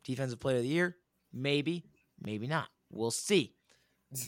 Defensive 0.05 0.39
player 0.39 0.57
of 0.57 0.63
the 0.63 0.69
year, 0.69 0.95
maybe, 1.33 1.83
maybe 2.21 2.47
not. 2.47 2.69
We'll 2.91 3.11
see. 3.11 3.53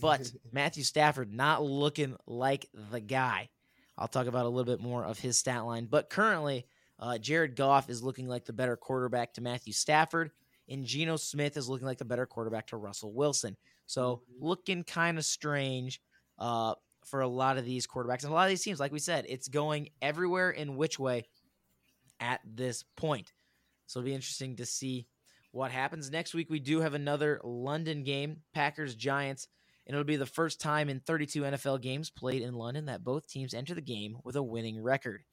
But 0.01 0.31
Matthew 0.51 0.83
Stafford 0.83 1.33
not 1.33 1.63
looking 1.63 2.15
like 2.25 2.67
the 2.91 2.99
guy. 2.99 3.49
I'll 3.97 4.07
talk 4.07 4.27
about 4.27 4.45
a 4.45 4.49
little 4.49 4.65
bit 4.65 4.83
more 4.83 5.05
of 5.05 5.19
his 5.19 5.38
stat 5.38 5.65
line. 5.65 5.86
But 5.86 6.10
currently, 6.10 6.65
uh, 6.99 7.17
Jared 7.17 7.55
Goff 7.55 7.89
is 7.89 8.03
looking 8.03 8.27
like 8.27 8.45
the 8.45 8.53
better 8.53 8.75
quarterback 8.75 9.33
to 9.36 9.41
Matthew 9.41 9.73
Stafford, 9.73 10.31
and 10.67 10.86
Geno 10.86 11.15
Smith 11.15 11.57
is 11.57 11.69
looking 11.69 11.88
like 11.88 11.99
the 11.99 12.05
better 12.05 12.25
quarterback 12.25 12.67
to 12.67 12.77
Russell 12.77 13.13
Wilson. 13.13 13.55
So 13.86 14.23
looking 14.39 14.83
kind 14.83 15.17
of 15.17 15.25
strange 15.25 16.01
uh, 16.38 16.73
for 17.10 17.22
a 17.22 17.28
lot 17.28 17.58
of 17.58 17.65
these 17.65 17.88
quarterbacks 17.88 18.24
and 18.24 18.32
a 18.32 18.36
lot 18.36 18.43
of 18.43 18.50
these 18.50 18.63
teams. 18.63 18.80
Like 18.80 18.91
we 18.91 19.00
said, 19.00 19.26
it's 19.28 19.48
going 19.48 19.89
everywhere 20.02 20.52
in 20.52 20.76
which 20.76 21.00
way 21.00 21.26
at 22.20 22.41
this 22.46 22.84
point. 22.96 23.34
So 23.88 24.00
it'll 24.00 24.08
be 24.08 24.13
interesting 24.13 24.58
to 24.58 24.65
see 24.65 25.08
what 25.52 25.72
happens 25.72 26.12
next 26.12 26.34
week. 26.34 26.50
We 26.50 26.60
do 26.60 26.82
have 26.82 26.93
another 26.93 27.39
London 27.43 28.04
game, 28.04 28.41
Packers 28.54 28.96
Giants, 28.96 29.48
and 29.86 29.96
it'll 29.96 30.04
be 30.04 30.17
the 30.17 30.26
first 30.26 30.60
time 30.60 30.89
in 30.89 31.00
32 31.00 31.41
NFL 31.43 31.82
games 31.82 32.10
played 32.10 32.41
in 32.41 32.54
London 32.54 32.86
that 32.86 33.04
both 33.04 33.28
teams 33.28 33.54
enter 33.54 33.74
the 33.74 33.82
game 33.82 34.17
with 34.24 34.36
a 34.36 34.43
winning 34.43 34.82
record. 34.82 35.24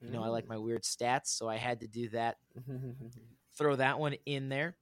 You 0.00 0.10
know, 0.10 0.22
I 0.22 0.28
like 0.28 0.44
mm. 0.44 0.50
my 0.50 0.58
weird 0.58 0.82
stats, 0.82 1.28
so 1.28 1.48
I 1.48 1.56
had 1.56 1.80
to 1.80 1.88
do 1.88 2.10
that 2.10 2.36
throw 3.56 3.76
that 3.76 3.98
one 3.98 4.14
in 4.26 4.48
there. 4.48 4.76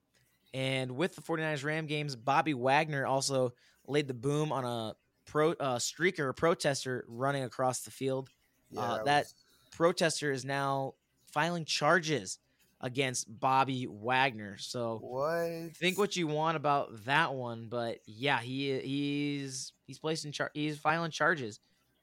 And 0.53 0.93
with 0.93 1.15
the 1.15 1.23
49ers 1.23 1.65
Ram 1.65 1.87
games, 1.87 2.17
Bobby 2.17 2.55
Wagner 2.55 3.07
also 3.07 3.55
laid 3.87 4.09
the 4.09 4.15
boom 4.15 4.53
on 4.53 4.65
a 4.65 4.95
pro 5.27 5.53
uh, 5.53 5.79
streaker, 5.79 6.29
a 6.29 6.35
protester 6.35 7.05
running 7.09 7.45
across 7.45 7.81
the 7.83 7.91
field. 7.91 8.29
Yeah, 8.71 8.81
uh, 8.81 9.05
that- 9.05 9.25
was- 9.25 9.35
Protester 9.73 10.31
is 10.31 10.45
now 10.45 10.95
filing 11.33 11.65
charges 11.65 12.39
against 12.81 13.27
Bobby 13.41 13.89
Wagner. 13.91 14.57
So 14.59 14.99
what? 15.03 15.75
think 15.77 15.99
what 15.99 16.15
you 16.15 16.29
want 16.29 16.57
about 16.57 17.05
that 17.07 17.35
one, 17.35 17.67
but 17.69 17.99
yeah, 18.07 18.39
he 18.41 18.79
he's 18.79 19.73
he's 19.87 19.99
placing 19.99 20.31
char- 20.31 20.53
he's 20.55 20.79
filing 20.79 21.11
charges 21.11 21.59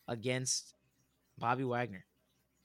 against 0.09 0.73
Bobby 1.37 1.63
Wagner. 1.63 2.03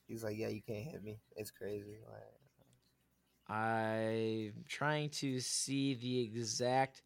He's 0.08 0.24
like, 0.24 0.36
yeah, 0.36 0.48
you 0.48 0.60
can't 0.60 0.84
hit 0.84 1.04
me. 1.04 1.20
It's 1.36 1.52
crazy. 1.52 1.98
Like, 2.04 3.56
I'm 3.56 4.64
trying 4.68 5.10
to 5.10 5.38
see 5.38 5.94
the 5.94 6.20
exact 6.20 7.02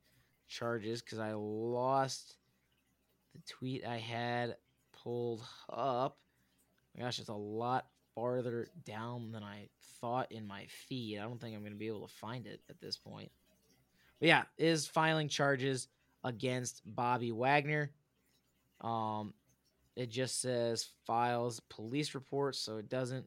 charges 0.49 1.03
because 1.03 1.19
I 1.19 1.33
lost 1.35 2.37
tweet 3.47 3.85
I 3.87 3.99
had 3.99 4.57
pulled 5.03 5.43
up. 5.73 6.19
My 6.97 7.05
gosh, 7.05 7.19
it's 7.19 7.29
a 7.29 7.35
lot 7.35 7.87
farther 8.15 8.69
down 8.85 9.33
than 9.33 9.43
I 9.43 9.69
thought 10.01 10.33
in 10.33 10.47
my 10.47 10.67
feed. 10.69 11.19
I 11.19 11.23
don't 11.23 11.41
think 11.41 11.55
I'm 11.55 11.63
going 11.63 11.73
to 11.73 11.79
be 11.79 11.87
able 11.87 12.07
to 12.07 12.15
find 12.15 12.47
it 12.47 12.61
at 12.69 12.81
this 12.81 12.97
point. 12.97 13.31
But 14.19 14.29
yeah, 14.29 14.43
is 14.59 14.87
filing 14.87 15.29
charges 15.29 15.89
against 16.25 16.83
Bobby 16.85 17.33
Wagner. 17.33 17.91
Um, 18.81 19.35
it 19.97 20.11
just 20.11 20.41
says 20.41 20.89
files 21.07 21.61
police 21.69 22.15
report, 22.15 22.57
so 22.57 22.79
it 22.79 22.89
doesn't 22.89 23.27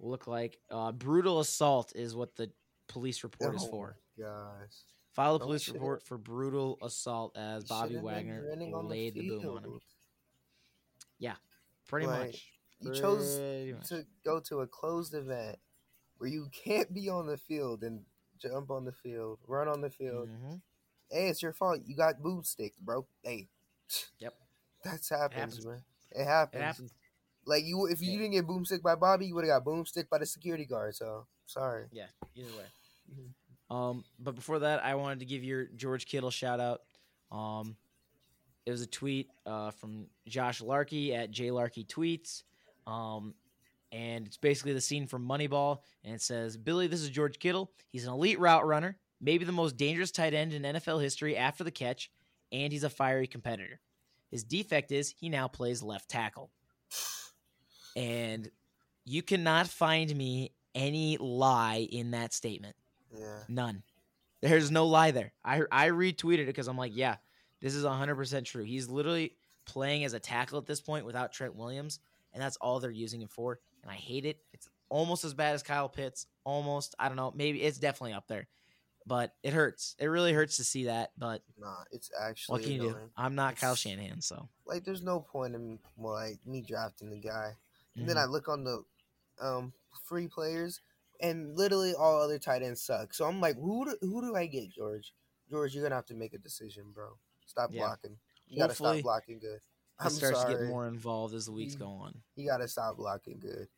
look 0.00 0.26
like 0.26 0.58
uh, 0.70 0.92
brutal 0.92 1.40
assault 1.40 1.92
is 1.94 2.14
what 2.14 2.36
the 2.36 2.50
police 2.88 3.22
report 3.22 3.54
is 3.54 3.64
oh 3.64 3.70
for. 3.70 3.96
my 4.18 4.24
Gosh. 4.24 4.74
File 5.18 5.34
a 5.34 5.40
police 5.40 5.68
report 5.68 6.04
for 6.04 6.16
brutal 6.16 6.78
assault 6.80 7.36
as 7.36 7.64
Bobby 7.64 7.96
Wagner 7.96 8.48
on 8.52 8.58
the 8.70 8.78
laid 8.88 9.14
the, 9.14 9.28
boom 9.28 9.46
on 9.56 9.64
him. 9.64 9.80
Yeah, 11.18 11.34
Pretty 11.88 12.06
Like, 12.06 12.26
much. 12.26 12.52
You 12.78 12.94
chose 12.94 13.36
much. 13.74 13.88
to 13.88 14.06
go 14.24 14.38
to 14.38 14.60
a 14.60 14.68
closed 14.68 15.14
event 15.14 15.58
where 16.18 16.30
you 16.30 16.48
can't 16.64 16.94
be 16.94 17.08
on 17.08 17.26
the 17.26 17.36
field 17.36 17.82
and 17.82 18.04
jump 18.40 18.70
on 18.70 18.84
the 18.84 18.92
field, 18.92 19.40
run 19.48 19.66
on 19.66 19.80
the 19.80 19.90
field. 19.90 20.28
Mhm. 20.28 20.60
Hey, 21.10 21.26
it's 21.30 21.42
your 21.42 21.52
fault. 21.52 21.80
You 21.84 21.96
got 21.96 22.22
boom 22.22 22.44
sticked, 22.44 22.78
bro. 22.78 23.04
Hey. 23.24 23.48
Yep. 24.20 24.34
That's 24.84 25.08
happens, 25.08 25.34
happens. 25.56 25.66
man. 25.66 25.82
It 26.12 26.24
happens. 26.26 26.60
It 26.60 26.64
happens. 26.64 26.92
Like 27.44 27.64
you, 27.64 27.86
if 27.86 28.00
you 28.00 28.12
Yeah. 28.12 28.18
didn't 28.18 28.32
get 28.34 28.46
boomstick 28.46 28.82
by 28.82 28.94
Bobby, 28.94 29.26
you 29.26 29.34
would 29.34 29.44
have 29.44 29.64
got 29.64 29.68
boomstick 29.68 30.08
by 30.08 30.18
the 30.18 30.26
security 30.26 30.64
guard. 30.64 30.94
So 30.94 31.26
sorry. 31.46 31.86
Yeah, 31.90 32.06
either 32.36 32.56
way. 32.56 32.66
Mhm. 33.12 33.32
Um, 33.70 34.04
but 34.18 34.34
before 34.34 34.60
that, 34.60 34.84
I 34.84 34.94
wanted 34.94 35.20
to 35.20 35.26
give 35.26 35.44
your 35.44 35.66
George 35.76 36.06
Kittle 36.06 36.30
shout 36.30 36.60
out. 36.60 36.80
Um, 37.30 37.76
it 38.64 38.70
was 38.70 38.82
a 38.82 38.86
tweet 38.86 39.30
uh, 39.46 39.70
from 39.72 40.06
Josh 40.26 40.60
Larkey 40.60 41.14
at 41.14 41.30
J 41.30 41.50
Tweets. 41.50 42.42
Um, 42.86 43.34
and 43.92 44.26
it's 44.26 44.36
basically 44.36 44.72
the 44.72 44.80
scene 44.80 45.06
from 45.06 45.26
Moneyball. 45.26 45.78
And 46.04 46.14
it 46.14 46.22
says, 46.22 46.56
Billy, 46.56 46.86
this 46.86 47.00
is 47.00 47.10
George 47.10 47.38
Kittle. 47.38 47.70
He's 47.90 48.06
an 48.06 48.12
elite 48.12 48.38
route 48.38 48.66
runner, 48.66 48.98
maybe 49.20 49.44
the 49.44 49.52
most 49.52 49.76
dangerous 49.76 50.10
tight 50.10 50.34
end 50.34 50.52
in 50.52 50.62
NFL 50.62 51.02
history 51.02 51.36
after 51.36 51.64
the 51.64 51.70
catch, 51.70 52.10
and 52.52 52.72
he's 52.72 52.84
a 52.84 52.90
fiery 52.90 53.26
competitor. 53.26 53.80
His 54.30 54.44
defect 54.44 54.92
is 54.92 55.14
he 55.18 55.28
now 55.28 55.48
plays 55.48 55.82
left 55.82 56.10
tackle. 56.10 56.50
And 57.96 58.50
you 59.04 59.22
cannot 59.22 59.66
find 59.66 60.14
me 60.14 60.52
any 60.74 61.16
lie 61.16 61.88
in 61.90 62.12
that 62.12 62.32
statement. 62.32 62.76
Yeah. 63.16 63.38
None. 63.48 63.82
There's 64.40 64.70
no 64.70 64.86
lie 64.86 65.10
there. 65.10 65.32
I 65.44 65.62
I 65.72 65.88
retweeted 65.88 66.40
it 66.40 66.46
because 66.46 66.68
I'm 66.68 66.78
like, 66.78 66.92
yeah, 66.94 67.16
this 67.60 67.74
is 67.74 67.84
100% 67.84 68.44
true. 68.44 68.62
He's 68.64 68.88
literally 68.88 69.34
playing 69.64 70.04
as 70.04 70.12
a 70.14 70.20
tackle 70.20 70.58
at 70.58 70.66
this 70.66 70.80
point 70.80 71.04
without 71.04 71.32
Trent 71.32 71.54
Williams, 71.56 71.98
and 72.32 72.42
that's 72.42 72.56
all 72.58 72.78
they're 72.80 72.90
using 72.90 73.20
him 73.20 73.28
for. 73.28 73.58
And 73.82 73.90
I 73.90 73.96
hate 73.96 74.24
it. 74.24 74.38
It's 74.52 74.68
almost 74.88 75.24
as 75.24 75.34
bad 75.34 75.54
as 75.54 75.62
Kyle 75.62 75.88
Pitts. 75.88 76.26
Almost. 76.44 76.94
I 76.98 77.08
don't 77.08 77.16
know. 77.16 77.32
Maybe 77.34 77.62
it's 77.62 77.78
definitely 77.78 78.12
up 78.14 78.28
there. 78.28 78.46
But 79.06 79.34
it 79.42 79.52
hurts. 79.54 79.96
It 79.98 80.06
really 80.06 80.32
hurts 80.34 80.58
to 80.58 80.64
see 80.64 80.84
that. 80.84 81.12
But 81.16 81.42
Nah, 81.58 81.76
it's 81.90 82.10
actually 82.20 82.52
what 82.52 82.62
can 82.62 82.72
you 82.72 82.80
do? 82.90 82.96
I'm 83.16 83.34
not 83.34 83.56
Kyle 83.56 83.72
It's- 83.72 83.78
Shanahan, 83.80 84.20
so. 84.20 84.48
Like, 84.66 84.84
there's 84.84 85.02
no 85.02 85.18
point 85.20 85.54
in 85.54 85.78
like 85.96 86.38
me 86.46 86.60
drafting 86.60 87.08
the 87.10 87.16
guy. 87.18 87.56
And 87.96 88.06
then 88.08 88.16
Mhm. 88.16 88.20
I 88.20 88.24
look 88.26 88.48
on 88.48 88.64
the 88.64 88.84
um 89.40 89.72
free 90.04 90.28
players, 90.28 90.80
and 91.20 91.56
literally 91.56 91.94
all 91.94 92.20
other 92.22 92.38
tight 92.38 92.62
ends 92.62 92.80
suck. 92.82 93.12
So 93.14 93.24
I'm 93.26 93.40
like, 93.40 93.56
who 93.56 93.84
do, 93.86 93.96
who 94.00 94.20
do 94.22 94.34
I 94.36 94.46
get, 94.46 94.70
George? 94.70 95.12
George, 95.50 95.74
you're 95.74 95.82
gonna 95.84 95.94
have 95.94 96.06
to 96.06 96.14
make 96.14 96.34
a 96.34 96.38
decision, 96.38 96.84
bro. 96.92 97.16
Stop 97.46 97.70
Yeah. 97.72 97.80
blocking. 97.86 98.18
You 98.46 98.58
gotta 98.58 98.74
stop 98.74 99.00
blocking 99.02 99.38
good. 99.38 99.60
I'm 99.98 100.10
starts 100.10 100.40
sorry. 100.40 100.54
to 100.54 100.60
get 100.60 100.68
more 100.68 100.86
involved 100.86 101.34
as 101.34 101.46
the 101.46 101.52
weeks 101.52 101.72
You- 101.74 101.80
go 101.80 101.88
on. 101.88 102.22
You 102.36 102.46
gotta 102.46 102.68
stop 102.68 102.96
blocking 102.96 103.38
good. 103.40 103.68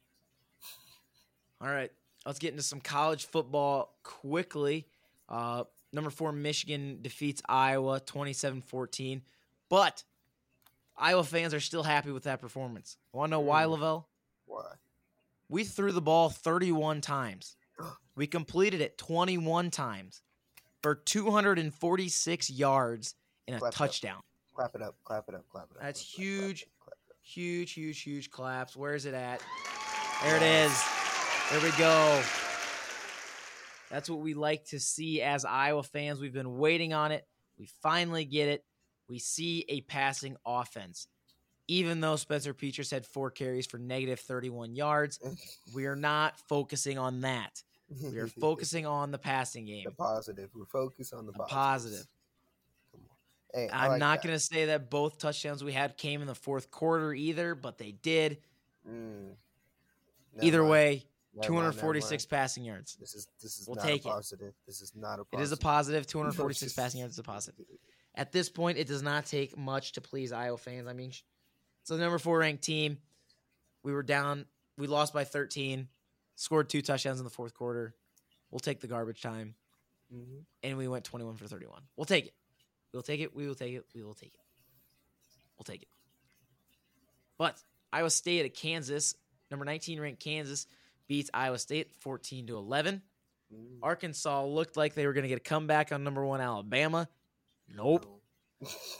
All 1.61 1.69
right, 1.69 1.93
let's 2.25 2.39
get 2.39 2.51
into 2.53 2.63
some 2.63 2.81
college 2.81 3.27
football 3.27 3.95
quickly. 4.03 4.87
Uh, 5.29 5.65
number 5.93 6.11
four, 6.11 6.33
Michigan 6.33 6.99
defeats 7.03 7.43
Iowa 7.49 8.01
27 8.01 8.63
14. 8.63 9.23
But 9.69 10.05
Iowa 10.97 11.23
fans 11.25 11.55
are 11.55 11.61
still 11.61 11.83
happy 11.83 12.11
with 12.11 12.25
that 12.25 12.41
performance. 12.41 12.97
Want 13.13 13.29
to 13.31 13.33
know 13.33 13.41
why, 13.41 13.65
Mm. 13.65 13.79
Lavell? 13.79 14.05
Why? 14.47 14.75
We 15.51 15.65
threw 15.65 15.91
the 15.91 16.01
ball 16.01 16.31
31 16.31 17.01
times. 17.03 17.57
We 18.17 18.27
completed 18.27 18.83
it 18.83 18.99
21 18.99 19.71
times. 19.71 20.21
for 20.83 20.95
246 20.95 22.51
yards 22.51 23.15
and 23.47 23.57
a 23.57 23.61
Clap 23.61 23.73
touchdown. 23.73 24.21
Clap 24.55 24.75
it 24.75 24.83
up. 24.83 24.97
Clap 25.05 25.25
it 25.29 25.35
up. 25.35 25.45
Clap 25.49 25.69
it 25.71 25.77
up. 25.77 25.83
That's 25.83 26.03
clap 26.03 26.13
it 26.13 26.19
clap 26.19 26.43
it 26.43 26.43
huge. 26.43 26.63
up, 26.63 26.69
it 26.89 26.93
up. 26.93 27.17
Huge, 27.23 27.73
huge, 27.73 28.03
huge 28.03 28.31
claps. 28.31 28.77
Where 28.77 28.95
is 28.95 29.07
it 29.07 29.15
at? 29.15 29.41
There 30.23 30.37
it 30.37 30.43
is. 30.43 30.85
There 31.51 31.61
we 31.61 31.71
go. 31.79 32.23
That's 33.91 34.11
what 34.11 34.21
we 34.21 34.35
like 34.35 34.67
to 34.67 34.79
see 34.79 35.23
as 35.23 35.47
Iowa 35.47 35.83
fans. 35.83 36.21
We've 36.21 36.33
been 36.33 36.59
waiting 36.59 36.93
on 36.93 37.13
it. 37.13 37.27
We 37.59 37.67
finally 37.81 38.27
get 38.27 38.49
it. 38.49 38.65
We 39.09 39.19
see 39.19 39.65
a 39.69 39.81
passing 39.83 40.37
offense. 40.45 41.09
Even 41.71 42.01
though 42.01 42.17
Spencer 42.17 42.53
Petras 42.53 42.91
had 42.91 43.07
four 43.07 43.31
carries 43.31 43.65
for 43.65 43.79
negative 43.79 44.19
31 44.19 44.75
yards, 44.75 45.21
we 45.75 45.87
are 45.87 45.95
not 45.95 46.37
focusing 46.49 46.99
on 46.99 47.21
that. 47.21 47.63
We 48.03 48.19
are 48.19 48.27
focusing 48.41 48.87
on 48.87 49.13
the 49.13 49.19
passing 49.19 49.67
game. 49.67 49.85
the 49.85 49.93
positive. 49.93 50.51
We're 50.53 50.65
focused 50.65 51.15
on 51.15 51.27
the 51.27 51.33
A 51.33 51.39
positive. 51.47 51.51
positive. 51.57 52.07
Come 52.91 53.01
on. 53.55 53.61
Hey, 53.61 53.69
I'm 53.73 53.91
like 53.93 54.01
not 54.01 54.23
going 54.23 54.35
to 54.35 54.41
say 54.41 54.65
that 54.67 54.91
both 54.91 55.19
touchdowns 55.19 55.63
we 55.63 55.73
had 55.73 55.97
came 55.97 56.21
in 56.23 56.27
the 56.27 56.35
fourth 56.35 56.73
quarter 56.73 57.15
either, 57.15 57.55
but 57.55 57.79
they 57.79 57.93
did. 57.93 58.39
Mm. 58.89 59.35
Either 60.41 60.63
mind. 60.63 60.71
way, 60.73 61.05
Never 61.37 61.47
246 61.47 62.25
mind. 62.25 62.31
passing 62.41 62.65
yards. 62.65 62.97
This 62.97 63.15
is 63.15 63.29
this 63.41 63.59
is 63.61 63.69
We'll 63.69 63.77
not 63.77 63.85
take 63.85 64.05
a 64.05 64.09
it. 64.09 64.11
positive. 64.11 64.55
This 64.67 64.81
is 64.81 64.93
not 64.97 65.21
a 65.21 65.25
positive. 65.25 65.39
It 65.39 65.43
is 65.45 65.53
a 65.53 65.57
positive. 65.57 66.07
246 66.09 66.73
passing 66.73 66.99
yards 66.99 67.13
is 67.15 67.19
a 67.21 67.23
positive. 67.23 67.65
At 68.17 68.33
this 68.33 68.49
point, 68.49 68.77
it 68.77 68.89
does 68.89 69.03
not 69.03 69.25
take 69.27 69.57
much 69.57 69.93
to 69.93 70.01
please 70.01 70.33
Iowa 70.33 70.59
fans. 70.59 70.89
I 70.89 70.93
mean, 70.95 71.13
it's 71.91 71.99
the 71.99 72.05
number 72.05 72.19
four 72.19 72.39
ranked 72.39 72.63
team. 72.63 72.99
We 73.83 73.93
were 73.93 74.05
down. 74.05 74.47
We 74.79 74.87
lost 74.87 75.13
by 75.13 75.25
13. 75.25 75.89
Scored 76.37 76.69
two 76.69 76.83
touchdowns 76.83 77.19
in 77.19 77.25
the 77.25 77.31
fourth 77.31 77.53
quarter. 77.53 77.95
We'll 78.51 78.61
take 78.61 78.81
the 78.81 78.87
garbage 78.87 79.21
time, 79.21 79.55
Mhm. 80.13 80.45
and 80.63 80.79
we 80.79 80.87
went 80.89 81.05
21 81.05 81.37
for 81.37 81.49
31. 81.49 81.83
We'll 81.97 82.05
take 82.05 82.27
it. 82.27 82.35
We'll 82.93 83.03
take 83.03 83.21
it. 83.21 83.35
We 83.35 83.47
will 83.47 83.55
take 83.57 83.75
it. 83.75 83.87
We 83.93 84.03
will 84.03 84.15
take 84.15 84.33
it. 84.35 84.41
We'll 85.59 85.65
take 85.65 85.83
it. 85.83 85.89
But 87.39 87.61
Iowa 87.93 88.11
State 88.11 88.45
at 88.45 88.55
Kansas, 88.55 89.15
number 89.51 89.65
19 89.65 89.99
ranked 90.01 90.23
Kansas, 90.23 90.67
beats 91.09 91.31
Iowa 91.35 91.59
State 91.59 91.93
14 91.97 92.47
to 92.47 92.57
11. 92.57 93.03
Mm. 93.53 93.79
Arkansas 93.83 94.45
looked 94.47 94.77
like 94.77 94.95
they 94.95 95.07
were 95.07 95.13
going 95.13 95.23
to 95.23 95.29
get 95.29 95.39
a 95.39 95.41
comeback 95.41 95.91
on 95.93 96.05
number 96.05 96.25
one 96.25 96.41
Alabama. 96.41 97.09
Nope. 97.69 98.20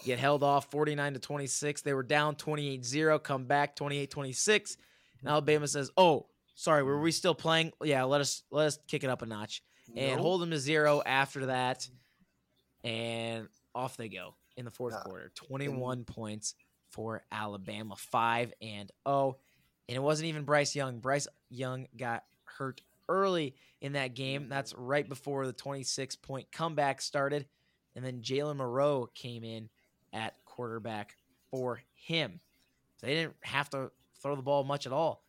Get 0.05 0.19
held 0.19 0.43
off 0.43 0.71
49 0.71 1.15
to 1.15 1.19
26. 1.19 1.83
They 1.83 1.93
were 1.95 2.03
down 2.03 2.35
28 2.37 2.85
0, 2.85 3.19
come 3.19 3.45
back 3.45 3.77
28 3.77 4.11
26. 4.11 4.77
And 5.21 5.29
Alabama 5.29 5.69
says, 5.69 5.91
Oh, 5.97 6.27
sorry, 6.55 6.83
were 6.83 7.01
we 7.01 7.13
still 7.13 7.35
playing? 7.35 7.73
Yeah, 7.83 8.05
let 8.05 8.21
us 8.21 8.43
let 8.51 8.67
us 8.67 8.79
kick 8.89 9.05
it 9.05 9.11
up 9.11 9.23
a 9.23 9.27
notch. 9.27 9.63
And 9.97 10.13
Nope. 10.17 10.21
hold 10.21 10.41
them 10.41 10.51
to 10.51 10.59
zero 10.59 11.03
after 11.05 11.47
that. 11.47 11.89
And 12.85 13.49
off 13.75 13.97
they 13.97 14.09
go 14.09 14.35
in 14.57 14.65
the 14.65 14.71
fourth 14.71 14.95
Nah. 14.95 15.03
quarter. 15.03 15.31
21 15.35 16.05
points 16.05 16.55
for 16.91 17.23
Alabama, 17.31 17.97
5 17.97 18.53
and 18.63 18.91
0. 19.07 19.37
And 19.89 19.97
it 19.97 20.01
wasn't 20.01 20.29
even 20.29 20.45
Bryce 20.45 20.75
Young. 20.75 21.01
Bryce 21.01 21.27
Young 21.51 21.87
got 21.97 22.25
hurt 22.45 22.81
early 23.09 23.55
in 23.81 23.93
that 23.93 24.15
game. 24.15 24.43
Mm-hmm. 24.43 24.51
That's 24.51 24.75
right 24.75 25.09
before 25.09 25.47
the 25.47 25.53
26 25.53 26.17
point 26.17 26.51
comeback 26.53 27.01
started. 27.01 27.47
And 27.95 28.05
then 28.05 28.21
Jalen 28.21 28.57
Milroe 28.57 29.09
came 29.15 29.45
in 29.45 29.69
at 30.13 30.35
quarterback 30.45 31.17
for 31.51 31.83
him. 31.95 32.41
They 33.01 33.15
didn't 33.15 33.37
have 33.43 33.71
to 33.71 33.91
throw 34.23 34.37
the 34.37 34.43
ball 34.43 34.65
much 34.65 34.87
at 34.87 34.93
all. 34.93 35.25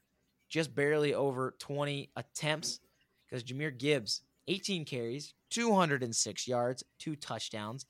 Just 0.50 0.76
barely 0.76 1.14
over 1.14 1.56
20 1.60 2.10
attempts 2.16 2.80
because 3.26 3.44
Jahmyr 3.44 3.78
Gibbs, 3.78 4.22
18 4.48 4.84
carries, 4.84 5.34
206 5.50 6.48
yards, 6.48 6.84
two 7.00 7.16
touchdowns. 7.16 7.86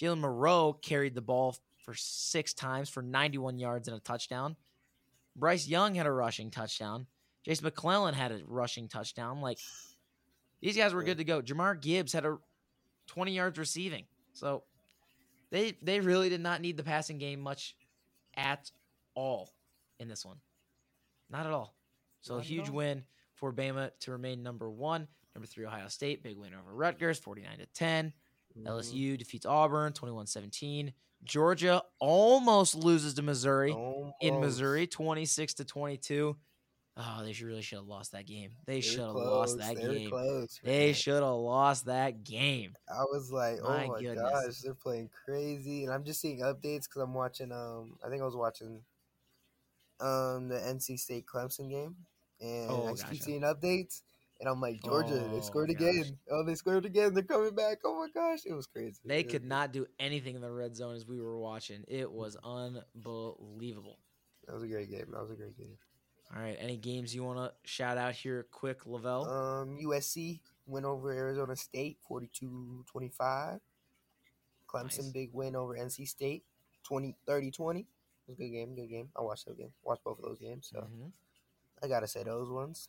Jalen 0.00 0.20
Milroe 0.20 0.72
carried 0.72 1.14
the 1.14 1.20
ball 1.20 1.56
for 1.78 1.94
six 1.94 2.54
times 2.54 2.88
for 2.88 3.02
91 3.02 3.58
yards 3.58 3.88
and 3.88 3.96
a 3.96 4.00
touchdown. 4.00 4.56
Bryce 5.36 5.68
Young 5.68 5.94
had 5.94 6.06
a 6.06 6.12
rushing 6.12 6.50
touchdown. 6.50 7.06
Jason 7.44 7.64
McClellan 7.64 8.14
had 8.14 8.32
a 8.32 8.40
rushing 8.46 8.88
touchdown. 8.88 9.40
Like 9.40 9.58
these 10.60 10.76
guys 10.76 10.94
were 10.94 11.02
good 11.02 11.18
to 11.18 11.24
go. 11.24 11.42
Jahmyr 11.42 11.80
Gibbs 11.80 12.12
had 12.12 12.24
a 12.24 12.38
20 13.06 13.32
yards 13.32 13.58
receiving. 13.58 14.04
So 14.36 14.62
they 15.50 15.76
they 15.82 16.00
really 16.00 16.28
did 16.28 16.40
not 16.40 16.60
need 16.60 16.76
the 16.76 16.82
passing 16.84 17.18
game 17.18 17.40
much 17.40 17.74
at 18.36 18.70
all 19.14 19.50
in 19.98 20.08
this 20.08 20.24
one. 20.24 20.36
Not 21.30 21.46
at 21.46 21.52
all. 21.52 21.74
So 22.20 22.34
a 22.34 22.36
Not 22.38 22.46
huge 22.46 22.68
all. 22.68 22.74
win 22.76 23.04
for 23.34 23.52
Bama 23.52 23.90
to 24.00 24.12
remain 24.12 24.42
number 24.42 24.70
one. 24.70 25.08
Number 25.34 25.46
three, 25.46 25.66
Ohio 25.66 25.88
State, 25.88 26.22
big 26.22 26.36
win 26.36 26.52
over 26.54 26.72
Rutgers, 26.74 27.18
49 27.18 27.58
to 27.58 27.66
10. 27.66 28.12
Mhm. 28.56 28.64
LSU 28.66 29.16
defeats 29.18 29.44
Auburn, 29.46 29.92
21 29.92 30.26
17. 30.26 30.92
Georgia 31.24 31.82
almost 31.98 32.74
loses 32.74 33.14
to 33.14 33.22
Missouri 33.22 33.74
in 34.20 34.40
Missouri, 34.40 34.86
26 34.86 35.54
to 35.54 35.64
22. 35.64 36.36
Oh, 36.98 37.22
they 37.22 37.32
should 37.34 37.46
really 37.46 37.60
should 37.60 37.76
have 37.78 37.86
lost 37.86 38.12
that 38.12 38.26
game. 38.26 38.52
They 38.64 38.76
They 38.76 38.80
should 38.80 39.00
have 39.00 39.14
lost 39.14 39.58
that 39.58 39.76
they 39.76 39.82
game. 39.98 40.08
close, 40.10 40.58
They 40.64 40.92
should 40.94 41.22
have 41.22 41.34
lost 41.34 41.84
that 41.86 42.24
game. 42.24 42.74
I 42.88 43.02
was 43.04 43.30
like, 43.30 43.58
oh 43.62 43.68
My 43.68 44.02
gosh, 44.14 44.58
they're 44.64 44.72
playing 44.74 45.10
crazy, 45.24 45.84
and 45.84 45.92
I'm 45.92 46.04
just 46.04 46.20
seeing 46.22 46.40
updates 46.40 46.84
because 46.84 47.02
I'm 47.02 47.12
watching. 47.12 47.52
Um, 47.52 47.98
I 48.04 48.08
think 48.08 48.22
I 48.22 48.24
was 48.24 48.34
watching, 48.36 48.80
um, 50.00 50.48
the 50.48 50.56
NC 50.56 50.98
State 50.98 51.26
Clemson 51.26 51.68
game, 51.70 51.96
and 52.40 52.70
Oh, 52.70 52.86
I 52.86 52.90
just 52.92 53.04
keep 53.10 53.20
gotcha. 53.20 53.24
seeing 53.24 53.42
updates, 53.42 54.00
and 54.40 54.48
I'm 54.48 54.60
like, 54.62 54.82
Georgia, 54.82 55.22
Oh, 55.28 55.34
they 55.34 55.40
scored 55.42 55.68
gosh. 55.68 55.76
again. 55.90 56.18
Oh, 56.30 56.44
they 56.44 56.54
scored 56.54 56.86
again. 56.86 57.12
They're 57.14 57.22
coming 57.24 57.54
back. 57.54 57.78
Oh 57.84 57.98
my 57.98 58.08
gosh, 58.12 58.40
it 58.46 58.52
was 58.54 58.66
crazy. 58.66 59.00
They 59.04 59.20
It 59.20 59.28
could 59.28 59.42
was- 59.42 59.48
not 59.50 59.72
do 59.72 59.86
anything 59.98 60.34
in 60.34 60.40
the 60.40 60.50
red 60.50 60.74
zone 60.76 60.94
as 60.96 61.06
we 61.06 61.20
were 61.20 61.38
watching. 61.38 61.84
It 61.88 62.10
was 62.10 62.36
unbelievable. 62.42 63.98
That 64.46 64.54
was 64.54 64.62
a 64.62 64.68
great 64.68 64.90
game. 64.90 65.10
That 65.10 65.20
was 65.20 65.30
a 65.30 65.34
great 65.34 65.56
game. 65.58 65.76
All 66.34 66.42
right, 66.42 66.56
any 66.58 66.76
games 66.76 67.14
you 67.14 67.22
want 67.22 67.38
to 67.38 67.52
shout 67.68 67.96
out 67.98 68.14
here 68.14 68.46
quick, 68.50 68.84
Lavell? 68.84 69.26
Um, 69.28 69.78
USC 69.78 70.40
went 70.66 70.84
over 70.84 71.12
Arizona 71.12 71.54
State 71.56 71.98
42-25. 72.10 73.60
Clemson 74.68 74.98
Nice. 74.98 75.08
big 75.12 75.30
win 75.32 75.54
over 75.54 75.74
NC 75.76 76.06
State 76.08 76.44
20 76.82 77.14
30-20. 77.26 77.80
It 77.80 77.86
was 78.26 78.34
a 78.38 78.42
good 78.42 78.48
game, 78.50 78.74
good 78.74 78.88
game. 78.88 79.08
I 79.16 79.22
watched 79.22 79.46
that 79.46 79.56
game. 79.56 79.72
Watched 79.84 80.02
both 80.02 80.18
of 80.18 80.24
those 80.24 80.40
games, 80.40 80.66
so 80.72 80.80
Mhm. 80.80 81.12
I 81.82 81.86
gotta 81.88 82.08
say 82.08 82.24
those 82.24 82.50
ones. 82.50 82.88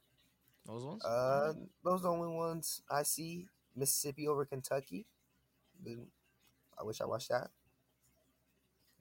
Those 0.65 0.83
ones? 0.83 1.05
Uh, 1.05 1.53
those 1.83 1.99
are 2.01 2.03
the 2.03 2.11
only 2.11 2.35
ones 2.35 2.81
I 2.89 3.03
see. 3.03 3.47
Mississippi 3.75 4.27
over 4.27 4.43
Kentucky. 4.45 5.05
I 5.85 6.83
wish 6.83 6.99
I 6.99 7.05
watched 7.05 7.29
that. 7.29 7.51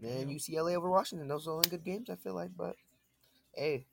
And 0.03 0.31
Yeah. 0.31 0.37
UCLA 0.37 0.75
over 0.77 0.91
Washington. 0.91 1.27
Those 1.29 1.47
are 1.49 1.53
the 1.53 1.57
only 1.57 1.71
good 1.71 1.85
games 1.85 2.11
I 2.11 2.17
feel 2.17 2.35
like. 2.35 2.55
But 2.55 2.77
hey, 3.55 3.87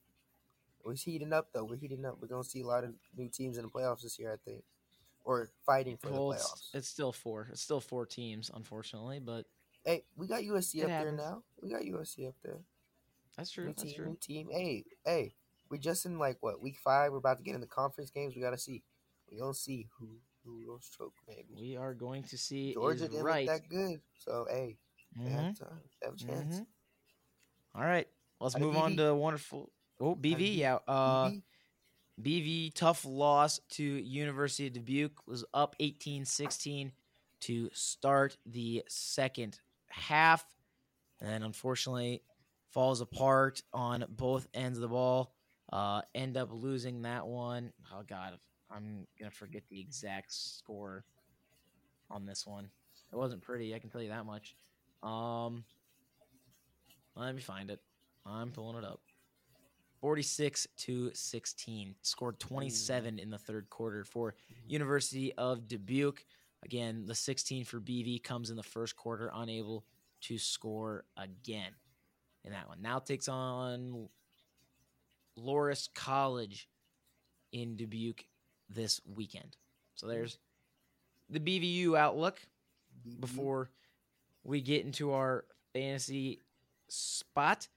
we're 0.83 0.95
heating 0.95 1.33
up 1.33 1.47
though. 1.53 1.63
We're 1.63 1.77
heating 1.77 2.05
up. 2.05 2.17
We're 2.21 2.27
gonna 2.27 2.43
see 2.43 2.61
a 2.61 2.67
lot 2.67 2.83
of 2.83 2.91
new 3.15 3.29
teams 3.29 3.57
in 3.57 3.63
the 3.63 3.69
playoffs 3.69 4.01
this 4.01 4.19
year. 4.19 4.31
I 4.33 4.37
think, 4.49 4.63
or 5.23 5.49
fighting 5.65 5.97
for 5.97 6.11
well, 6.11 6.29
the 6.29 6.35
it's, 6.35 6.43
playoffs. 6.45 6.75
it's 6.75 6.87
still 6.87 7.11
four. 7.11 7.47
It's 7.51 7.61
still 7.61 7.79
four 7.81 8.05
teams, 8.05 8.51
unfortunately, 8.53 9.19
but 9.19 9.45
hey, 9.85 10.03
we 10.15 10.27
got 10.27 10.41
USC 10.41 10.83
up 10.83 10.89
there 10.89 11.11
now. 11.11 11.43
We 11.61 11.69
got 11.69 11.81
USC 11.81 12.27
up 12.27 12.35
there. 12.43 12.61
that's 13.37 13.51
true. 13.51 13.65
New 13.65 13.73
That's 13.73 13.83
team, 13.83 13.95
true. 13.95 14.05
new 14.07 14.17
team. 14.21 14.49
Hey, 14.51 14.85
hey, 15.05 15.35
we're 15.69 15.77
just 15.77 16.05
in 16.05 16.19
like 16.19 16.37
what 16.41 16.61
week 16.61 16.77
five. 16.83 17.11
We're 17.11 17.17
about 17.17 17.37
to 17.37 17.43
get 17.43 17.55
in 17.55 17.61
the 17.61 17.67
conference 17.67 18.11
games. 18.11 18.35
We 18.35 18.41
gotta 18.41 18.57
see. 18.57 18.83
We 19.31 19.39
gonna 19.39 19.53
see 19.53 19.87
who 19.97 20.19
who 20.43 20.61
will 20.67 20.79
choke 20.97 21.13
maybe. 21.27 21.55
We 21.57 21.77
are 21.77 21.93
going 21.93 22.23
to 22.23 22.37
see 22.37 22.73
Georgia 22.73 23.05
is 23.05 23.09
didn't 23.09 23.23
right. 23.23 23.47
look 23.47 23.61
that 23.61 23.69
good. 23.69 24.01
So 24.17 24.45
hey, 24.49 24.77
Mhm. 25.17 25.31
have 25.31 25.57
time. 25.59 25.81
Have 26.03 26.13
a 26.13 26.17
chance. 26.17 26.59
Mhm. 26.59 26.67
All 27.75 27.83
right, 27.83 28.07
let's 28.39 28.57
move 28.57 28.75
on 28.75 28.97
to 28.97 29.15
wonderful. 29.15 29.71
Oh, 29.99 30.15
BV, 30.15 30.37
BV? 30.37 30.57
yeah. 30.57 30.77
Uh, 30.87 31.29
BB? 31.29 31.41
BV 32.21 32.73
tough 32.75 33.05
loss 33.05 33.59
to 33.71 33.83
University 33.83 34.67
of 34.67 34.73
Dubuque 34.73 35.19
was 35.27 35.43
up 35.53 35.75
18-16 35.79 36.91
to 37.41 37.69
start 37.73 38.37
the 38.45 38.83
second 38.87 39.59
half 39.89 40.45
and 41.21 41.43
unfortunately 41.43 42.21
falls 42.69 43.01
apart 43.01 43.61
on 43.73 44.05
both 44.09 44.47
ends 44.53 44.77
of 44.77 44.81
the 44.81 44.87
ball 44.87 45.33
uh 45.71 46.01
end 46.15 46.35
up 46.37 46.49
losing 46.51 47.03
that 47.03 47.25
one. 47.25 47.71
Oh 47.93 48.03
god 48.07 48.39
i'm 48.71 49.05
gonna 49.19 49.31
forget 49.31 49.63
the 49.69 49.79
exact 49.79 50.33
score 50.33 51.03
on 52.09 52.25
this 52.25 52.45
one 52.45 52.69
it 53.11 53.15
wasn't 53.15 53.41
pretty 53.41 53.73
i 53.75 53.79
can 53.79 53.89
tell 53.89 54.01
you 54.01 54.09
that 54.09 54.25
much 54.25 54.55
um 55.03 55.63
let 57.15 57.35
me 57.35 57.41
find 57.41 57.69
it 57.69 57.79
i'm 58.25 58.51
pulling 58.51 58.77
it 58.77 58.83
up 58.83 59.01
46 60.03 60.67
to 60.75 61.11
16 61.13 61.95
scored 62.01 62.37
27 62.37 63.19
in 63.19 63.29
the 63.29 63.37
third 63.37 63.69
quarter 63.69 64.03
for 64.03 64.35
university 64.67 65.31
of 65.35 65.65
dubuque. 65.69 66.25
Again 66.65 67.05
the 67.05 67.15
16 67.15 67.63
for 67.63 67.79
bv 67.79 68.21
comes 68.21 68.49
in 68.49 68.57
the 68.57 68.63
first 68.63 68.97
quarter 68.97 69.31
unable 69.33 69.85
to 70.23 70.37
score 70.37 71.05
again 71.15 71.71
in 72.43 72.51
that 72.51 72.67
one. 72.67 72.81
Now 72.81 72.99
takes 72.99 73.29
on 73.29 74.09
Loras 75.39 75.87
College 75.95 76.67
in 77.53 77.77
dubuque 77.77 78.25
this 78.67 78.99
weekend. 79.05 79.55
So 79.95 80.07
there's 80.07 80.37
the 81.29 81.39
BVU 81.39 81.97
outlook 81.97 82.41
before 83.21 83.69
we 84.43 84.59
get 84.59 84.83
into 84.83 85.13
our 85.13 85.45
fantasy 85.71 86.41
spot. 86.89 87.69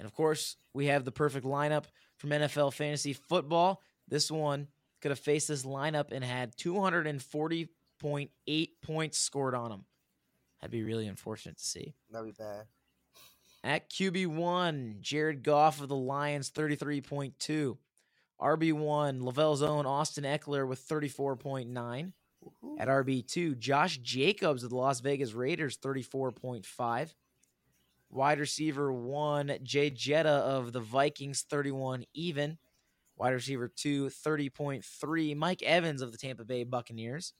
And 0.00 0.06
of 0.06 0.14
course, 0.14 0.56
we 0.72 0.86
have 0.86 1.04
the 1.04 1.12
perfect 1.12 1.44
lineup 1.44 1.84
from 2.16 2.30
NFL 2.30 2.72
fantasy 2.72 3.12
football. 3.12 3.82
This 4.08 4.30
one 4.30 4.68
could 5.02 5.10
have 5.10 5.18
faced 5.18 5.48
this 5.48 5.66
lineup 5.66 6.10
and 6.10 6.24
had 6.24 6.56
240.8 6.56 8.68
points 8.82 9.18
scored 9.18 9.54
on 9.54 9.68
them. 9.68 9.84
That'd 10.58 10.72
be 10.72 10.82
really 10.82 11.06
unfortunate 11.06 11.58
to 11.58 11.64
see. 11.64 11.92
That'd 12.10 12.34
be 12.34 12.42
bad. 12.42 12.64
At 13.62 13.90
QB1, 13.90 15.02
Jared 15.02 15.42
Goff 15.42 15.82
of 15.82 15.88
the 15.88 15.96
Lions, 15.96 16.50
33.2. 16.50 17.76
RB1, 18.40 19.20
Lavell's 19.20 19.60
own 19.60 19.84
Austin 19.84 20.24
Ekeler 20.24 20.66
with 20.66 20.80
34.9. 20.88 22.12
At 22.78 22.88
RB2, 22.88 23.58
Josh 23.58 23.98
Jacobs 23.98 24.64
of 24.64 24.70
the 24.70 24.76
Las 24.76 25.00
Vegas 25.00 25.34
Raiders, 25.34 25.76
34.5. 25.76 27.12
Wide 28.10 28.40
receiver 28.40 28.92
1, 28.92 29.58
Jay 29.62 29.88
Jetta 29.90 30.28
of 30.30 30.72
the 30.72 30.80
Vikings, 30.80 31.42
31 31.48 32.04
even. 32.12 32.58
Wide 33.16 33.30
receiver 33.30 33.68
2, 33.68 34.06
30.3. 34.06 35.36
Mike 35.36 35.62
Evans 35.62 36.02
of 36.02 36.10
the 36.10 36.18
Tampa 36.18 36.44
Bay 36.44 36.64
Buccaneers. 36.64 37.34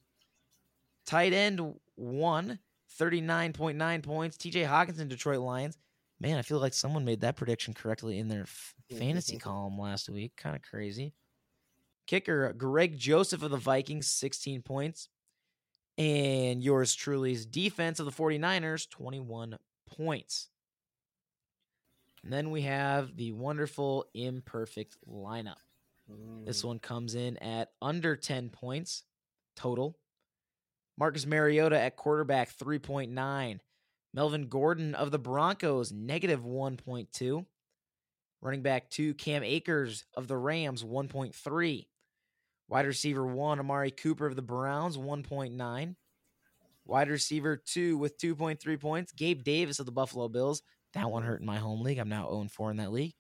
Tight 1.07 1.33
end 1.33 1.75
1, 1.97 2.59
39.9 3.01 4.03
points. 4.03 4.37
TJ 4.37 4.69
Hockenson, 4.69 5.09
Detroit 5.09 5.41
Lions. 5.41 5.79
Man, 6.21 6.37
I 6.37 6.43
feel 6.43 6.59
like 6.59 6.75
someone 6.75 7.05
made 7.05 7.23
that 7.23 7.37
prediction 7.37 7.73
correctly 7.73 8.19
in 8.19 8.29
their 8.29 8.43
f- 8.43 8.75
fantasy 8.91 9.39
column 9.39 9.79
last 9.79 10.09
week. 10.09 10.37
Kind 10.37 10.55
of 10.55 10.63
crazy. 10.63 11.15
Kicker 12.07 12.53
Greg 12.53 12.99
Joseph 12.99 13.43
of 13.43 13.51
the 13.51 13.57
Vikings, 13.57 14.07
16 14.07 14.63
points. 14.63 15.09
And 15.97 16.63
yours 16.63 16.95
truly's 16.95 17.47
defense 17.47 18.01
of 18.01 18.07
the 18.07 18.13
49ers, 18.13 18.89
21 18.89 19.57
points. 19.97 20.49
And 22.23 22.33
then 22.33 22.51
we 22.51 22.63
have 22.63 23.17
the 23.17 23.33
wonderful 23.33 24.07
imperfect 24.15 24.97
lineup. 25.09 25.57
This 26.45 26.63
Mm. 26.63 26.65
one 26.67 26.79
comes 26.81 27.15
in 27.15 27.37
at 27.39 27.73
under 27.81 28.17
10 28.17 28.51
points 28.51 29.05
total. 29.55 29.99
Marcus 30.99 31.25
Mariota 31.25 31.79
at 31.81 31.97
quarterback, 31.97 32.51
3.9. 32.51 33.61
Melvin 34.13 34.49
Gordon 34.49 34.95
of 34.95 35.13
the 35.13 35.19
Broncos, 35.19 35.93
negative 35.93 36.45
1.2. 36.45 37.47
Running 38.43 38.63
back 38.63 38.91
two, 38.91 39.15
Cam 39.15 39.43
Akers 39.45 40.05
of 40.15 40.27
the 40.27 40.37
Rams, 40.37 40.83
1.3. 40.83 41.89
Wide 42.69 42.87
receiver 42.87 43.27
one, 43.27 43.61
Amari 43.61 43.91
Cooper 43.91 44.27
of 44.27 44.37
the 44.37 44.43
Browns, 44.43 44.97
1.9. 44.97 45.97
Wide 46.85 47.09
receiver 47.09 47.57
two 47.57 47.97
with 47.99 48.19
2.3 48.19 48.77
points, 48.77 49.13
Gabe 49.13 49.43
Davis 49.43 49.79
of 49.79 49.87
the 49.87 49.93
Buffalo 49.93 50.29
Bills. 50.29 50.63
That 50.95 51.11
one 51.11 51.23
hurt 51.23 51.41
in 51.41 51.47
my 51.47 51.59
home 51.59 51.83
league. 51.83 51.99
I'm 51.99 52.09
now 52.09 52.29
0 52.29 52.47
4 52.51 52.71
in 52.73 52.77
that 52.79 52.93
league. 52.93 53.15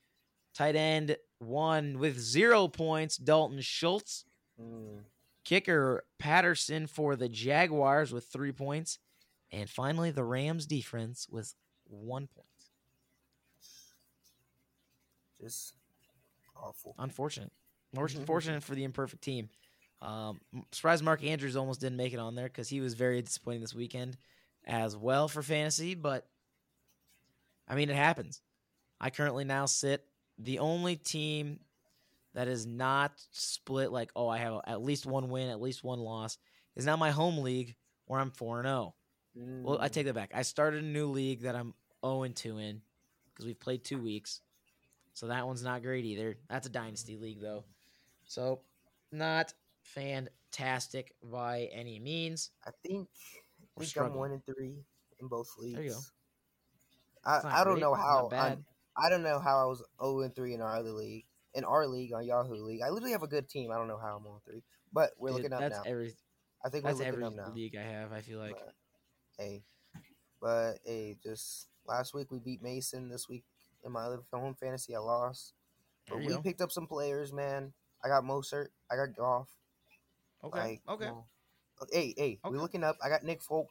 Tight 0.55 0.77
end 0.77 1.17
one 1.39 1.99
with 1.99 2.19
zero 2.19 2.69
points, 2.69 3.17
Dalton 3.17 3.61
Schultz. 3.61 4.25
Mm. 4.61 5.05
Kicker 5.45 6.05
Patterson 6.19 6.87
for 6.87 7.17
the 7.17 7.29
Jaguars 7.29 8.13
with 8.13 8.27
three 8.27 8.53
points. 8.53 8.99
And 9.51 9.69
finally, 9.69 10.11
the 10.11 10.25
Rams 10.25 10.67
defense 10.67 11.27
with 11.31 11.55
one 11.85 12.29
point. 12.29 12.47
Just 15.41 15.75
awful. 16.57 16.95
Unfortunate. 16.99 17.53
More 17.95 18.09
fortunate 18.27 18.63
for 18.63 18.75
the 18.75 18.85
imperfect 18.85 19.23
team. 19.23 19.49
Um, 20.03 20.41
surprised 20.73 21.05
Mark 21.05 21.25
Andrews 21.25 21.57
almost 21.57 21.81
didn't 21.81 21.97
make 21.97 22.13
it 22.13 22.19
on 22.19 22.35
there 22.35 22.47
because 22.47 22.69
he 22.69 22.81
was 22.81 22.95
very 22.95 23.21
disappointing 23.23 23.61
this 23.61 23.75
weekend 23.75 24.17
as 24.67 24.97
well 24.97 25.29
for 25.29 25.43
fantasy. 25.43 25.95
But 25.95 26.27
I 27.71 27.77
mean, 27.77 27.89
it 27.89 27.97
happens. 27.97 28.43
I 29.01 29.11
currently 29.11 29.45
now 29.45 29.67
sit 29.67 30.05
the 30.39 30.59
only 30.59 30.97
team 30.97 31.61
that 32.35 32.49
is 32.49 32.67
not 32.67 33.13
split 33.31 33.93
like, 33.93 34.11
oh, 34.17 34.29
I 34.29 34.39
have 34.39 34.61
at 34.67 34.83
least 34.83 35.07
one 35.07 35.31
win, 35.31 35.49
at 35.49 35.61
least 35.61 35.85
one 35.85 36.01
loss, 36.01 36.37
is 36.75 36.85
now 36.85 36.97
my 36.97 37.11
home 37.11 37.39
league 37.39 37.77
where 38.07 38.21
I'm 38.21 38.33
4 38.33 38.63
0. 38.63 38.95
Well, 39.63 39.79
I 39.81 39.89
take 39.89 40.07
that 40.07 40.15
back. 40.15 40.33
I 40.35 40.43
started 40.43 40.83
a 40.83 40.87
new 40.87 41.07
league 41.07 41.43
that 41.43 41.55
I'm 41.55 41.75
0 42.05 42.27
2 42.27 42.59
in 42.59 42.83
because 43.33 43.47
we've 43.47 43.61
played 43.61 43.85
two 43.85 43.99
weeks. 43.99 44.41
So 45.15 45.29
that 45.29 45.47
one's 45.47 45.63
not 45.63 45.83
great 45.83 46.05
either. 46.05 46.37
That's 46.49 46.67
a 46.67 46.71
dynasty 46.71 47.17
league, 47.17 47.41
though. 47.41 47.65
So 48.25 48.61
not 49.13 49.55
fantastic 49.83 51.15
by 51.23 51.69
any 51.73 52.01
means. 52.01 52.51
I 52.67 52.71
think, 52.85 53.09
I 53.79 53.85
think 53.85 54.07
I'm 54.07 54.15
one 54.15 54.33
and 54.33 54.45
three 54.45 54.85
in 55.21 55.29
both 55.29 55.49
leagues. 55.59 55.75
There 55.75 55.85
you 55.85 55.91
go. 55.91 56.01
I, 57.25 57.41
I 57.45 57.65
don't 57.65 57.75
great, 57.75 57.83
know 57.83 57.95
how. 57.95 58.31
I'm, 58.33 58.65
I 58.97 59.09
don't 59.09 59.23
know 59.23 59.39
how 59.39 59.63
I 59.63 59.67
was 59.67 59.83
0 60.03 60.21
and 60.21 60.35
3 60.35 60.55
in 60.55 60.61
our 60.61 60.77
other 60.77 60.91
league. 60.91 61.25
In 61.55 61.65
our 61.65 61.87
league 61.87 62.13
on 62.13 62.25
Yahoo 62.25 62.55
League, 62.55 62.81
I 62.81 62.91
literally 62.91 63.11
have 63.11 63.25
a 63.25 63.29
good 63.29 63.49
team. 63.49 63.73
I 63.73 63.77
don't 63.77 63.89
know 63.89 63.99
how 63.99 64.17
I'm 64.17 64.25
oh 64.25 64.35
on 64.35 64.41
three, 64.45 64.63
but 64.93 65.11
we're 65.19 65.31
Dude, 65.31 65.39
looking 65.39 65.53
up 65.53 65.61
that's 65.63 65.77
now. 65.79 65.83
every 65.85 66.15
I 66.65 66.69
think 66.69 66.85
that's 66.85 67.01
we're 67.01 67.07
every 67.07 67.25
up 67.25 67.35
now. 67.35 67.53
league 67.53 67.75
I 67.77 67.83
have. 67.83 68.13
I 68.13 68.21
feel 68.21 68.39
like 68.39 68.53
But, 68.53 68.73
hey, 69.37 69.63
but 70.41 70.75
hey, 70.85 71.17
just 71.21 71.67
last 71.87 72.15
week 72.15 72.31
we 72.31 72.39
beat 72.39 72.63
Mason. 72.63 73.09
This 73.09 73.29
week 73.29 73.43
in 73.85 73.91
my 73.91 74.03
other 74.03 74.21
home 74.33 74.55
fantasy, 74.61 74.95
I 74.95 75.01
lost. 75.01 75.55
But 76.09 76.23
we 76.23 76.29
go. 76.29 76.39
picked 76.41 76.61
up 76.61 76.71
some 76.71 76.87
players, 76.87 77.33
man. 77.33 77.73
I 78.05 78.09
got 78.09 78.23
Mostert. 78.23 78.69
I 78.91 78.97
got 78.97 79.17
Goff. 79.17 79.49
Okay, 80.45 80.59
Like, 80.59 80.81
okay. 80.89 81.11
Hey, 81.93 82.15
hey, 82.17 82.39
Okay. 82.45 82.53
we 82.53 82.59
looking 82.59 82.85
up. 82.85 82.97
I 83.03 83.09
got 83.09 83.25
Nick 83.25 83.43
Folk. 83.43 83.69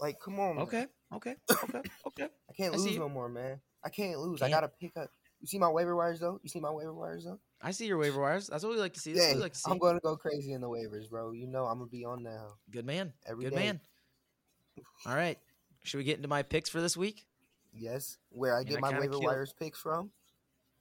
Like, 0.00 0.20
come 0.20 0.40
on. 0.40 0.56
man. 0.56 0.64
okay, 0.64 0.86
okay, 1.14 1.36
okay, 1.64 1.82
okay. 2.06 2.28
I 2.48 2.52
can't 2.52 2.74
I 2.74 2.78
lose 2.78 2.96
no 2.96 3.08
more, 3.08 3.28
man. 3.28 3.60
I 3.84 3.88
can't 3.90 4.18
lose. 4.18 4.42
I 4.42 4.48
Can't. 4.50 4.62
gotta 4.62 4.68
pick 4.80 4.96
up. 4.96 5.10
You 5.40 5.46
see 5.46 5.58
my 5.58 5.68
waiver 5.68 5.94
wires 5.94 6.18
though? 6.20 6.40
You 6.42 6.48
see 6.48 6.58
my 6.60 6.70
waiver 6.70 6.92
wires 6.94 7.24
though? 7.24 7.38
I 7.62 7.70
see 7.70 7.86
your 7.86 7.98
waiver 7.98 8.20
wires. 8.20 8.48
That's 8.48 8.64
what 8.64 8.72
we 8.72 8.78
like 8.78 8.94
to 8.94 9.00
see. 9.00 9.12
That's 9.12 9.34
Yeah, 9.34 9.40
like 9.40 9.52
to 9.52 9.58
see. 9.58 9.70
I'm 9.70 9.78
gonna 9.78 10.00
go 10.00 10.16
crazy 10.16 10.52
in 10.52 10.60
the 10.60 10.68
waivers, 10.68 11.08
bro. 11.08 11.30
You 11.32 11.46
know 11.46 11.64
I'm 11.66 11.78
gonna 11.78 11.90
be 11.90 12.04
on 12.04 12.22
now 12.24 12.54
Good 12.70 12.84
man. 12.84 13.12
every 13.26 13.44
Good 13.44 13.50
day. 13.50 13.56
man. 13.56 13.80
All 15.06 15.14
right. 15.14 15.38
Should 15.84 15.98
we 15.98 16.04
get 16.04 16.16
into 16.16 16.28
my 16.28 16.42
picks 16.42 16.68
for 16.68 16.80
this 16.80 16.96
week? 16.96 17.24
Yes, 17.72 18.16
where 18.30 18.56
I 18.56 18.60
And 18.60 18.68
get 18.68 18.78
I 18.78 18.80
my 18.80 18.92
waiver 18.98 19.10
killed- 19.10 19.24
wires 19.24 19.52
picks 19.58 19.78
from. 19.78 20.10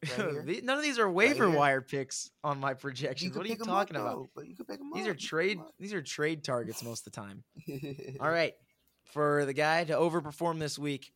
Right. 0.17 0.63
None 0.63 0.77
of 0.77 0.83
these 0.83 0.99
are 0.99 1.09
waiver 1.09 1.47
here. 1.49 1.57
wire 1.57 1.81
picks 1.81 2.29
on 2.43 2.59
my 2.59 2.75
projections. 2.75 3.35
What 3.35 3.45
are 3.45 3.49
you 3.49 3.55
'em 3.55 3.61
up, 3.61 3.67
talking 3.67 3.95
about? 3.95 4.15
though, 4.15 4.29
But 4.35 4.47
you 4.47 4.55
can 4.55 4.65
pick 4.65 4.79
'em 4.79 4.91
These 4.93 5.05
up. 5.05 5.11
are 5.11 5.15
trade. 5.15 5.59
These 5.79 5.93
are 5.93 6.01
trade 6.03 6.43
targets 6.43 6.83
most 6.83 7.05
of 7.07 7.13
the 7.13 7.19
time. 7.19 7.43
All 8.19 8.29
right, 8.29 8.53
for 9.09 9.45
the 9.45 9.53
guy 9.53 9.83
to 9.83 9.93
overperform 9.93 10.59
this 10.59 10.77
week, 10.77 11.11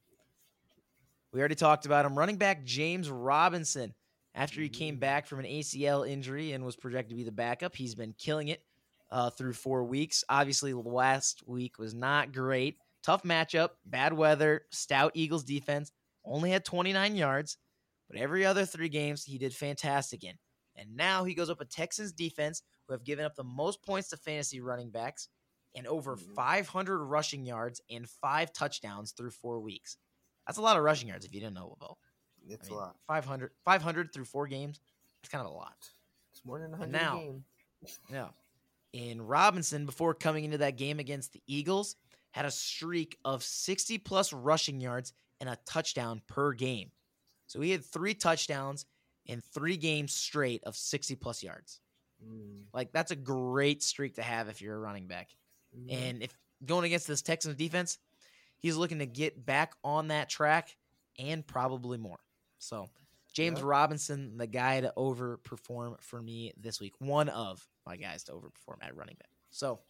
we 1.31 1.39
already 1.39 1.55
talked 1.55 1.85
about 1.85 2.05
him. 2.05 2.17
Running 2.17 2.37
back 2.37 2.63
James 2.63 3.09
Robinson. 3.09 3.93
After 4.33 4.61
he 4.61 4.69
came 4.69 4.95
back 4.95 5.27
from 5.27 5.39
an 5.39 5.45
ACL 5.45 6.09
injury 6.09 6.53
and 6.53 6.63
was 6.63 6.77
projected 6.77 7.09
to 7.09 7.15
be 7.15 7.23
the 7.23 7.33
backup, 7.33 7.75
he's 7.75 7.95
been 7.95 8.15
killing 8.17 8.47
it 8.47 8.63
uh, 9.11 9.29
through 9.29 9.53
four 9.53 9.83
weeks. 9.83 10.23
Obviously, 10.29 10.73
last 10.73 11.43
week 11.45 11.77
was 11.77 11.93
not 11.93 12.31
great. 12.31 12.77
Tough 13.03 13.23
matchup, 13.23 13.71
bad 13.85 14.13
weather, 14.13 14.61
stout 14.69 15.11
Eagles 15.15 15.43
defense. 15.43 15.91
Only 16.23 16.51
had 16.51 16.63
29 16.63 17.15
yards, 17.15 17.57
but 18.09 18.19
every 18.19 18.45
other 18.45 18.65
three 18.65 18.87
games 18.87 19.25
he 19.25 19.37
did 19.37 19.53
fantastic 19.53 20.23
in. 20.23 20.35
And 20.77 20.95
now 20.95 21.25
he 21.25 21.33
goes 21.33 21.49
up 21.49 21.59
a 21.59 21.65
Texans 21.65 22.13
defense 22.13 22.61
who 22.87 22.93
have 22.93 23.03
given 23.03 23.25
up 23.25 23.35
the 23.35 23.43
most 23.43 23.83
points 23.83 24.09
to 24.09 24.17
fantasy 24.17 24.61
running 24.61 24.91
backs 24.91 25.27
and 25.75 25.87
over 25.87 26.15
Mhm. 26.17 26.35
500 26.35 27.03
rushing 27.05 27.45
yards 27.45 27.81
and 27.89 28.09
five 28.09 28.51
touchdowns 28.53 29.11
through 29.11 29.31
four 29.31 29.59
weeks. 29.59 29.97
That's 30.45 30.57
a 30.57 30.61
lot 30.61 30.77
of 30.77 30.83
rushing 30.83 31.07
yards 31.07 31.25
if 31.25 31.33
you 31.33 31.39
didn't 31.39 31.55
know, 31.55 31.75
Will. 31.79 31.99
It's 32.47 32.67
I 32.67 32.71
mean, 32.71 32.79
a 32.79 32.81
lot. 32.81 32.99
500, 33.07 33.53
500 33.63 34.11
through 34.13 34.25
four 34.25 34.47
games. 34.47 34.79
It's 35.21 35.29
kind 35.29 35.45
of 35.45 35.51
a 35.51 35.55
lot. 35.55 35.93
It's 36.31 36.43
more 36.43 36.59
than 36.59 36.71
a 36.71 36.81
And 36.81 36.81
hundred 36.83 36.91
now- 36.91 37.17
a 37.17 37.21
game. 37.21 37.45
Yeah. 38.09 38.31
And 38.93 39.27
Robinson, 39.29 39.85
before 39.85 40.13
coming 40.13 40.43
into 40.43 40.57
that 40.59 40.75
game 40.75 40.99
against 40.99 41.31
the 41.33 41.41
Eagles, 41.47 41.95
had 42.31 42.45
a 42.45 42.51
streak 42.51 43.17
of 43.23 43.43
60 43.43 43.97
plus 43.99 44.33
rushing 44.33 44.81
yards 44.81 45.13
and 45.39 45.47
a 45.49 45.55
touchdown 45.65 46.21
per 46.27 46.51
game. 46.53 46.91
So 47.47 47.61
he 47.61 47.71
had 47.71 47.85
three 47.85 48.13
touchdowns 48.13 48.85
in 49.25 49.39
three 49.41 49.77
games 49.77 50.13
straight 50.13 50.63
of 50.63 50.75
60 50.75 51.15
plus 51.15 51.41
yards. 51.43 51.79
Mm, 52.23 52.65
Like, 52.73 52.91
that's 52.91 53.11
a 53.11 53.15
great 53.15 53.81
streak 53.83 54.15
to 54.15 54.23
have 54.23 54.47
if 54.49 54.61
you're 54.61 54.75
a 54.75 54.79
running 54.79 55.07
back. 55.07 55.35
Mhm. 55.75 55.89
And 55.89 56.23
if 56.23 56.37
going 56.65 56.85
against 56.85 57.07
this 57.07 57.21
Texans 57.21 57.55
defense, 57.55 57.97
he's 58.59 58.75
looking 58.77 58.99
to 58.99 59.05
get 59.05 59.45
back 59.45 59.73
on 59.83 60.07
that 60.09 60.29
track 60.29 60.75
and 61.19 61.45
probably 61.45 61.97
more. 61.97 62.19
So, 62.59 62.89
James 63.33 63.61
Yeah. 63.61 63.65
Robinson, 63.65 64.37
the 64.37 64.47
guy 64.47 64.81
to 64.81 64.93
overperform 64.97 66.01
for 66.01 66.21
me 66.21 66.53
this 66.57 66.79
week. 66.79 66.93
One 66.99 67.29
of 67.29 67.67
my 67.85 67.97
guys 67.97 68.23
to 68.25 68.33
overperform 68.33 68.77
at 68.83 68.95
running 68.95 69.15
back. 69.19 69.29
So, 69.51 69.81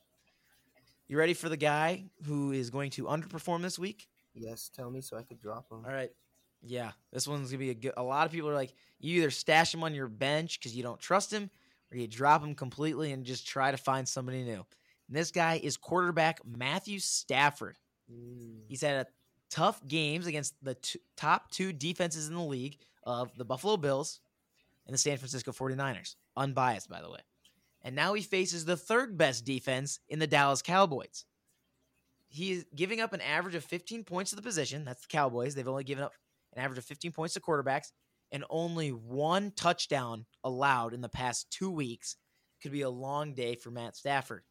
you 1.08 1.18
ready 1.18 1.34
for 1.34 1.50
the 1.50 1.58
guy 1.58 2.06
who 2.26 2.52
is 2.52 2.70
going 2.70 2.92
to 2.92 3.06
underperform 3.06 3.62
this 3.62 3.78
week? 3.80 4.08
yes, 4.34 4.70
tell 4.70 4.90
me 4.90 5.02
so 5.02 5.18
I 5.18 5.24
could 5.24 5.40
drop 5.40 5.70
them. 5.70 5.86
All 5.86 5.92
right. 5.92 6.12
Yeah, 6.62 6.92
this 7.12 7.28
one's 7.28 7.50
gonna 7.50 7.60
be 7.60 7.72
a 7.72 7.76
good. 7.76 7.94
A 7.98 8.04
lot 8.04 8.26
of 8.26 8.32
people 8.32 8.50
are 8.50 8.54
like, 8.56 8.74
you 9.00 9.18
either 9.20 9.32
stash 9.32 9.74
him 9.74 9.84
on 9.84 9.94
your 9.96 10.08
bench 10.08 10.60
because 10.60 10.76
you 10.76 10.84
don't 10.84 11.00
trust 11.00 11.32
him, 11.32 11.50
or 11.92 11.98
you 11.98 12.08
drop 12.08 12.44
him 12.44 12.54
completely 12.56 13.12
and 13.12 13.26
just 13.26 13.48
try 13.48 13.72
to 13.72 13.78
find 13.78 14.08
somebody 14.08 14.44
new. 14.44 14.66
And 15.12 15.18
this 15.18 15.32
guy 15.32 15.60
is 15.62 15.76
quarterback 15.76 16.40
Matthew 16.46 17.00
Stafford. 17.00 17.78
Mm. 18.10 18.62
He's 18.70 18.80
had 18.80 18.96
a 18.96 19.08
tough 19.50 19.86
games 19.86 20.26
against 20.26 20.56
the 20.64 20.76
t- 20.76 21.02
top 21.18 21.52
two 21.52 21.74
defenses 21.74 22.30
in 22.30 22.34
the 22.34 22.42
league 22.42 22.78
of 23.04 23.30
the 23.36 23.44
Buffalo 23.44 23.76
Bills 23.76 24.22
and 24.88 24.94
the 24.94 24.98
San 24.98 25.18
Francisco 25.18 25.52
49ers. 25.52 26.16
Unbiased, 26.38 26.90
by 26.90 27.02
the 27.02 27.10
way. 27.10 27.20
And 27.82 27.94
now 27.94 28.14
he 28.14 28.22
faces 28.22 28.64
the 28.64 28.78
third 28.78 29.18
best 29.18 29.44
defense 29.44 30.00
in 30.08 30.20
the 30.20 30.28
Dallas 30.28 30.62
Cowboys. 30.62 31.26
He 32.30 32.54
is 32.54 32.66
giving 32.74 33.02
up 33.02 33.12
an 33.12 33.20
average 33.20 33.56
of 33.56 33.66
15 33.66 34.06
points 34.06 34.30
to 34.30 34.38
the 34.38 34.42
position. 34.42 34.86
That's 34.86 35.02
the 35.02 35.10
Cowboys. 35.10 35.56
They've 35.56 35.68
only 35.68 35.84
given 35.84 36.06
up 36.06 36.14
an 36.56 36.64
average 36.64 36.78
of 36.78 36.86
15 36.86 37.12
points 37.12 37.34
to 37.34 37.42
quarterbacks 37.42 37.92
and 38.32 38.46
only 38.50 38.94
one 38.94 39.52
touchdown 39.58 40.26
allowed 40.46 40.94
in 40.94 41.02
the 41.02 41.10
past 41.10 41.52
two 41.52 41.70
weeks. 41.70 42.16
Could 42.62 42.72
be 42.72 42.84
a 42.84 42.90
long 42.90 43.34
day 43.34 43.56
for 43.56 43.72
Matt 43.72 43.98
Stafford. 43.98 44.44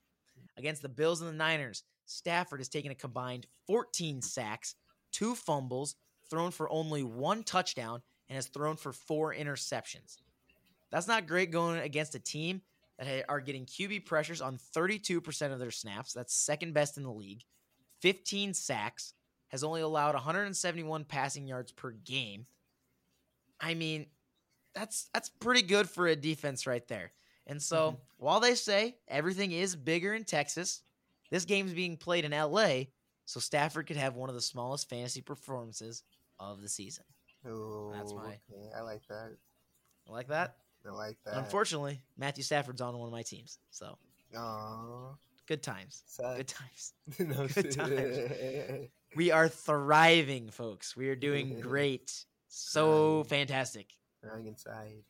Against 0.57 0.83
the 0.83 0.89
Bills 0.89 1.21
and 1.21 1.31
the 1.31 1.35
Niners, 1.35 1.85
Stafford 2.07 2.61
has 2.61 2.69
taken 2.69 2.91
a 2.91 2.95
combined 2.95 3.47
14 3.67 4.23
sacks, 4.23 4.75
two 5.13 5.35
fumbles, 5.35 5.97
thrown 6.29 6.51
for 6.51 6.71
only 6.71 7.03
one 7.03 7.43
touchdown, 7.43 8.03
and 8.29 8.37
has 8.37 8.47
thrown 8.47 8.77
for 8.77 8.93
four 8.93 9.35
interceptions. 9.35 10.19
That's 10.91 11.09
not 11.09 11.27
great 11.27 11.51
going 11.51 11.81
against 11.81 12.15
a 12.15 12.21
team 12.21 12.63
that 12.99 13.25
are 13.29 13.41
getting 13.41 13.65
QB 13.65 14.07
pressures 14.07 14.41
on 14.41 14.59
32% 14.77 15.53
of 15.53 15.59
their 15.59 15.71
snaps. 15.71 16.13
That's 16.13 16.35
second 16.35 16.75
best 16.75 16.97
in 16.97 17.03
the 17.03 17.13
league. 17.13 17.43
15 18.01 18.55
sacks, 18.55 19.15
has 19.51 19.65
only 19.65 19.81
allowed 19.81 20.15
171 20.15 21.05
passing 21.05 21.47
yards 21.47 21.73
per 21.73 21.91
game. 21.91 22.47
I 23.61 23.75
mean, 23.75 24.07
that's 24.75 25.09
that's 25.13 25.29
pretty 25.29 25.63
good 25.63 25.89
for 25.91 26.07
a 26.07 26.17
defense 26.17 26.67
right 26.67 26.87
there. 26.89 27.13
And 27.51 27.61
so, 27.61 27.91
mm-hmm. 27.91 28.25
while 28.25 28.39
they 28.39 28.55
say 28.55 28.97
everything 29.09 29.51
is 29.51 29.75
bigger 29.75 30.15
in 30.15 30.23
Texas, 30.23 30.83
this 31.31 31.45
game's 31.45 31.75
being 31.75 31.97
played 31.97 32.25
in 32.25 32.31
LA, 32.31 32.85
so 33.25 33.41
Stafford 33.41 33.89
could 33.89 33.97
have 33.97 34.15
one 34.15 34.29
of 34.29 34.37
the 34.37 34.41
smallest 34.41 34.89
fantasy 34.89 35.21
performances 35.21 36.05
of 36.39 36.63
the 36.63 36.69
season. 36.69 37.05
Oh, 37.45 37.91
That's 37.93 38.15
my- 38.15 38.39
okay. 38.53 38.71
I 38.75 38.83
like 38.83 39.07
that. 39.09 39.33
I 40.09 40.13
like 40.13 40.29
that. 40.29 40.57
I 40.87 40.93
like 40.93 41.19
that. 41.25 41.37
unfortunately, 41.37 42.01
Matthew 42.17 42.45
Stafford's 42.45 42.81
on 42.81 42.97
one 42.97 43.09
of 43.09 43.13
my 43.13 43.23
teams. 43.23 43.59
So, 43.71 43.99
Aw, 44.37 45.15
good 45.47 45.63
times. 45.63 46.05
Good 46.17 46.49
times. 46.49 46.95
no, 47.19 47.47
Good 47.55 47.73
times. 47.73 48.89
We 49.17 49.33
are 49.33 49.49
thriving, 49.49 50.51
folks. 50.51 50.97
We 50.97 51.09
are 51.09 51.17
doing 51.17 51.59
great. 51.61 52.25
So 52.47 53.25
fantastic. 53.25 53.89
Running 54.23 54.47
inside. 54.47 55.03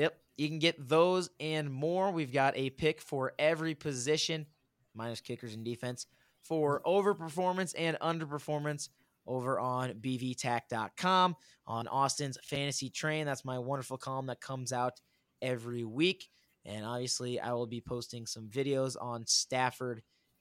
Yep. 0.00 0.16
You 0.38 0.48
can 0.48 0.58
get 0.58 0.88
those 0.88 1.28
and 1.38 1.70
more. 1.70 2.10
We've 2.10 2.32
got 2.32 2.56
a 2.56 2.70
pick 2.70 3.02
for 3.02 3.34
every 3.38 3.74
position, 3.74 4.46
minus 4.94 5.20
kickers 5.20 5.52
and 5.52 5.62
defense, 5.62 6.06
for 6.42 6.80
overperformance 6.86 7.74
and 7.76 7.98
underperformance 8.00 8.88
over 9.26 9.60
on 9.60 9.92
bvtac.com 9.92 11.36
on 11.66 11.86
Austin's 11.88 12.38
Fantasy 12.42 12.88
Train. 12.88 13.26
That's 13.26 13.44
my 13.44 13.58
wonderful 13.58 13.98
column 13.98 14.28
that 14.28 14.40
comes 14.40 14.72
out 14.72 14.94
every 15.42 15.84
week. 15.84 16.30
And 16.64 16.86
obviously, 16.86 17.38
I 17.38 17.52
will 17.52 17.66
be 17.66 17.82
posting 17.82 18.24
some 18.24 18.48
videos 18.48 18.96
on 18.98 19.26
Stafford 19.26 20.00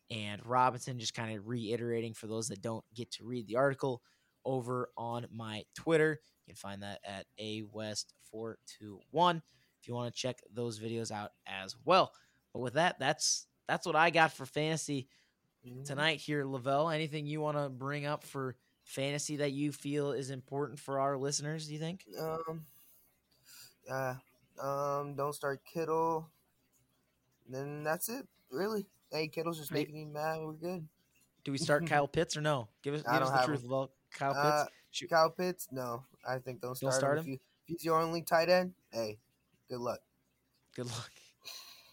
and 0.10 0.42
Robinson, 0.46 1.00
just 1.00 1.14
kind 1.14 1.38
of 1.38 1.50
reiterating 1.50 2.14
for 2.14 2.28
those 2.28 2.48
that 2.48 2.62
don't 2.62 2.86
get 2.96 3.12
to 3.12 3.26
read 3.26 3.46
the 3.48 3.58
article 3.58 4.02
over 4.46 4.90
on 4.98 5.28
my 5.34 5.64
Twitter. 5.76 6.22
You 6.50 6.56
can 6.56 6.60
find 6.60 6.82
that 6.82 7.00
at 7.04 7.28
A 7.38 7.62
West 7.72 8.14
421 8.32 9.44
if 9.82 9.88
you 9.88 9.94
want 9.94 10.12
to 10.12 10.20
check 10.20 10.40
those 10.52 10.80
videos 10.80 11.12
out 11.12 11.30
as 11.46 11.76
well. 11.86 12.12
But 12.54 12.62
with 12.62 12.74
that, 12.74 12.98
that's 13.00 13.46
that's 13.68 13.86
what 13.86 13.96
I 13.96 14.10
got 14.10 14.34
for 14.34 14.48
fantasy 14.48 15.08
Mhm. 15.64 15.86
tonight 15.86 16.20
here, 16.20 16.44
Lavell. 16.44 16.92
Anything 16.94 17.28
you 17.28 17.40
want 17.40 17.58
to 17.58 17.70
bring 17.70 18.08
up 18.08 18.24
for 18.24 18.56
fantasy 18.84 19.36
that 19.38 19.52
you 19.52 19.72
feel 19.72 20.12
is 20.12 20.32
important 20.32 20.80
for 20.80 21.00
our 21.00 21.18
listeners? 21.20 21.68
Do 21.68 21.74
you 21.74 21.80
think? 21.80 22.04
Um. 22.20 22.66
Yeah. 23.86 24.16
Um. 24.60 25.16
Don't 25.16 25.34
start 25.34 25.62
Kittle. 25.72 26.32
Then 27.48 27.84
that's 27.84 28.10
it. 28.10 28.28
Really. 28.50 28.88
Hey, 29.12 29.28
Kittle's 29.28 29.60
just 29.60 29.72
making 29.72 29.94
me 29.94 30.06
mad. 30.06 30.40
We're 30.42 30.54
good. 30.54 30.88
Do 31.44 31.52
we 31.52 31.60
start 31.60 31.86
Kyle 31.88 32.08
Pitts 32.08 32.36
or 32.36 32.42
no? 32.42 32.70
Give 32.82 32.96
us, 32.96 33.04
give 33.04 33.12
us 33.22 33.30
the 33.42 33.46
truth, 33.46 33.64
him. 33.64 33.70
Lavell. 33.70 33.90
Kyle 34.12 34.34
Pitts. 34.34 34.46
Uh, 34.46 34.66
Shoot. 34.92 35.10
Kyle 35.10 35.30
Pitts. 35.30 35.68
No, 35.72 36.04
I 36.28 36.38
think 36.40 36.62
don't 36.62 36.76
start, 36.76 36.94
start 36.94 37.18
him. 37.20 37.24
him? 37.24 37.24
If, 37.24 37.28
you, 37.28 37.34
if 37.34 37.68
he's 37.68 37.86
your 37.86 38.02
only 38.02 38.22
tight 38.22 38.50
end, 38.50 38.74
hey, 38.92 39.18
good 39.70 39.80
luck. 39.80 40.00
Good 40.76 40.88
luck. 40.88 41.12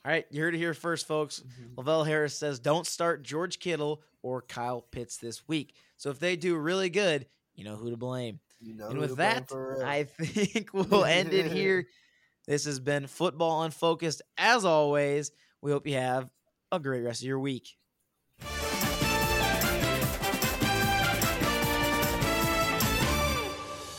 All 0.05 0.13
right, 0.13 0.25
you 0.31 0.41
heard 0.41 0.55
it 0.55 0.59
here 0.59 0.73
first, 0.73 1.09
folks. 1.09 1.41
Mm-hmm. 1.41 1.81
Lavell 1.81 2.07
Harris 2.07 2.39
says 2.39 2.61
don't 2.61 2.87
start 2.87 3.25
George 3.25 3.59
Kittle 3.59 4.03
or 4.23 4.43
Kyle 4.43 4.81
Pitts 4.81 5.17
this 5.17 5.47
week. 5.49 5.75
So 5.97 6.11
if 6.11 6.21
they 6.21 6.37
do 6.37 6.57
really 6.57 6.91
good, 6.91 7.27
you 7.57 7.65
know 7.65 7.77
who 7.77 7.91
to 7.91 7.97
blame. 7.97 8.39
You 8.61 8.75
know 8.75 8.89
and 8.89 8.99
with 8.99 9.17
that. 9.17 9.51
I 9.85 10.05
think 10.21 10.71
we'll 10.73 11.05
end 11.05 11.33
it 11.33 11.51
here. 11.51 11.87
This 12.47 12.65
has 12.67 12.79
been 12.79 13.09
Football 13.09 13.65
Unfocused. 13.65 14.23
As 14.39 14.65
always, 14.65 15.33
we 15.61 15.73
hope 15.73 15.87
you 15.87 15.95
have 15.95 16.31
a 16.71 16.79
great 16.79 17.03
rest 17.03 17.23
of 17.23 17.27
your 17.27 17.41
week. 17.41 17.77